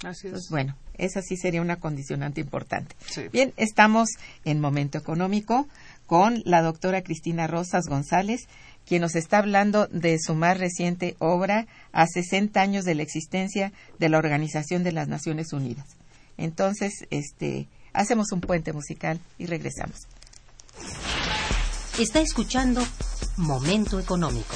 Así 0.06 0.28
Entonces, 0.28 0.46
es. 0.46 0.50
bueno, 0.50 0.78
esa 0.98 1.22
sí 1.22 1.36
sería 1.36 1.62
una 1.62 1.76
condicionante 1.76 2.40
importante. 2.40 2.96
Sí. 3.06 3.24
Bien, 3.34 3.52
estamos 3.58 4.12
en 4.46 4.62
Momento 4.62 4.98
Económico 4.98 5.68
con 6.06 6.42
la 6.46 6.62
doctora 6.62 7.02
Cristina 7.02 7.46
Rosas 7.48 7.88
González, 7.90 8.48
quien 8.86 9.02
nos 9.02 9.16
está 9.16 9.40
hablando 9.40 9.88
de 9.88 10.20
su 10.20 10.36
más 10.36 10.58
reciente 10.58 11.18
obra 11.20 11.68
a 11.92 12.08
60 12.08 12.62
años 12.62 12.86
de 12.86 12.96
la 12.96 13.04
existencia 13.04 13.74
de 14.00 14.08
la 14.08 14.20
Organización 14.20 14.84
de 14.84 14.94
las 14.94 15.10
Naciones 15.10 15.52
Unidas. 15.52 15.98
Entonces, 16.38 16.94
este, 17.10 17.68
hacemos 17.92 18.32
un 18.32 18.40
puente 18.40 18.72
musical 18.72 19.20
y 19.38 19.48
regresamos. 19.48 20.08
Está 22.00 22.22
escuchando 22.22 22.82
Momento 23.36 24.00
Económico. 24.00 24.56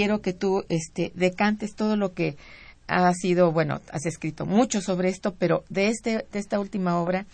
Quiero 0.00 0.22
que 0.22 0.32
tú 0.32 0.64
este, 0.70 1.12
decantes 1.14 1.74
todo 1.74 1.94
lo 1.94 2.14
que 2.14 2.38
ha 2.86 3.12
sido, 3.12 3.52
bueno, 3.52 3.82
has 3.92 4.06
escrito 4.06 4.46
mucho 4.46 4.80
sobre 4.80 5.10
esto, 5.10 5.34
pero 5.38 5.62
de, 5.68 5.88
este, 5.88 6.24
de 6.32 6.38
esta 6.38 6.58
última 6.58 6.98
obra, 6.98 7.26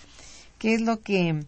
¿qué 0.58 0.74
es 0.74 0.80
lo 0.80 1.00
que 1.00 1.44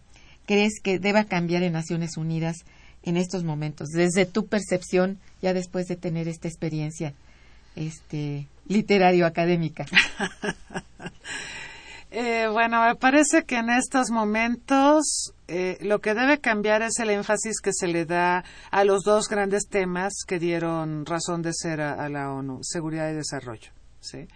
crees 0.47 0.75
que 0.81 1.01
deba 1.01 1.25
cambiar 1.25 1.65
en 1.65 1.73
Naciones 1.73 2.17
Unidas 2.17 2.59
en 3.03 3.17
estos 3.17 3.43
momentos, 3.43 3.89
desde 3.89 4.27
tu 4.27 4.47
percepción, 4.47 5.19
ya 5.43 5.55
después 5.55 5.87
de 5.87 5.97
tener 5.97 6.29
esta 6.29 6.47
experiencia 6.47 7.15
este, 7.75 8.47
literario-académica? 8.69 9.87
Eh, 12.11 12.49
bueno, 12.51 12.83
me 12.83 12.95
parece 12.95 13.45
que 13.45 13.57
en 13.57 13.69
estos 13.69 14.11
momentos 14.11 15.35
eh, 15.47 15.77
lo 15.83 16.01
que 16.01 16.15
debe 16.15 16.41
cambiar 16.41 16.81
es 16.81 16.99
el 17.01 17.11
énfasis 17.11 17.61
que 17.61 17.73
se 17.75 17.87
le 17.87 18.07
da 18.07 18.45
a 18.71 18.85
los 18.85 19.03
dos 19.03 19.29
grandes 19.29 19.69
temas 19.69 20.25
que 20.27 20.39
dieron 20.39 21.05
razón 21.05 21.43
de 21.43 21.53
ser 21.53 21.83
a, 21.83 22.09
la 22.09 22.33
ONU, 22.33 22.61
seguridad 22.63 23.11
y 23.11 23.15
desarrollo. 23.15 23.73
¿sí? 24.01 24.27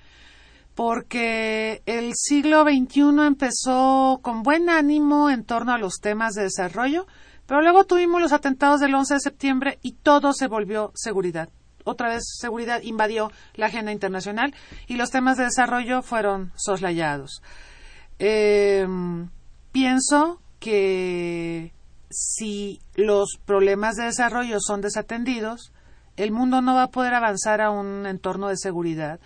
Porque 0.74 1.82
el 1.86 2.12
siglo 2.14 2.64
XXI 2.64 3.26
empezó 3.26 4.20
con 4.22 4.42
buen 4.42 4.68
ánimo 4.68 5.30
en 5.30 5.44
torno 5.44 5.72
a 5.72 5.78
los 5.78 5.94
temas 5.94 6.34
de 6.34 6.42
desarrollo, 6.42 7.06
pero 7.46 7.62
luego 7.62 7.84
tuvimos 7.84 8.20
los 8.20 8.32
atentados 8.32 8.80
del 8.80 8.94
11 8.94 9.14
de 9.14 9.20
septiembre 9.20 9.78
y 9.80 9.92
todo 9.92 10.34
se 10.34 10.46
volvió 10.46 10.92
seguridad 10.94 11.48
otra 11.84 12.08
vez 12.08 12.22
seguridad 12.38 12.82
invadió 12.82 13.30
la 13.54 13.66
agenda 13.66 13.92
internacional 13.92 14.54
y 14.86 14.96
los 14.96 15.10
temas 15.10 15.36
de 15.36 15.44
desarrollo 15.44 16.02
fueron 16.02 16.52
soslayados. 16.56 17.42
Eh, 18.18 18.86
pienso 19.72 20.40
que 20.58 21.72
si 22.10 22.80
los 22.94 23.38
problemas 23.44 23.96
de 23.96 24.04
desarrollo 24.04 24.58
son 24.60 24.80
desatendidos, 24.80 25.72
el 26.16 26.30
mundo 26.30 26.60
no 26.60 26.74
va 26.74 26.84
a 26.84 26.90
poder 26.90 27.14
avanzar 27.14 27.60
a 27.60 27.70
un 27.70 28.06
entorno 28.06 28.48
de 28.48 28.56
seguridad 28.56 29.18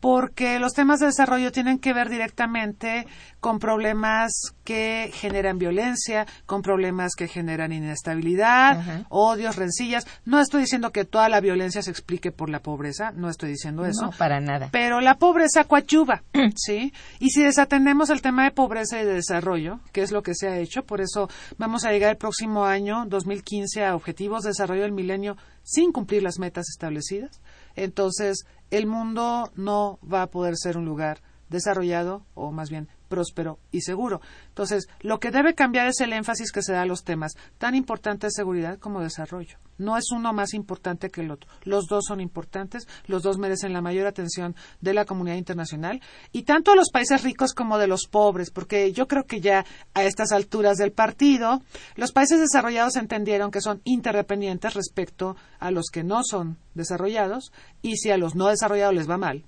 porque 0.00 0.58
los 0.58 0.72
temas 0.72 1.00
de 1.00 1.06
desarrollo 1.06 1.52
tienen 1.52 1.78
que 1.78 1.92
ver 1.92 2.08
directamente 2.08 3.06
con 3.38 3.58
problemas 3.58 4.32
que 4.64 5.10
generan 5.12 5.58
violencia, 5.58 6.26
con 6.46 6.62
problemas 6.62 7.14
que 7.14 7.28
generan 7.28 7.72
inestabilidad, 7.72 9.04
odios, 9.08 9.56
rencillas. 9.56 10.06
No 10.24 10.40
estoy 10.40 10.62
diciendo 10.62 10.90
que 10.90 11.04
toda 11.04 11.28
la 11.28 11.40
violencia 11.40 11.82
se 11.82 11.90
explique 11.90 12.32
por 12.32 12.50
la 12.50 12.60
pobreza, 12.60 13.12
no 13.12 13.28
estoy 13.28 13.50
diciendo 13.50 13.84
eso. 13.84 14.06
No, 14.06 14.12
para 14.12 14.40
nada. 14.40 14.68
Pero 14.72 15.00
la 15.00 15.16
pobreza 15.16 15.64
coadyuva, 15.64 16.22
¿sí? 16.56 16.92
Y 17.18 17.30
si 17.30 17.42
desatendemos 17.42 18.10
el 18.10 18.22
tema 18.22 18.44
de 18.44 18.50
pobreza 18.50 19.00
y 19.00 19.04
de 19.04 19.14
desarrollo, 19.14 19.80
que 19.92 20.02
es 20.02 20.12
lo 20.12 20.22
que 20.22 20.34
se 20.34 20.48
ha 20.48 20.58
hecho, 20.58 20.84
por 20.84 21.00
eso 21.00 21.28
vamos 21.58 21.84
a 21.84 21.92
llegar 21.92 22.10
el 22.10 22.16
próximo 22.16 22.64
año, 22.64 23.04
2015, 23.06 23.84
a 23.84 23.94
objetivos 23.94 24.42
de 24.42 24.50
desarrollo 24.50 24.82
del 24.82 24.92
milenio 24.92 25.36
sin 25.62 25.92
cumplir 25.92 26.22
las 26.22 26.38
metas 26.38 26.68
establecidas, 26.68 27.40
entonces 27.82 28.44
el 28.70 28.86
mundo 28.86 29.50
no 29.56 29.98
va 30.00 30.22
a 30.22 30.30
poder 30.30 30.54
ser 30.56 30.76
un 30.76 30.84
lugar 30.84 31.22
desarrollado 31.48 32.24
o 32.34 32.52
más 32.52 32.70
bien 32.70 32.88
próspero 33.10 33.58
y 33.72 33.82
seguro. 33.82 34.22
Entonces, 34.48 34.88
lo 35.00 35.18
que 35.18 35.30
debe 35.30 35.54
cambiar 35.54 35.88
es 35.88 36.00
el 36.00 36.14
énfasis 36.14 36.52
que 36.52 36.62
se 36.62 36.72
da 36.72 36.82
a 36.82 36.86
los 36.86 37.04
temas 37.04 37.32
tan 37.58 37.74
importantes 37.74 38.30
de 38.30 38.40
seguridad 38.42 38.78
como 38.78 39.02
desarrollo. 39.02 39.58
No 39.76 39.96
es 39.96 40.12
uno 40.12 40.32
más 40.32 40.54
importante 40.54 41.10
que 41.10 41.22
el 41.22 41.30
otro. 41.30 41.50
Los 41.64 41.86
dos 41.86 42.04
son 42.06 42.20
importantes, 42.20 42.86
los 43.06 43.22
dos 43.22 43.38
merecen 43.38 43.72
la 43.72 43.80
mayor 43.80 44.06
atención 44.06 44.54
de 44.80 44.94
la 44.94 45.04
comunidad 45.04 45.36
internacional 45.36 46.00
y 46.32 46.42
tanto 46.42 46.70
de 46.70 46.76
los 46.76 46.90
países 46.90 47.24
ricos 47.24 47.52
como 47.52 47.78
de 47.78 47.88
los 47.88 48.06
pobres, 48.06 48.50
porque 48.50 48.92
yo 48.92 49.08
creo 49.08 49.24
que 49.24 49.40
ya 49.40 49.64
a 49.94 50.04
estas 50.04 50.32
alturas 50.32 50.76
del 50.76 50.92
partido, 50.92 51.62
los 51.96 52.12
países 52.12 52.38
desarrollados 52.38 52.96
entendieron 52.96 53.50
que 53.50 53.60
son 53.60 53.80
interdependientes 53.84 54.74
respecto 54.74 55.36
a 55.58 55.70
los 55.70 55.86
que 55.90 56.04
no 56.04 56.22
son 56.22 56.58
desarrollados 56.74 57.52
y 57.82 57.96
si 57.96 58.10
a 58.10 58.18
los 58.18 58.34
no 58.36 58.46
desarrollados 58.46 58.94
les 58.94 59.10
va 59.10 59.18
mal, 59.18 59.44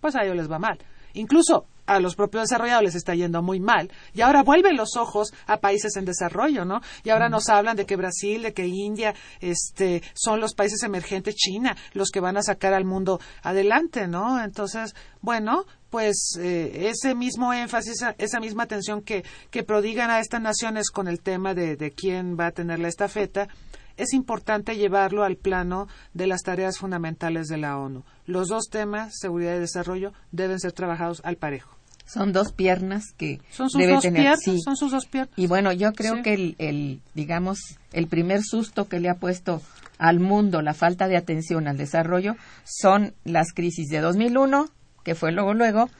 pues 0.00 0.14
a 0.16 0.24
ellos 0.24 0.36
les 0.36 0.50
va 0.50 0.58
mal. 0.58 0.78
Incluso 1.14 1.66
a 1.86 2.00
los 2.00 2.14
propios 2.14 2.44
desarrollados 2.44 2.84
les 2.84 2.94
está 2.94 3.14
yendo 3.14 3.42
muy 3.42 3.60
mal. 3.60 3.90
Y 4.14 4.20
ahora 4.20 4.42
vuelven 4.42 4.76
los 4.76 4.96
ojos 4.96 5.32
a 5.46 5.58
países 5.58 5.96
en 5.96 6.04
desarrollo, 6.04 6.64
¿no? 6.64 6.80
Y 7.04 7.10
ahora 7.10 7.28
nos 7.28 7.48
hablan 7.48 7.76
de 7.76 7.86
que 7.86 7.96
Brasil, 7.96 8.42
de 8.42 8.52
que 8.52 8.66
India, 8.66 9.14
este, 9.40 10.02
son 10.14 10.40
los 10.40 10.54
países 10.54 10.82
emergentes, 10.82 11.34
China, 11.34 11.76
los 11.92 12.10
que 12.10 12.20
van 12.20 12.36
a 12.36 12.42
sacar 12.42 12.74
al 12.74 12.84
mundo 12.84 13.20
adelante, 13.42 14.06
¿no? 14.08 14.42
Entonces, 14.42 14.94
bueno, 15.20 15.64
pues 15.90 16.36
eh, 16.38 16.88
ese 16.90 17.14
mismo 17.14 17.52
énfasis, 17.52 18.04
esa 18.18 18.40
misma 18.40 18.64
atención 18.64 19.02
que, 19.02 19.24
que 19.50 19.62
prodigan 19.62 20.10
a 20.10 20.20
estas 20.20 20.42
naciones 20.42 20.90
con 20.90 21.08
el 21.08 21.20
tema 21.20 21.54
de, 21.54 21.76
de 21.76 21.90
quién 21.92 22.36
va 22.38 22.46
a 22.46 22.52
tener 22.52 22.78
la 22.78 22.88
estafeta, 22.88 23.48
es 23.96 24.12
importante 24.12 24.76
llevarlo 24.76 25.24
al 25.24 25.36
plano 25.36 25.88
de 26.12 26.26
las 26.26 26.42
tareas 26.42 26.78
fundamentales 26.78 27.48
de 27.48 27.56
la 27.56 27.78
ONU. 27.78 28.04
Los 28.26 28.48
dos 28.48 28.68
temas, 28.70 29.14
seguridad 29.18 29.56
y 29.56 29.60
desarrollo, 29.60 30.12
deben 30.32 30.60
ser 30.60 30.72
trabajados 30.72 31.22
al 31.24 31.36
parejo. 31.36 31.75
Son 32.06 32.32
dos 32.32 32.52
piernas 32.52 33.12
que 33.16 33.40
son 33.50 33.68
sus 33.68 33.80
debe 33.80 33.94
dos 33.94 34.02
tener. 34.02 34.22
Piernas, 34.22 34.40
sí. 34.42 34.60
Son 34.60 34.76
sus 34.76 34.92
dos 34.92 35.06
piernas. 35.06 35.36
Y 35.36 35.46
bueno, 35.46 35.72
yo 35.72 35.92
creo 35.92 36.22
que 36.22 36.34
el, 36.34 36.56
el, 36.58 37.00
digamos, 37.14 37.58
el 37.92 38.06
primer 38.06 38.42
susto 38.42 38.88
que 38.88 39.00
le 39.00 39.10
ha 39.10 39.16
puesto 39.16 39.60
al 39.98 40.20
mundo 40.20 40.62
la 40.62 40.74
falta 40.74 41.08
de 41.08 41.16
atención 41.16 41.68
al 41.68 41.76
desarrollo 41.76 42.36
son 42.64 43.14
las 43.24 43.52
crisis 43.52 43.88
de 43.88 44.00
2001, 44.00 44.70
que 45.04 45.14
fue 45.14 45.32
luego 45.32 45.52
luego, 45.52 45.90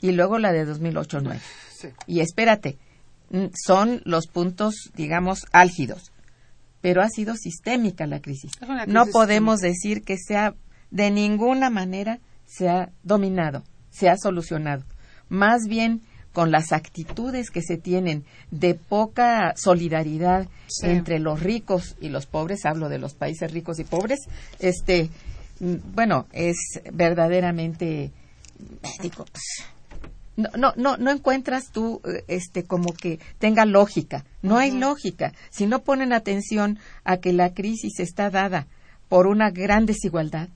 y 0.00 0.12
luego 0.12 0.38
la 0.38 0.52
de 0.52 0.66
2008-9. 0.66 1.38
Sí. 1.74 1.88
Y 2.06 2.20
espérate, 2.20 2.78
son 3.54 4.02
los 4.04 4.28
puntos, 4.28 4.74
digamos, 4.94 5.46
álgidos 5.52 6.12
pero 6.86 7.02
ha 7.02 7.08
sido 7.08 7.34
sistémica 7.34 8.06
la 8.06 8.20
crisis. 8.20 8.52
crisis 8.56 8.86
no 8.86 9.06
podemos 9.06 9.58
decir 9.58 10.04
que 10.04 10.16
sea 10.16 10.54
de 10.92 11.10
ninguna 11.10 11.68
manera 11.68 12.20
se 12.44 12.68
ha 12.68 12.92
dominado, 13.02 13.64
se 13.90 14.08
ha 14.08 14.16
solucionado. 14.16 14.84
Más 15.28 15.62
bien 15.68 16.02
con 16.32 16.50
las 16.50 16.72
actitudes 16.72 17.50
que 17.50 17.62
se 17.62 17.78
tienen 17.78 18.24
de 18.50 18.74
poca 18.74 19.54
solidaridad 19.56 20.48
Sí. 20.66 20.86
entre 20.86 21.18
los 21.18 21.40
ricos 21.42 21.96
y 22.00 22.10
los 22.10 22.26
pobres, 22.26 22.66
hablo 22.66 22.88
de 22.90 22.98
los 22.98 23.14
países 23.14 23.50
ricos 23.52 23.78
y 23.78 23.84
pobres, 23.84 24.20
este, 24.58 25.08
mm, 25.60 25.76
bueno, 25.94 26.26
es 26.32 26.56
verdaderamente, 26.92 28.10
digo, 29.00 29.24
no, 30.36 30.50
no, 30.58 30.74
no, 30.76 30.98
no 30.98 31.10
encuentras 31.10 31.70
tú, 31.72 32.02
eh, 32.04 32.24
este, 32.28 32.64
como 32.64 32.92
que 32.92 33.18
tenga 33.38 33.64
lógica. 33.64 34.26
No 34.42 34.58
hay 34.58 34.70
lógica. 34.70 35.32
Si 35.50 35.66
no 35.66 35.82
ponen 35.82 36.12
atención 36.12 36.78
a 37.04 37.16
que 37.16 37.32
la 37.32 37.54
crisis 37.54 37.98
está 37.98 38.28
dada 38.28 38.66
por 39.08 39.26
una 39.26 39.50
gran 39.50 39.86
desigualdad, 39.86 40.50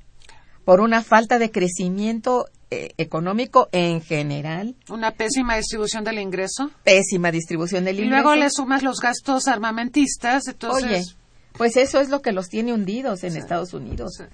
por 0.71 0.81
una 0.81 1.03
falta 1.03 1.41
de 1.41 1.51
crecimiento 1.51 2.47
eh, 2.71 2.91
económico 2.97 3.68
en 3.73 4.01
general, 4.01 4.77
Una 4.89 5.11
pésima 5.11 5.57
distribución 5.57 6.05
del 6.05 6.21
ingreso. 6.21 6.71
pésima 6.85 7.33
distribución 7.33 7.85
del 7.85 7.99
Y 7.99 8.03
ingreso. 8.05 8.23
luego 8.23 8.37
le 8.37 8.51
sumas 8.51 8.85
los 8.85 9.01
gastos 9.01 9.49
armamentistas, 9.49 10.47
entonces... 10.47 10.85
Oye, 11.09 11.16
pues 11.55 11.77
eso 11.77 11.99
es 11.99 12.09
lo 12.09 12.23
que 12.23 12.31
los 12.31 12.47
tiene 12.49 12.73
hundidos 12.73 13.25
en 13.25 13.37
Estados 13.37 13.75
Unidos. 13.75 14.12
Sí. 14.18 14.25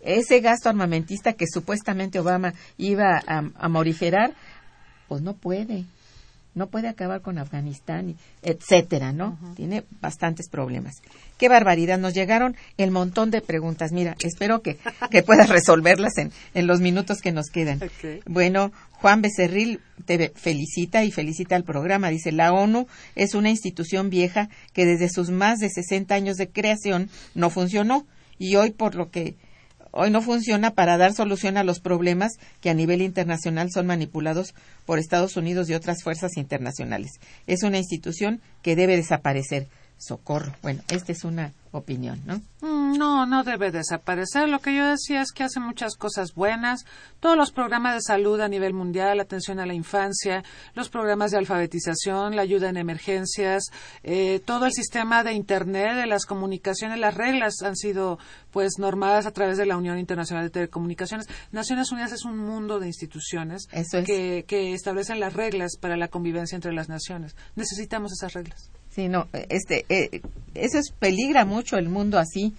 Ese 0.00 0.40
gasto 0.40 0.70
armamentista 0.70 1.34
que 1.34 1.46
supuestamente 1.46 2.18
Obama 2.18 2.54
iba 2.78 3.18
a, 3.26 3.42
a 3.54 3.68
morigerar, 3.68 4.32
pues 5.06 5.20
no 5.20 5.34
puede. 5.34 5.84
No 6.54 6.68
puede 6.68 6.88
acabar 6.88 7.20
con 7.20 7.38
Afganistán, 7.38 8.16
etcétera, 8.42 9.12
¿no? 9.12 9.38
Tiene 9.56 9.84
bastantes 10.00 10.48
problemas. 10.48 11.02
Qué 11.36 11.48
barbaridad. 11.48 11.98
Nos 11.98 12.14
llegaron 12.14 12.56
el 12.76 12.90
montón 12.90 13.30
de 13.30 13.40
preguntas. 13.40 13.90
Mira, 13.92 14.16
espero 14.20 14.62
que, 14.62 14.78
que 15.10 15.22
puedas 15.22 15.48
resolverlas 15.48 16.16
en, 16.18 16.30
en 16.54 16.66
los 16.66 16.80
minutos 16.80 17.18
que 17.20 17.32
nos 17.32 17.46
quedan. 17.46 17.80
Bueno, 18.26 18.72
Juan 18.92 19.20
Becerril 19.20 19.80
te 20.06 20.32
felicita 20.34 21.04
y 21.04 21.10
felicita 21.10 21.56
al 21.56 21.64
programa. 21.64 22.08
Dice, 22.10 22.32
la 22.32 22.52
ONU 22.52 22.86
es 23.16 23.34
una 23.34 23.50
institución 23.50 24.08
vieja 24.08 24.48
que 24.72 24.86
desde 24.86 25.08
sus 25.08 25.30
más 25.30 25.58
de 25.58 25.70
60 25.70 26.14
años 26.14 26.36
de 26.36 26.48
creación 26.48 27.10
no 27.34 27.50
funcionó 27.50 28.06
y 28.38 28.56
hoy 28.56 28.70
por 28.70 28.94
lo 28.94 29.10
que 29.10 29.36
hoy 29.94 30.10
no 30.10 30.20
funciona 30.20 30.72
para 30.72 30.98
dar 30.98 31.14
solución 31.14 31.56
a 31.56 31.64
los 31.64 31.80
problemas 31.80 32.32
que 32.60 32.70
a 32.70 32.74
nivel 32.74 33.00
internacional 33.00 33.70
son 33.70 33.86
manipulados 33.86 34.54
por 34.84 34.98
Estados 34.98 35.36
Unidos 35.36 35.70
y 35.70 35.74
otras 35.74 36.02
fuerzas 36.02 36.36
internacionales. 36.36 37.12
Es 37.46 37.62
una 37.62 37.78
institución 37.78 38.40
que 38.62 38.76
debe 38.76 38.96
desaparecer. 38.96 39.68
Socorro. 39.98 40.52
Bueno, 40.62 40.82
esta 40.88 41.12
es 41.12 41.24
una 41.24 41.52
opinión, 41.72 42.20
¿no? 42.24 42.40
Mm, 42.60 42.84
No, 42.98 43.26
no 43.26 43.42
debe 43.42 43.72
desaparecer. 43.72 44.48
Lo 44.48 44.60
que 44.60 44.76
yo 44.76 44.86
decía 44.86 45.22
es 45.22 45.32
que 45.32 45.42
hace 45.42 45.58
muchas 45.58 45.96
cosas 45.96 46.32
buenas. 46.34 46.84
Todos 47.18 47.36
los 47.36 47.50
programas 47.50 47.94
de 47.94 48.00
salud 48.02 48.40
a 48.40 48.46
nivel 48.48 48.72
mundial, 48.74 49.18
atención 49.18 49.58
a 49.58 49.66
la 49.66 49.74
infancia, 49.74 50.44
los 50.74 50.88
programas 50.88 51.32
de 51.32 51.38
alfabetización, 51.38 52.36
la 52.36 52.42
ayuda 52.42 52.68
en 52.68 52.76
emergencias, 52.76 53.64
eh, 54.04 54.40
todo 54.44 54.66
el 54.66 54.72
sistema 54.72 55.24
de 55.24 55.32
Internet, 55.32 55.96
de 55.96 56.06
las 56.06 56.26
comunicaciones, 56.26 56.98
las 57.00 57.14
reglas 57.14 57.62
han 57.62 57.74
sido 57.76 58.18
pues 58.52 58.78
normadas 58.78 59.26
a 59.26 59.32
través 59.32 59.58
de 59.58 59.66
la 59.66 59.76
Unión 59.76 59.98
Internacional 59.98 60.44
de 60.44 60.50
Telecomunicaciones. 60.50 61.26
Naciones 61.50 61.90
Unidas 61.90 62.12
es 62.12 62.24
un 62.24 62.38
mundo 62.38 62.78
de 62.78 62.86
instituciones 62.86 63.66
Eso 63.72 63.98
es. 63.98 64.06
que, 64.06 64.44
que 64.46 64.74
establecen 64.74 65.18
las 65.18 65.32
reglas 65.32 65.76
para 65.80 65.96
la 65.96 66.06
convivencia 66.08 66.54
entre 66.54 66.72
las 66.72 66.88
naciones. 66.88 67.34
Necesitamos 67.56 68.12
esas 68.12 68.32
reglas. 68.34 68.70
Sí, 68.94 69.08
no, 69.08 69.26
este, 69.48 69.84
eh, 69.88 70.20
eso 70.54 70.78
es, 70.78 70.92
peligra 70.98 71.44
mucho 71.44 71.76
el 71.76 71.88
mundo 71.88 72.18
así, 72.18 72.54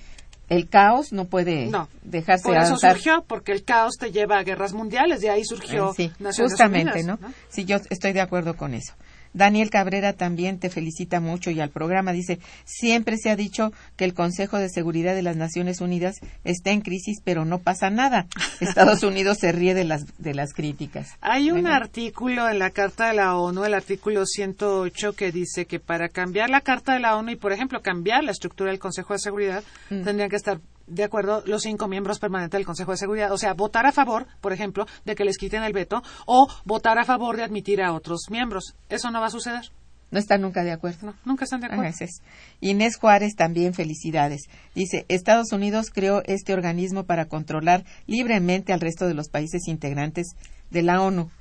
el 0.50 0.68
caos 0.70 1.12
no 1.14 1.26
puede 1.26 1.68
No. 1.68 1.88
dejarse 2.04 2.44
Por 2.44 2.58
eso 2.58 2.66
avanzar. 2.68 2.94
surgió, 2.96 3.24
porque 3.26 3.52
el 3.54 3.64
caos 3.64 3.96
te 3.98 4.12
lleva 4.12 4.38
a 4.38 4.44
guerras 4.44 4.74
mundiales, 4.74 5.22
de 5.22 5.30
ahí 5.30 5.44
surgió 5.46 5.92
Eh, 5.92 5.94
sí, 5.96 6.12
Naciones 6.20 6.52
justamente, 6.52 7.00
Unidas, 7.00 7.20
¿no? 7.22 7.34
Sí, 7.50 7.64
yo 7.66 7.78
estoy 7.90 8.12
de 8.14 8.22
acuerdo 8.22 8.56
con 8.58 8.74
eso. 8.74 8.94
Daniel 9.36 9.70
Cabrera 9.70 10.14
también 10.14 10.58
te 10.60 10.70
felicita 10.70 11.20
mucho 11.20 11.52
y 11.52 11.60
al 11.60 11.70
programa 11.70 12.14
dice, 12.14 12.40
siempre 12.64 13.18
se 13.18 13.30
ha 13.30 13.36
dicho 13.36 13.72
que 13.98 14.06
el 14.06 14.14
Consejo 14.14 14.58
de 14.58 14.70
Seguridad 14.70 15.14
de 15.14 15.22
las 15.22 15.36
Naciones 15.36 15.82
Unidas 15.82 16.16
está 16.44 16.72
en 16.72 16.82
crisis, 16.82 17.20
pero 17.24 17.46
no 17.46 17.60
pasa 17.60 17.90
nada. 17.90 18.28
Estados 18.60 19.04
Unidos 19.04 19.38
se 19.40 19.52
ríe 19.52 19.74
de 19.74 19.84
las, 19.84 20.06
de 20.18 20.34
las 20.34 20.54
críticas. 20.54 21.10
Hay 21.22 21.52
un 21.52 21.62
Bueno. 21.62 21.76
artículo 21.76 22.50
en 22.50 22.60
la 22.60 22.70
Carta 22.70 23.08
de 23.10 23.14
la 23.16 23.36
ONU, 23.38 23.66
el 23.66 23.74
artículo 23.74 24.26
108, 24.26 25.14
que 25.14 25.32
dice 25.32 25.66
que 25.66 25.80
para 25.80 26.10
cambiar 26.10 26.50
la 26.50 26.62
Carta 26.62 26.94
de 26.94 27.00
la 27.02 27.16
ONU 27.18 27.32
y, 27.32 27.36
por 27.36 27.52
ejemplo, 27.52 27.82
cambiar 27.82 28.24
la 28.24 28.32
estructura 28.32 28.72
del 28.72 28.80
Consejo 28.80 29.14
de 29.14 29.20
Seguridad, 29.20 29.64
Mm. 29.90 30.04
tendrían 30.04 30.30
que 30.30 30.36
estar 30.38 30.60
de 30.88 31.04
acuerdo 31.04 31.44
los 31.46 31.64
cinco 31.64 31.88
miembros 31.88 32.20
permanentes 32.20 32.58
del 32.58 32.66
Consejo 32.66 32.92
de 32.92 32.98
Seguridad. 32.98 33.32
O 33.32 33.38
sea, 33.38 33.54
votar 33.54 33.86
a 33.86 33.92
favor, 33.92 34.28
por 34.42 34.54
ejemplo, 34.54 34.86
de 35.06 35.16
que 35.16 35.26
les 35.26 35.38
quiten 35.38 35.64
el 35.64 35.74
veto 35.74 36.02
o 36.26 36.48
votar 36.66 36.98
a 37.00 37.06
favor 37.06 37.38
de 37.38 37.44
admitir 37.44 37.82
a 37.82 37.94
otros 37.94 38.26
miembros. 38.30 38.76
Eso 38.90 39.12
no 39.12 39.20
va 39.20 39.28
a 39.28 39.32
suceder. 39.32 39.72
No 40.12 40.20
están 40.20 40.42
nunca 40.42 40.64
de 40.64 40.72
acuerdo. 40.72 41.08
No, 41.08 41.16
nunca 41.26 41.46
están 41.46 41.62
de 41.62 41.68
acuerdo. 41.68 41.84
Es. 42.00 42.22
Inés 42.62 42.98
Juárez 42.98 43.36
también 43.36 43.74
felicidades. 43.74 44.44
Dice, 44.76 45.06
Estados 45.10 45.52
Unidos 45.52 45.90
creó 45.92 46.22
este 46.26 46.54
organismo 46.54 47.06
para 47.06 47.26
controlar 47.26 47.84
libremente 48.06 48.72
al 48.72 48.80
resto 48.82 49.08
de 49.08 49.16
los 49.16 49.30
países 49.30 49.68
integrantes 49.68 50.36
de 50.70 50.84
la 50.84 51.02
ONU. 51.02 51.32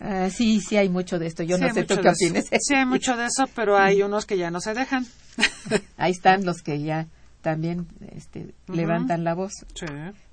Ah, 0.00 0.28
sí, 0.30 0.60
sí 0.60 0.76
hay 0.76 0.88
mucho 0.88 1.18
de 1.18 1.26
esto. 1.26 1.42
Yo 1.42 1.56
Sí 1.56 1.62
no 1.62 1.72
sé 1.72 1.84
tú 1.84 1.94
qué 1.96 2.08
eso. 2.08 2.26
opines. 2.26 2.48
Sí, 2.60 2.74
hay 2.74 2.86
mucho 2.86 3.16
de 3.16 3.26
eso, 3.26 3.48
pero 3.54 3.78
hay 3.78 4.02
unos 4.02 4.26
que 4.26 4.36
ya 4.36 4.50
no 4.50 4.60
se 4.60 4.74
dejan. 4.74 5.06
Ahí 5.96 6.12
están 6.12 6.44
los 6.44 6.62
que 6.62 6.80
ya 6.82 7.06
también 7.42 7.86
este, 8.14 8.54
levantan 8.68 9.24
la 9.24 9.34
voz. 9.34 9.52
Sí. 9.74 9.86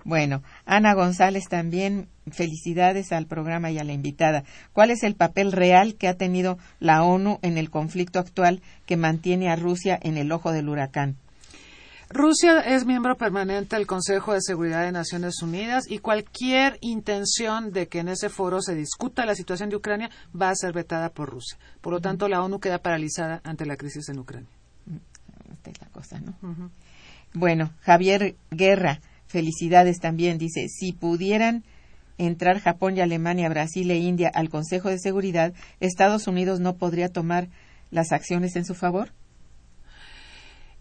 Bueno, 0.05 0.43
Ana 0.65 0.93
González 0.93 1.45
también, 1.49 2.07
felicidades 2.31 3.11
al 3.11 3.25
programa 3.25 3.71
y 3.71 3.79
a 3.79 3.83
la 3.83 3.91
invitada. 3.91 4.43
¿Cuál 4.71 4.91
es 4.91 5.03
el 5.03 5.15
papel 5.15 5.51
real 5.51 5.95
que 5.95 6.07
ha 6.07 6.13
tenido 6.13 6.57
la 6.79 7.03
ONU 7.03 7.39
en 7.41 7.57
el 7.57 7.69
conflicto 7.69 8.19
actual 8.19 8.61
que 8.85 8.95
mantiene 8.95 9.49
a 9.49 9.55
Rusia 9.55 9.99
en 10.01 10.17
el 10.17 10.31
ojo 10.31 10.51
del 10.51 10.69
huracán? 10.69 11.17
Rusia 12.11 12.61
es 12.61 12.87
miembro 12.87 13.15
permanente 13.17 13.75
del 13.75 13.85
Consejo 13.85 14.33
de 14.33 14.41
Seguridad 14.41 14.83
de 14.83 14.91
Naciones 14.91 15.43
Unidas 15.43 15.83
y 15.87 15.99
cualquier 15.99 16.79
intención 16.81 17.71
de 17.71 17.87
que 17.87 17.99
en 17.99 18.07
ese 18.07 18.29
foro 18.29 18.63
se 18.63 18.73
discuta 18.73 19.27
la 19.27 19.35
situación 19.35 19.69
de 19.69 19.75
Ucrania 19.75 20.09
va 20.39 20.49
a 20.49 20.55
ser 20.55 20.73
vetada 20.73 21.09
por 21.09 21.29
Rusia. 21.29 21.59
Por 21.81 21.93
lo 21.93 22.01
tanto, 22.01 22.27
la 22.27 22.41
ONU 22.41 22.59
queda 22.59 22.79
paralizada 22.79 23.41
ante 23.43 23.67
la 23.67 23.77
crisis 23.77 24.09
en 24.09 24.17
Ucrania. 24.17 24.49
Esta 25.51 25.69
es 25.69 25.81
la 25.81 25.87
cosa, 25.89 26.19
¿no? 26.19 26.33
Bueno, 27.33 27.71
Javier 27.81 28.35
Guerra, 28.51 29.01
felicidades 29.27 29.99
también. 29.99 30.37
Dice, 30.37 30.67
si 30.67 30.93
pudieran 30.93 31.63
entrar 32.17 32.59
Japón 32.59 32.97
y 32.97 33.01
Alemania, 33.01 33.49
Brasil 33.49 33.89
e 33.91 33.97
India 33.97 34.31
al 34.33 34.49
Consejo 34.49 34.89
de 34.89 34.99
Seguridad, 34.99 35.53
Estados 35.79 36.27
Unidos 36.27 36.59
no 36.59 36.75
podría 36.75 37.09
tomar 37.09 37.47
las 37.91 38.11
acciones 38.11 38.55
en 38.55 38.65
su 38.65 38.75
favor. 38.75 39.11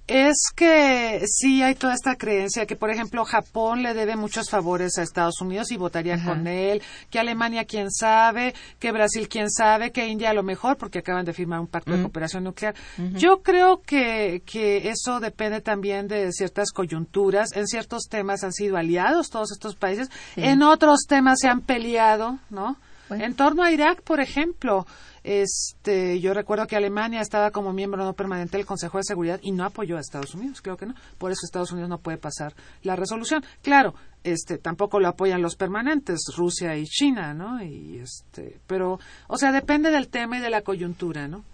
Es 0.08 0.36
que 0.56 1.22
sí 1.26 1.62
hay 1.62 1.74
toda 1.74 1.92
esta 1.92 2.16
creencia 2.16 2.64
que, 2.64 2.76
por 2.76 2.90
ejemplo, 2.90 3.26
Japón 3.26 3.82
le 3.82 3.92
debe 3.92 4.16
muchos 4.16 4.48
favores 4.48 4.96
a 4.96 5.02
Estados 5.02 5.42
Unidos 5.42 5.70
y 5.70 5.76
votaría 5.76 6.14
Ajá. 6.14 6.30
con 6.30 6.46
él, 6.46 6.80
que 7.10 7.18
Alemania 7.18 7.66
quién 7.66 7.90
sabe, 7.90 8.54
que 8.78 8.90
Brasil 8.90 9.28
quién 9.28 9.50
sabe, 9.50 9.92
que 9.92 10.08
India 10.08 10.30
a 10.30 10.34
lo 10.34 10.42
mejor 10.42 10.78
porque 10.78 11.00
acaban 11.00 11.26
de 11.26 11.34
firmar 11.34 11.60
un 11.60 11.66
pacto 11.66 11.92
de 11.92 12.00
cooperación 12.00 12.44
nuclear. 12.44 12.74
Yo 13.12 13.42
creo 13.42 13.82
que, 13.82 14.42
que 14.46 14.88
eso 14.88 15.20
depende 15.20 15.60
también 15.60 16.08
de 16.08 16.32
ciertas 16.32 16.72
coyunturas. 16.72 17.54
En 17.54 17.66
ciertos 17.66 18.04
temas 18.08 18.44
han 18.44 18.54
sido 18.54 18.78
aliados 18.78 19.28
todos 19.28 19.52
estos 19.52 19.76
países, 19.76 20.08
Sí. 20.34 20.42
en 20.42 20.62
otros 20.62 21.00
temas 21.06 21.38
se 21.40 21.48
han 21.48 21.60
peleado, 21.60 22.38
¿no? 22.48 22.76
En 23.10 23.34
torno 23.34 23.62
a 23.62 23.70
Irak, 23.70 24.02
por 24.02 24.20
ejemplo, 24.20 24.86
este, 25.24 26.20
yo 26.20 26.34
recuerdo 26.34 26.66
que 26.66 26.76
Alemania 26.76 27.20
estaba 27.20 27.50
como 27.50 27.72
miembro 27.72 28.04
no 28.04 28.12
permanente 28.14 28.56
del 28.56 28.66
Consejo 28.66 28.98
de 28.98 29.04
Seguridad 29.04 29.40
y 29.42 29.52
no 29.52 29.64
apoyó 29.64 29.96
a 29.96 30.00
Estados 30.00 30.34
Unidos, 30.34 30.60
creo 30.62 30.76
que 30.76 30.86
no. 30.86 30.94
Por 31.18 31.30
eso 31.30 31.40
Estados 31.44 31.72
Unidos 31.72 31.90
no 31.90 31.98
puede 31.98 32.18
pasar 32.18 32.54
la 32.82 32.96
resolución. 32.96 33.44
Claro, 33.62 33.94
este, 34.24 34.58
tampoco 34.58 35.00
lo 35.00 35.08
apoyan 35.08 35.42
los 35.42 35.56
permanentes, 35.56 36.20
Rusia 36.36 36.76
y 36.76 36.84
China, 36.84 37.34
¿no? 37.34 37.62
Y 37.62 37.98
este, 37.98 38.58
pero, 38.66 38.98
o 39.26 39.36
sea, 39.36 39.52
depende 39.52 39.90
del 39.90 40.08
tema 40.08 40.38
y 40.38 40.40
de 40.40 40.50
la 40.50 40.62
coyuntura, 40.62 41.28
¿no? 41.28 41.44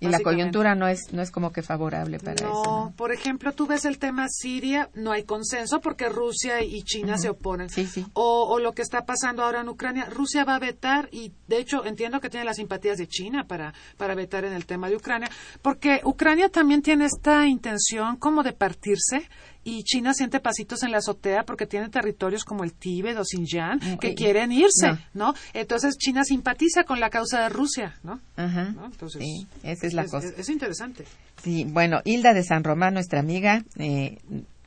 Y 0.00 0.08
la 0.08 0.20
coyuntura 0.20 0.74
no 0.74 0.86
es, 0.86 1.12
no 1.12 1.22
es 1.22 1.30
como 1.30 1.50
que 1.52 1.62
favorable 1.62 2.18
para 2.18 2.42
no, 2.44 2.62
eso. 2.62 2.62
¿no? 2.64 2.94
por 2.96 3.12
ejemplo, 3.12 3.52
tú 3.52 3.66
ves 3.66 3.84
el 3.84 3.98
tema 3.98 4.28
Siria, 4.28 4.90
no 4.94 5.12
hay 5.12 5.24
consenso 5.24 5.80
porque 5.80 6.08
Rusia 6.08 6.62
y 6.62 6.82
China 6.82 7.18
se 7.18 7.28
oponen. 7.28 7.68
Sí, 7.68 7.86
sí. 7.86 8.06
O, 8.14 8.46
o 8.48 8.58
lo 8.58 8.72
que 8.72 8.82
está 8.82 9.04
pasando 9.04 9.42
ahora 9.42 9.60
en 9.60 9.68
Ucrania, 9.68 10.06
Rusia 10.06 10.44
va 10.44 10.54
a 10.54 10.58
vetar 10.58 11.08
y 11.10 11.32
de 11.48 11.58
hecho 11.58 11.84
entiendo 11.84 12.20
que 12.20 12.30
tiene 12.30 12.44
las 12.44 12.56
simpatías 12.56 12.98
de 12.98 13.08
China 13.08 13.46
para, 13.46 13.74
para 13.96 14.14
vetar 14.14 14.44
en 14.44 14.52
el 14.52 14.66
tema 14.66 14.88
de 14.88 14.96
Ucrania, 14.96 15.30
porque 15.62 16.00
Ucrania 16.04 16.48
también 16.48 16.82
tiene 16.82 17.06
esta 17.06 17.46
intención 17.46 18.16
como 18.16 18.42
de 18.42 18.52
partirse 18.52 19.28
y 19.64 19.82
China 19.82 20.14
siente 20.14 20.40
pasitos 20.40 20.82
en 20.82 20.92
la 20.92 20.98
azotea 20.98 21.42
porque 21.44 21.66
tiene 21.66 21.88
territorios 21.90 22.44
como 22.44 22.64
el 22.64 22.72
Tíbet 22.72 23.16
o 23.18 23.24
Xinjiang 23.24 23.78
Mm, 23.78 23.98
que 23.98 24.10
y- 24.10 24.14
quieren 24.14 24.50
irse, 24.52 24.88
no. 24.88 24.98
¿no? 25.14 25.34
Entonces 25.52 25.96
China 25.98 26.24
simpatiza 26.24 26.84
con 26.84 27.00
la 27.00 27.10
causa 27.10 27.42
de 27.42 27.48
Rusia, 27.50 27.96
¿no? 28.02 28.20
Ajá. 28.36 28.70
¿No? 28.70 28.86
Entonces, 28.86 29.20
sí, 29.22 29.46
esa 29.62 29.86
es 29.86 29.92
la 29.94 30.04
cosa. 30.06 30.28
Es, 30.28 30.38
es 30.38 30.48
interesante. 30.48 31.04
Sí, 31.42 31.64
bueno, 31.64 32.00
Hilda 32.04 32.32
de 32.34 32.44
San 32.44 32.64
Román, 32.64 32.94
nuestra 32.94 33.20
amiga, 33.20 33.64
eh, 33.76 34.18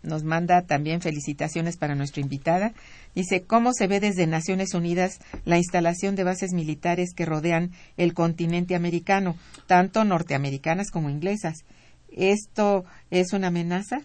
nos 0.04 0.24
manda 0.24 0.64
también 0.64 1.00
felicitaciones 1.02 1.78
para 1.78 1.94
nuestra 1.96 2.22
invitada. 2.22 2.74
Dice, 3.14 3.42
¿cómo 3.44 3.72
se 3.74 3.88
ve 3.88 4.00
desde 4.00 4.26
Naciones 4.26 4.74
Unidas 4.74 5.20
la 5.46 5.58
instalación 5.58 6.16
de 6.16 6.24
bases 6.24 6.54
militares 6.54 7.14
que 7.16 7.26
rodean 7.26 7.72
el 7.98 8.14
continente 8.16 8.74
americano, 8.76 9.36
tanto 9.68 10.04
norteamericanas 10.04 10.90
como 10.92 11.10
inglesas? 11.10 11.66
¿Esto 12.10 12.84
es 13.10 13.34
una 13.34 13.48
amenaza? 13.48 14.02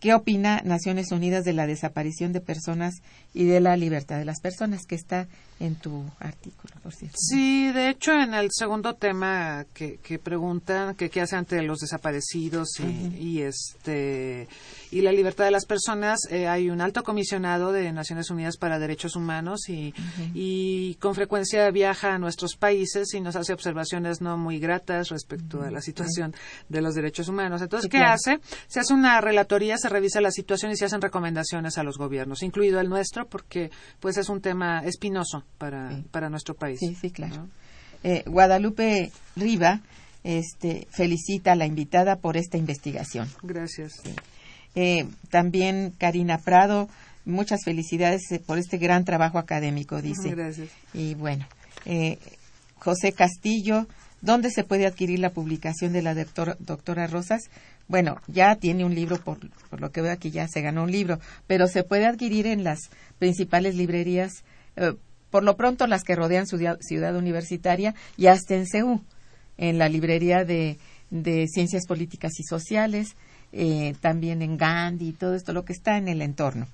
¿Qué 0.00 0.14
opina 0.14 0.62
Naciones 0.64 1.12
Unidas 1.12 1.44
de 1.44 1.52
la 1.52 1.66
desaparición 1.66 2.32
de 2.32 2.40
personas 2.40 2.94
y 3.34 3.44
de 3.44 3.60
la 3.60 3.76
libertad 3.76 4.18
de 4.18 4.24
las 4.24 4.40
personas? 4.40 4.86
Que 4.86 4.94
está 4.94 5.28
en 5.60 5.74
tu 5.74 6.04
artículo, 6.20 6.72
por 6.82 6.94
cierto. 6.94 7.18
Sí, 7.20 7.70
de 7.70 7.90
hecho, 7.90 8.12
en 8.18 8.32
el 8.32 8.48
segundo 8.50 8.94
tema 8.94 9.66
que, 9.74 9.98
que 9.98 10.18
preguntan 10.18 10.94
que 10.94 11.10
qué 11.10 11.20
hace 11.20 11.36
ante 11.36 11.60
los 11.60 11.80
desaparecidos 11.80 12.68
y, 12.80 13.16
y, 13.18 13.42
este 13.42 14.48
y 14.90 15.02
la 15.02 15.12
libertad 15.12 15.44
de 15.44 15.50
las 15.50 15.66
personas, 15.66 16.20
eh, 16.30 16.48
hay 16.48 16.70
un 16.70 16.80
alto 16.80 17.02
comisionado 17.02 17.70
de 17.72 17.92
Naciones 17.92 18.30
Unidas 18.30 18.56
para 18.56 18.78
Derechos 18.78 19.16
Humanos 19.16 19.68
y, 19.68 19.92
y 20.32 20.94
con 20.94 21.14
frecuencia 21.14 21.70
viaja 21.70 22.14
a 22.14 22.18
nuestros 22.18 22.56
países 22.56 23.12
y 23.12 23.20
nos 23.20 23.36
hace 23.36 23.52
observaciones 23.52 24.22
no 24.22 24.38
muy 24.38 24.58
gratas 24.60 25.10
respecto 25.10 25.62
a 25.62 25.70
la 25.70 25.82
situación 25.82 26.34
de 26.70 26.80
los 26.80 26.94
derechos 26.94 27.28
humanos. 27.28 27.60
Entonces, 27.60 27.84
Sí, 27.84 27.90
¿qué 27.90 27.98
claro. 27.98 28.14
hace? 28.14 28.40
Se 28.66 28.80
hace 28.80 28.94
una 28.94 29.20
relatoría, 29.20 29.76
se 29.76 29.89
revisa 29.90 30.20
la 30.22 30.30
situación 30.30 30.72
y 30.72 30.76
se 30.76 30.86
hacen 30.86 31.02
recomendaciones 31.02 31.76
a 31.76 31.82
los 31.82 31.98
gobiernos, 31.98 32.42
incluido 32.42 32.80
el 32.80 32.88
nuestro, 32.88 33.26
porque 33.26 33.70
pues 34.00 34.16
es 34.16 34.28
un 34.30 34.40
tema 34.40 34.80
espinoso 34.84 35.44
para, 35.58 35.90
Sí. 35.94 36.04
para 36.10 36.30
nuestro 36.30 36.54
país. 36.54 36.78
Sí, 36.80 36.94
sí, 36.98 37.10
claro. 37.10 37.34
¿no? 37.36 37.48
Eh, 38.02 38.22
Guadalupe 38.26 39.10
Riva 39.36 39.80
este, 40.24 40.86
felicita 40.90 41.52
a 41.52 41.56
la 41.56 41.66
invitada 41.66 42.16
por 42.16 42.36
esta 42.36 42.56
investigación. 42.56 43.28
Gracias. 43.42 43.92
Eh, 44.74 45.06
también 45.30 45.92
Karina 45.98 46.38
Prado, 46.38 46.88
muchas 47.24 47.60
felicidades 47.64 48.22
eh, 48.30 48.38
por 48.38 48.58
este 48.58 48.78
gran 48.78 49.04
trabajo 49.04 49.38
académico, 49.38 50.00
dice. 50.00 50.30
Gracias. 50.30 50.68
Y 50.94 51.14
bueno, 51.14 51.46
eh, 51.84 52.18
José 52.76 53.12
Castillo, 53.12 53.86
¿dónde 54.22 54.50
se 54.50 54.64
puede 54.64 54.86
adquirir 54.86 55.18
la 55.18 55.30
publicación 55.30 55.92
de 55.92 56.02
la 56.02 56.14
doctor- 56.14 56.56
doctora 56.60 57.06
Rosas? 57.06 57.42
Bueno, 57.90 58.20
ya 58.28 58.54
tiene 58.54 58.84
un 58.84 58.94
libro, 58.94 59.18
por, 59.18 59.38
por 59.68 59.80
lo 59.80 59.90
que 59.90 60.00
veo 60.00 60.12
aquí 60.12 60.30
ya 60.30 60.46
se 60.46 60.60
ganó 60.60 60.84
un 60.84 60.92
libro, 60.92 61.18
pero 61.48 61.66
se 61.66 61.82
puede 61.82 62.06
adquirir 62.06 62.46
en 62.46 62.62
las 62.62 62.78
principales 63.18 63.74
librerías, 63.74 64.44
eh, 64.76 64.94
por 65.28 65.42
lo 65.42 65.56
pronto 65.56 65.88
las 65.88 66.04
que 66.04 66.14
rodean 66.14 66.46
su 66.46 66.56
ciudad 66.78 67.16
universitaria 67.16 67.96
y 68.16 68.28
hasta 68.28 68.54
en 68.54 68.68
CEU, 68.68 69.00
en 69.58 69.78
la 69.78 69.88
librería 69.88 70.44
de, 70.44 70.78
de 71.10 71.48
Ciencias 71.48 71.88
Políticas 71.88 72.38
y 72.38 72.44
Sociales, 72.44 73.16
eh, 73.52 73.96
también 74.00 74.40
en 74.42 74.56
Gandhi 74.56 75.08
y 75.08 75.12
todo 75.12 75.34
esto, 75.34 75.52
lo 75.52 75.64
que 75.64 75.72
está 75.72 75.98
en 75.98 76.06
el 76.06 76.22
entorno. 76.22 76.68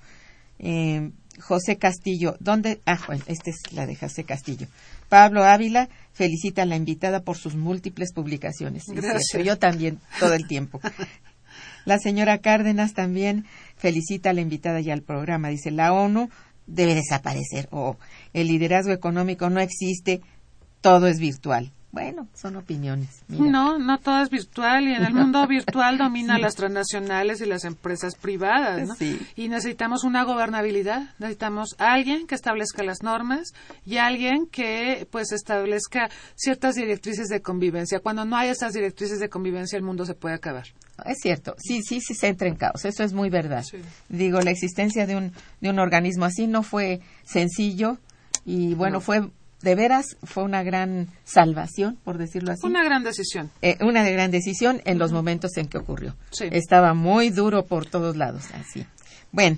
Eh, 0.59 1.09
José 1.39 1.77
Castillo, 1.77 2.35
¿dónde? 2.39 2.81
Ah, 2.85 2.99
bueno, 3.07 3.23
esta 3.27 3.49
es 3.49 3.57
la 3.71 3.85
de 3.85 3.95
José 3.95 4.23
Castillo. 4.23 4.67
Pablo 5.09 5.43
Ávila 5.43 5.89
felicita 6.13 6.63
a 6.63 6.65
la 6.65 6.75
invitada 6.75 7.21
por 7.21 7.37
sus 7.37 7.55
múltiples 7.55 8.13
publicaciones. 8.13 8.83
Gracias. 8.87 9.23
cierto, 9.31 9.45
Yo 9.45 9.57
también, 9.57 9.99
todo 10.19 10.33
el 10.33 10.47
tiempo. 10.47 10.79
La 11.85 11.99
señora 11.99 12.39
Cárdenas 12.39 12.93
también 12.93 13.45
felicita 13.77 14.31
a 14.31 14.33
la 14.33 14.41
invitada 14.41 14.81
y 14.81 14.91
al 14.91 15.03
programa. 15.03 15.47
Dice, 15.47 15.71
la 15.71 15.93
ONU 15.93 16.29
debe 16.65 16.95
desaparecer 16.95 17.69
o 17.71 17.95
el 18.33 18.47
liderazgo 18.47 18.91
económico 18.91 19.49
no 19.49 19.61
existe, 19.61 20.19
todo 20.81 21.07
es 21.07 21.19
virtual. 21.19 21.71
Bueno, 21.91 22.27
son 22.33 22.57
opiniones. 22.57 23.23
No, 23.29 23.79
no 23.79 23.97
todo 23.99 24.21
es 24.21 24.29
virtual 24.29 24.87
y 24.87 24.93
en 24.93 25.05
el 25.05 25.13
mundo 25.13 25.47
virtual 25.47 25.97
domina 25.97 26.37
las 26.37 26.55
transnacionales 26.55 27.41
y 27.41 27.45
las 27.45 27.63
empresas 27.63 28.15
privadas. 28.15 28.87
¿no? 28.87 28.95
Y 29.35 29.47
necesitamos 29.47 30.03
una 30.03 30.23
gobernabilidad, 30.23 31.15
necesitamos 31.17 31.75
alguien 31.79 32.27
que 32.27 32.35
establezca 32.35 32.83
las 32.83 33.03
normas 33.03 33.53
y 33.85 33.97
alguien 33.97 34.47
que 34.47 35.07
pues 35.11 35.31
establezca 35.31 36.09
ciertas 36.35 36.75
directrices 36.75 37.29
de 37.29 37.41
convivencia. 37.41 37.99
Cuando 37.99 38.25
no 38.25 38.35
hay 38.35 38.49
esas 38.49 38.73
directrices 38.73 39.19
de 39.19 39.29
convivencia 39.29 39.77
el 39.77 39.83
mundo 39.83 40.05
se 40.05 40.13
puede 40.13 40.35
acabar. 40.35 40.67
Es 41.05 41.19
cierto, 41.21 41.55
sí, 41.57 41.81
sí, 41.83 42.01
sí 42.01 42.15
se 42.15 42.27
entra 42.27 42.47
en 42.47 42.55
caos, 42.55 42.83
eso 42.83 43.03
es 43.03 43.13
muy 43.13 43.29
verdad. 43.29 43.63
Digo, 44.09 44.41
la 44.41 44.51
existencia 44.51 45.05
de 45.05 45.15
un, 45.15 45.31
de 45.61 45.69
un 45.69 45.79
organismo 45.79 46.25
así 46.25 46.47
no 46.47 46.63
fue 46.63 47.01
sencillo 47.23 47.97
y 48.45 48.73
bueno, 48.73 48.99
fue 48.99 49.29
de 49.61 49.75
veras 49.75 50.17
fue 50.23 50.43
una 50.43 50.63
gran 50.63 51.07
salvación, 51.23 51.97
por 52.03 52.17
decirlo 52.17 52.51
así. 52.51 52.65
Una 52.65 52.83
gran 52.83 53.03
decisión. 53.03 53.49
Eh, 53.61 53.77
una 53.81 54.07
gran 54.07 54.31
decisión 54.31 54.81
en 54.85 54.99
los 54.99 55.11
momentos 55.11 55.57
en 55.57 55.67
que 55.67 55.77
ocurrió. 55.77 56.15
Estaba 56.39 56.93
muy 56.93 57.29
duro 57.29 57.65
por 57.65 57.85
todos 57.85 58.15
lados, 58.15 58.45
así. 58.53 58.85
Bueno, 59.31 59.57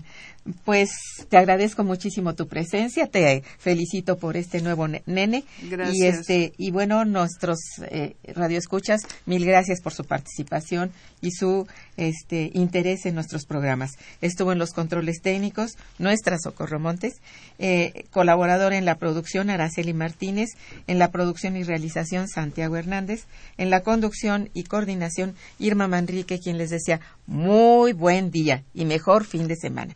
pues 0.66 0.90
te 1.30 1.38
agradezco 1.38 1.84
muchísimo 1.84 2.34
tu 2.36 2.48
presencia, 2.48 3.08
te 3.08 3.44
felicito 3.58 4.18
por 4.18 4.38
este 4.38 4.62
nuevo 4.62 4.88
nene. 4.88 5.44
Gracias. 5.70 5.96
Y, 5.96 6.06
este, 6.06 6.54
y 6.58 6.72
bueno, 6.72 7.06
nuestros 7.06 7.60
eh, 7.90 8.16
radioescuchas, 8.24 9.02
mil 9.26 9.46
gracias 9.46 9.82
por 9.82 9.94
su 9.94 10.06
participación 10.06 10.92
y 11.22 11.32
su 11.32 11.68
este, 11.98 12.52
interés 12.54 13.06
en 13.06 13.16
nuestros 13.16 13.46
programas. 13.46 13.92
Estuvo 14.22 14.52
en 14.52 14.60
los 14.60 14.72
controles 14.72 15.22
técnicos 15.22 15.78
nuestra 15.98 16.38
Socorro 16.40 16.80
Montes, 16.80 17.16
eh, 17.60 18.06
colaborador 18.12 18.74
en 18.74 18.86
la 18.86 18.96
producción 18.96 19.50
Araceli 19.50 19.94
Martínez, 19.94 20.50
en 20.88 21.00
la 21.00 21.12
producción 21.12 21.58
y 21.58 21.64
realización 21.64 22.28
Santiago 22.28 22.78
Hernández, 22.78 23.26
en 23.58 23.70
la 23.70 23.82
conducción 23.82 24.50
y 24.54 24.64
coordinación 24.64 25.36
Irma 25.60 25.88
Manrique, 25.88 26.40
quien 26.40 26.58
les 26.58 26.70
decía 26.70 27.00
muy 27.28 27.94
buen 27.94 28.32
día 28.32 28.64
y 28.74 28.86
mejor 28.86 29.26
fin 29.26 29.48
de 29.48 29.56
semana. 29.56 29.96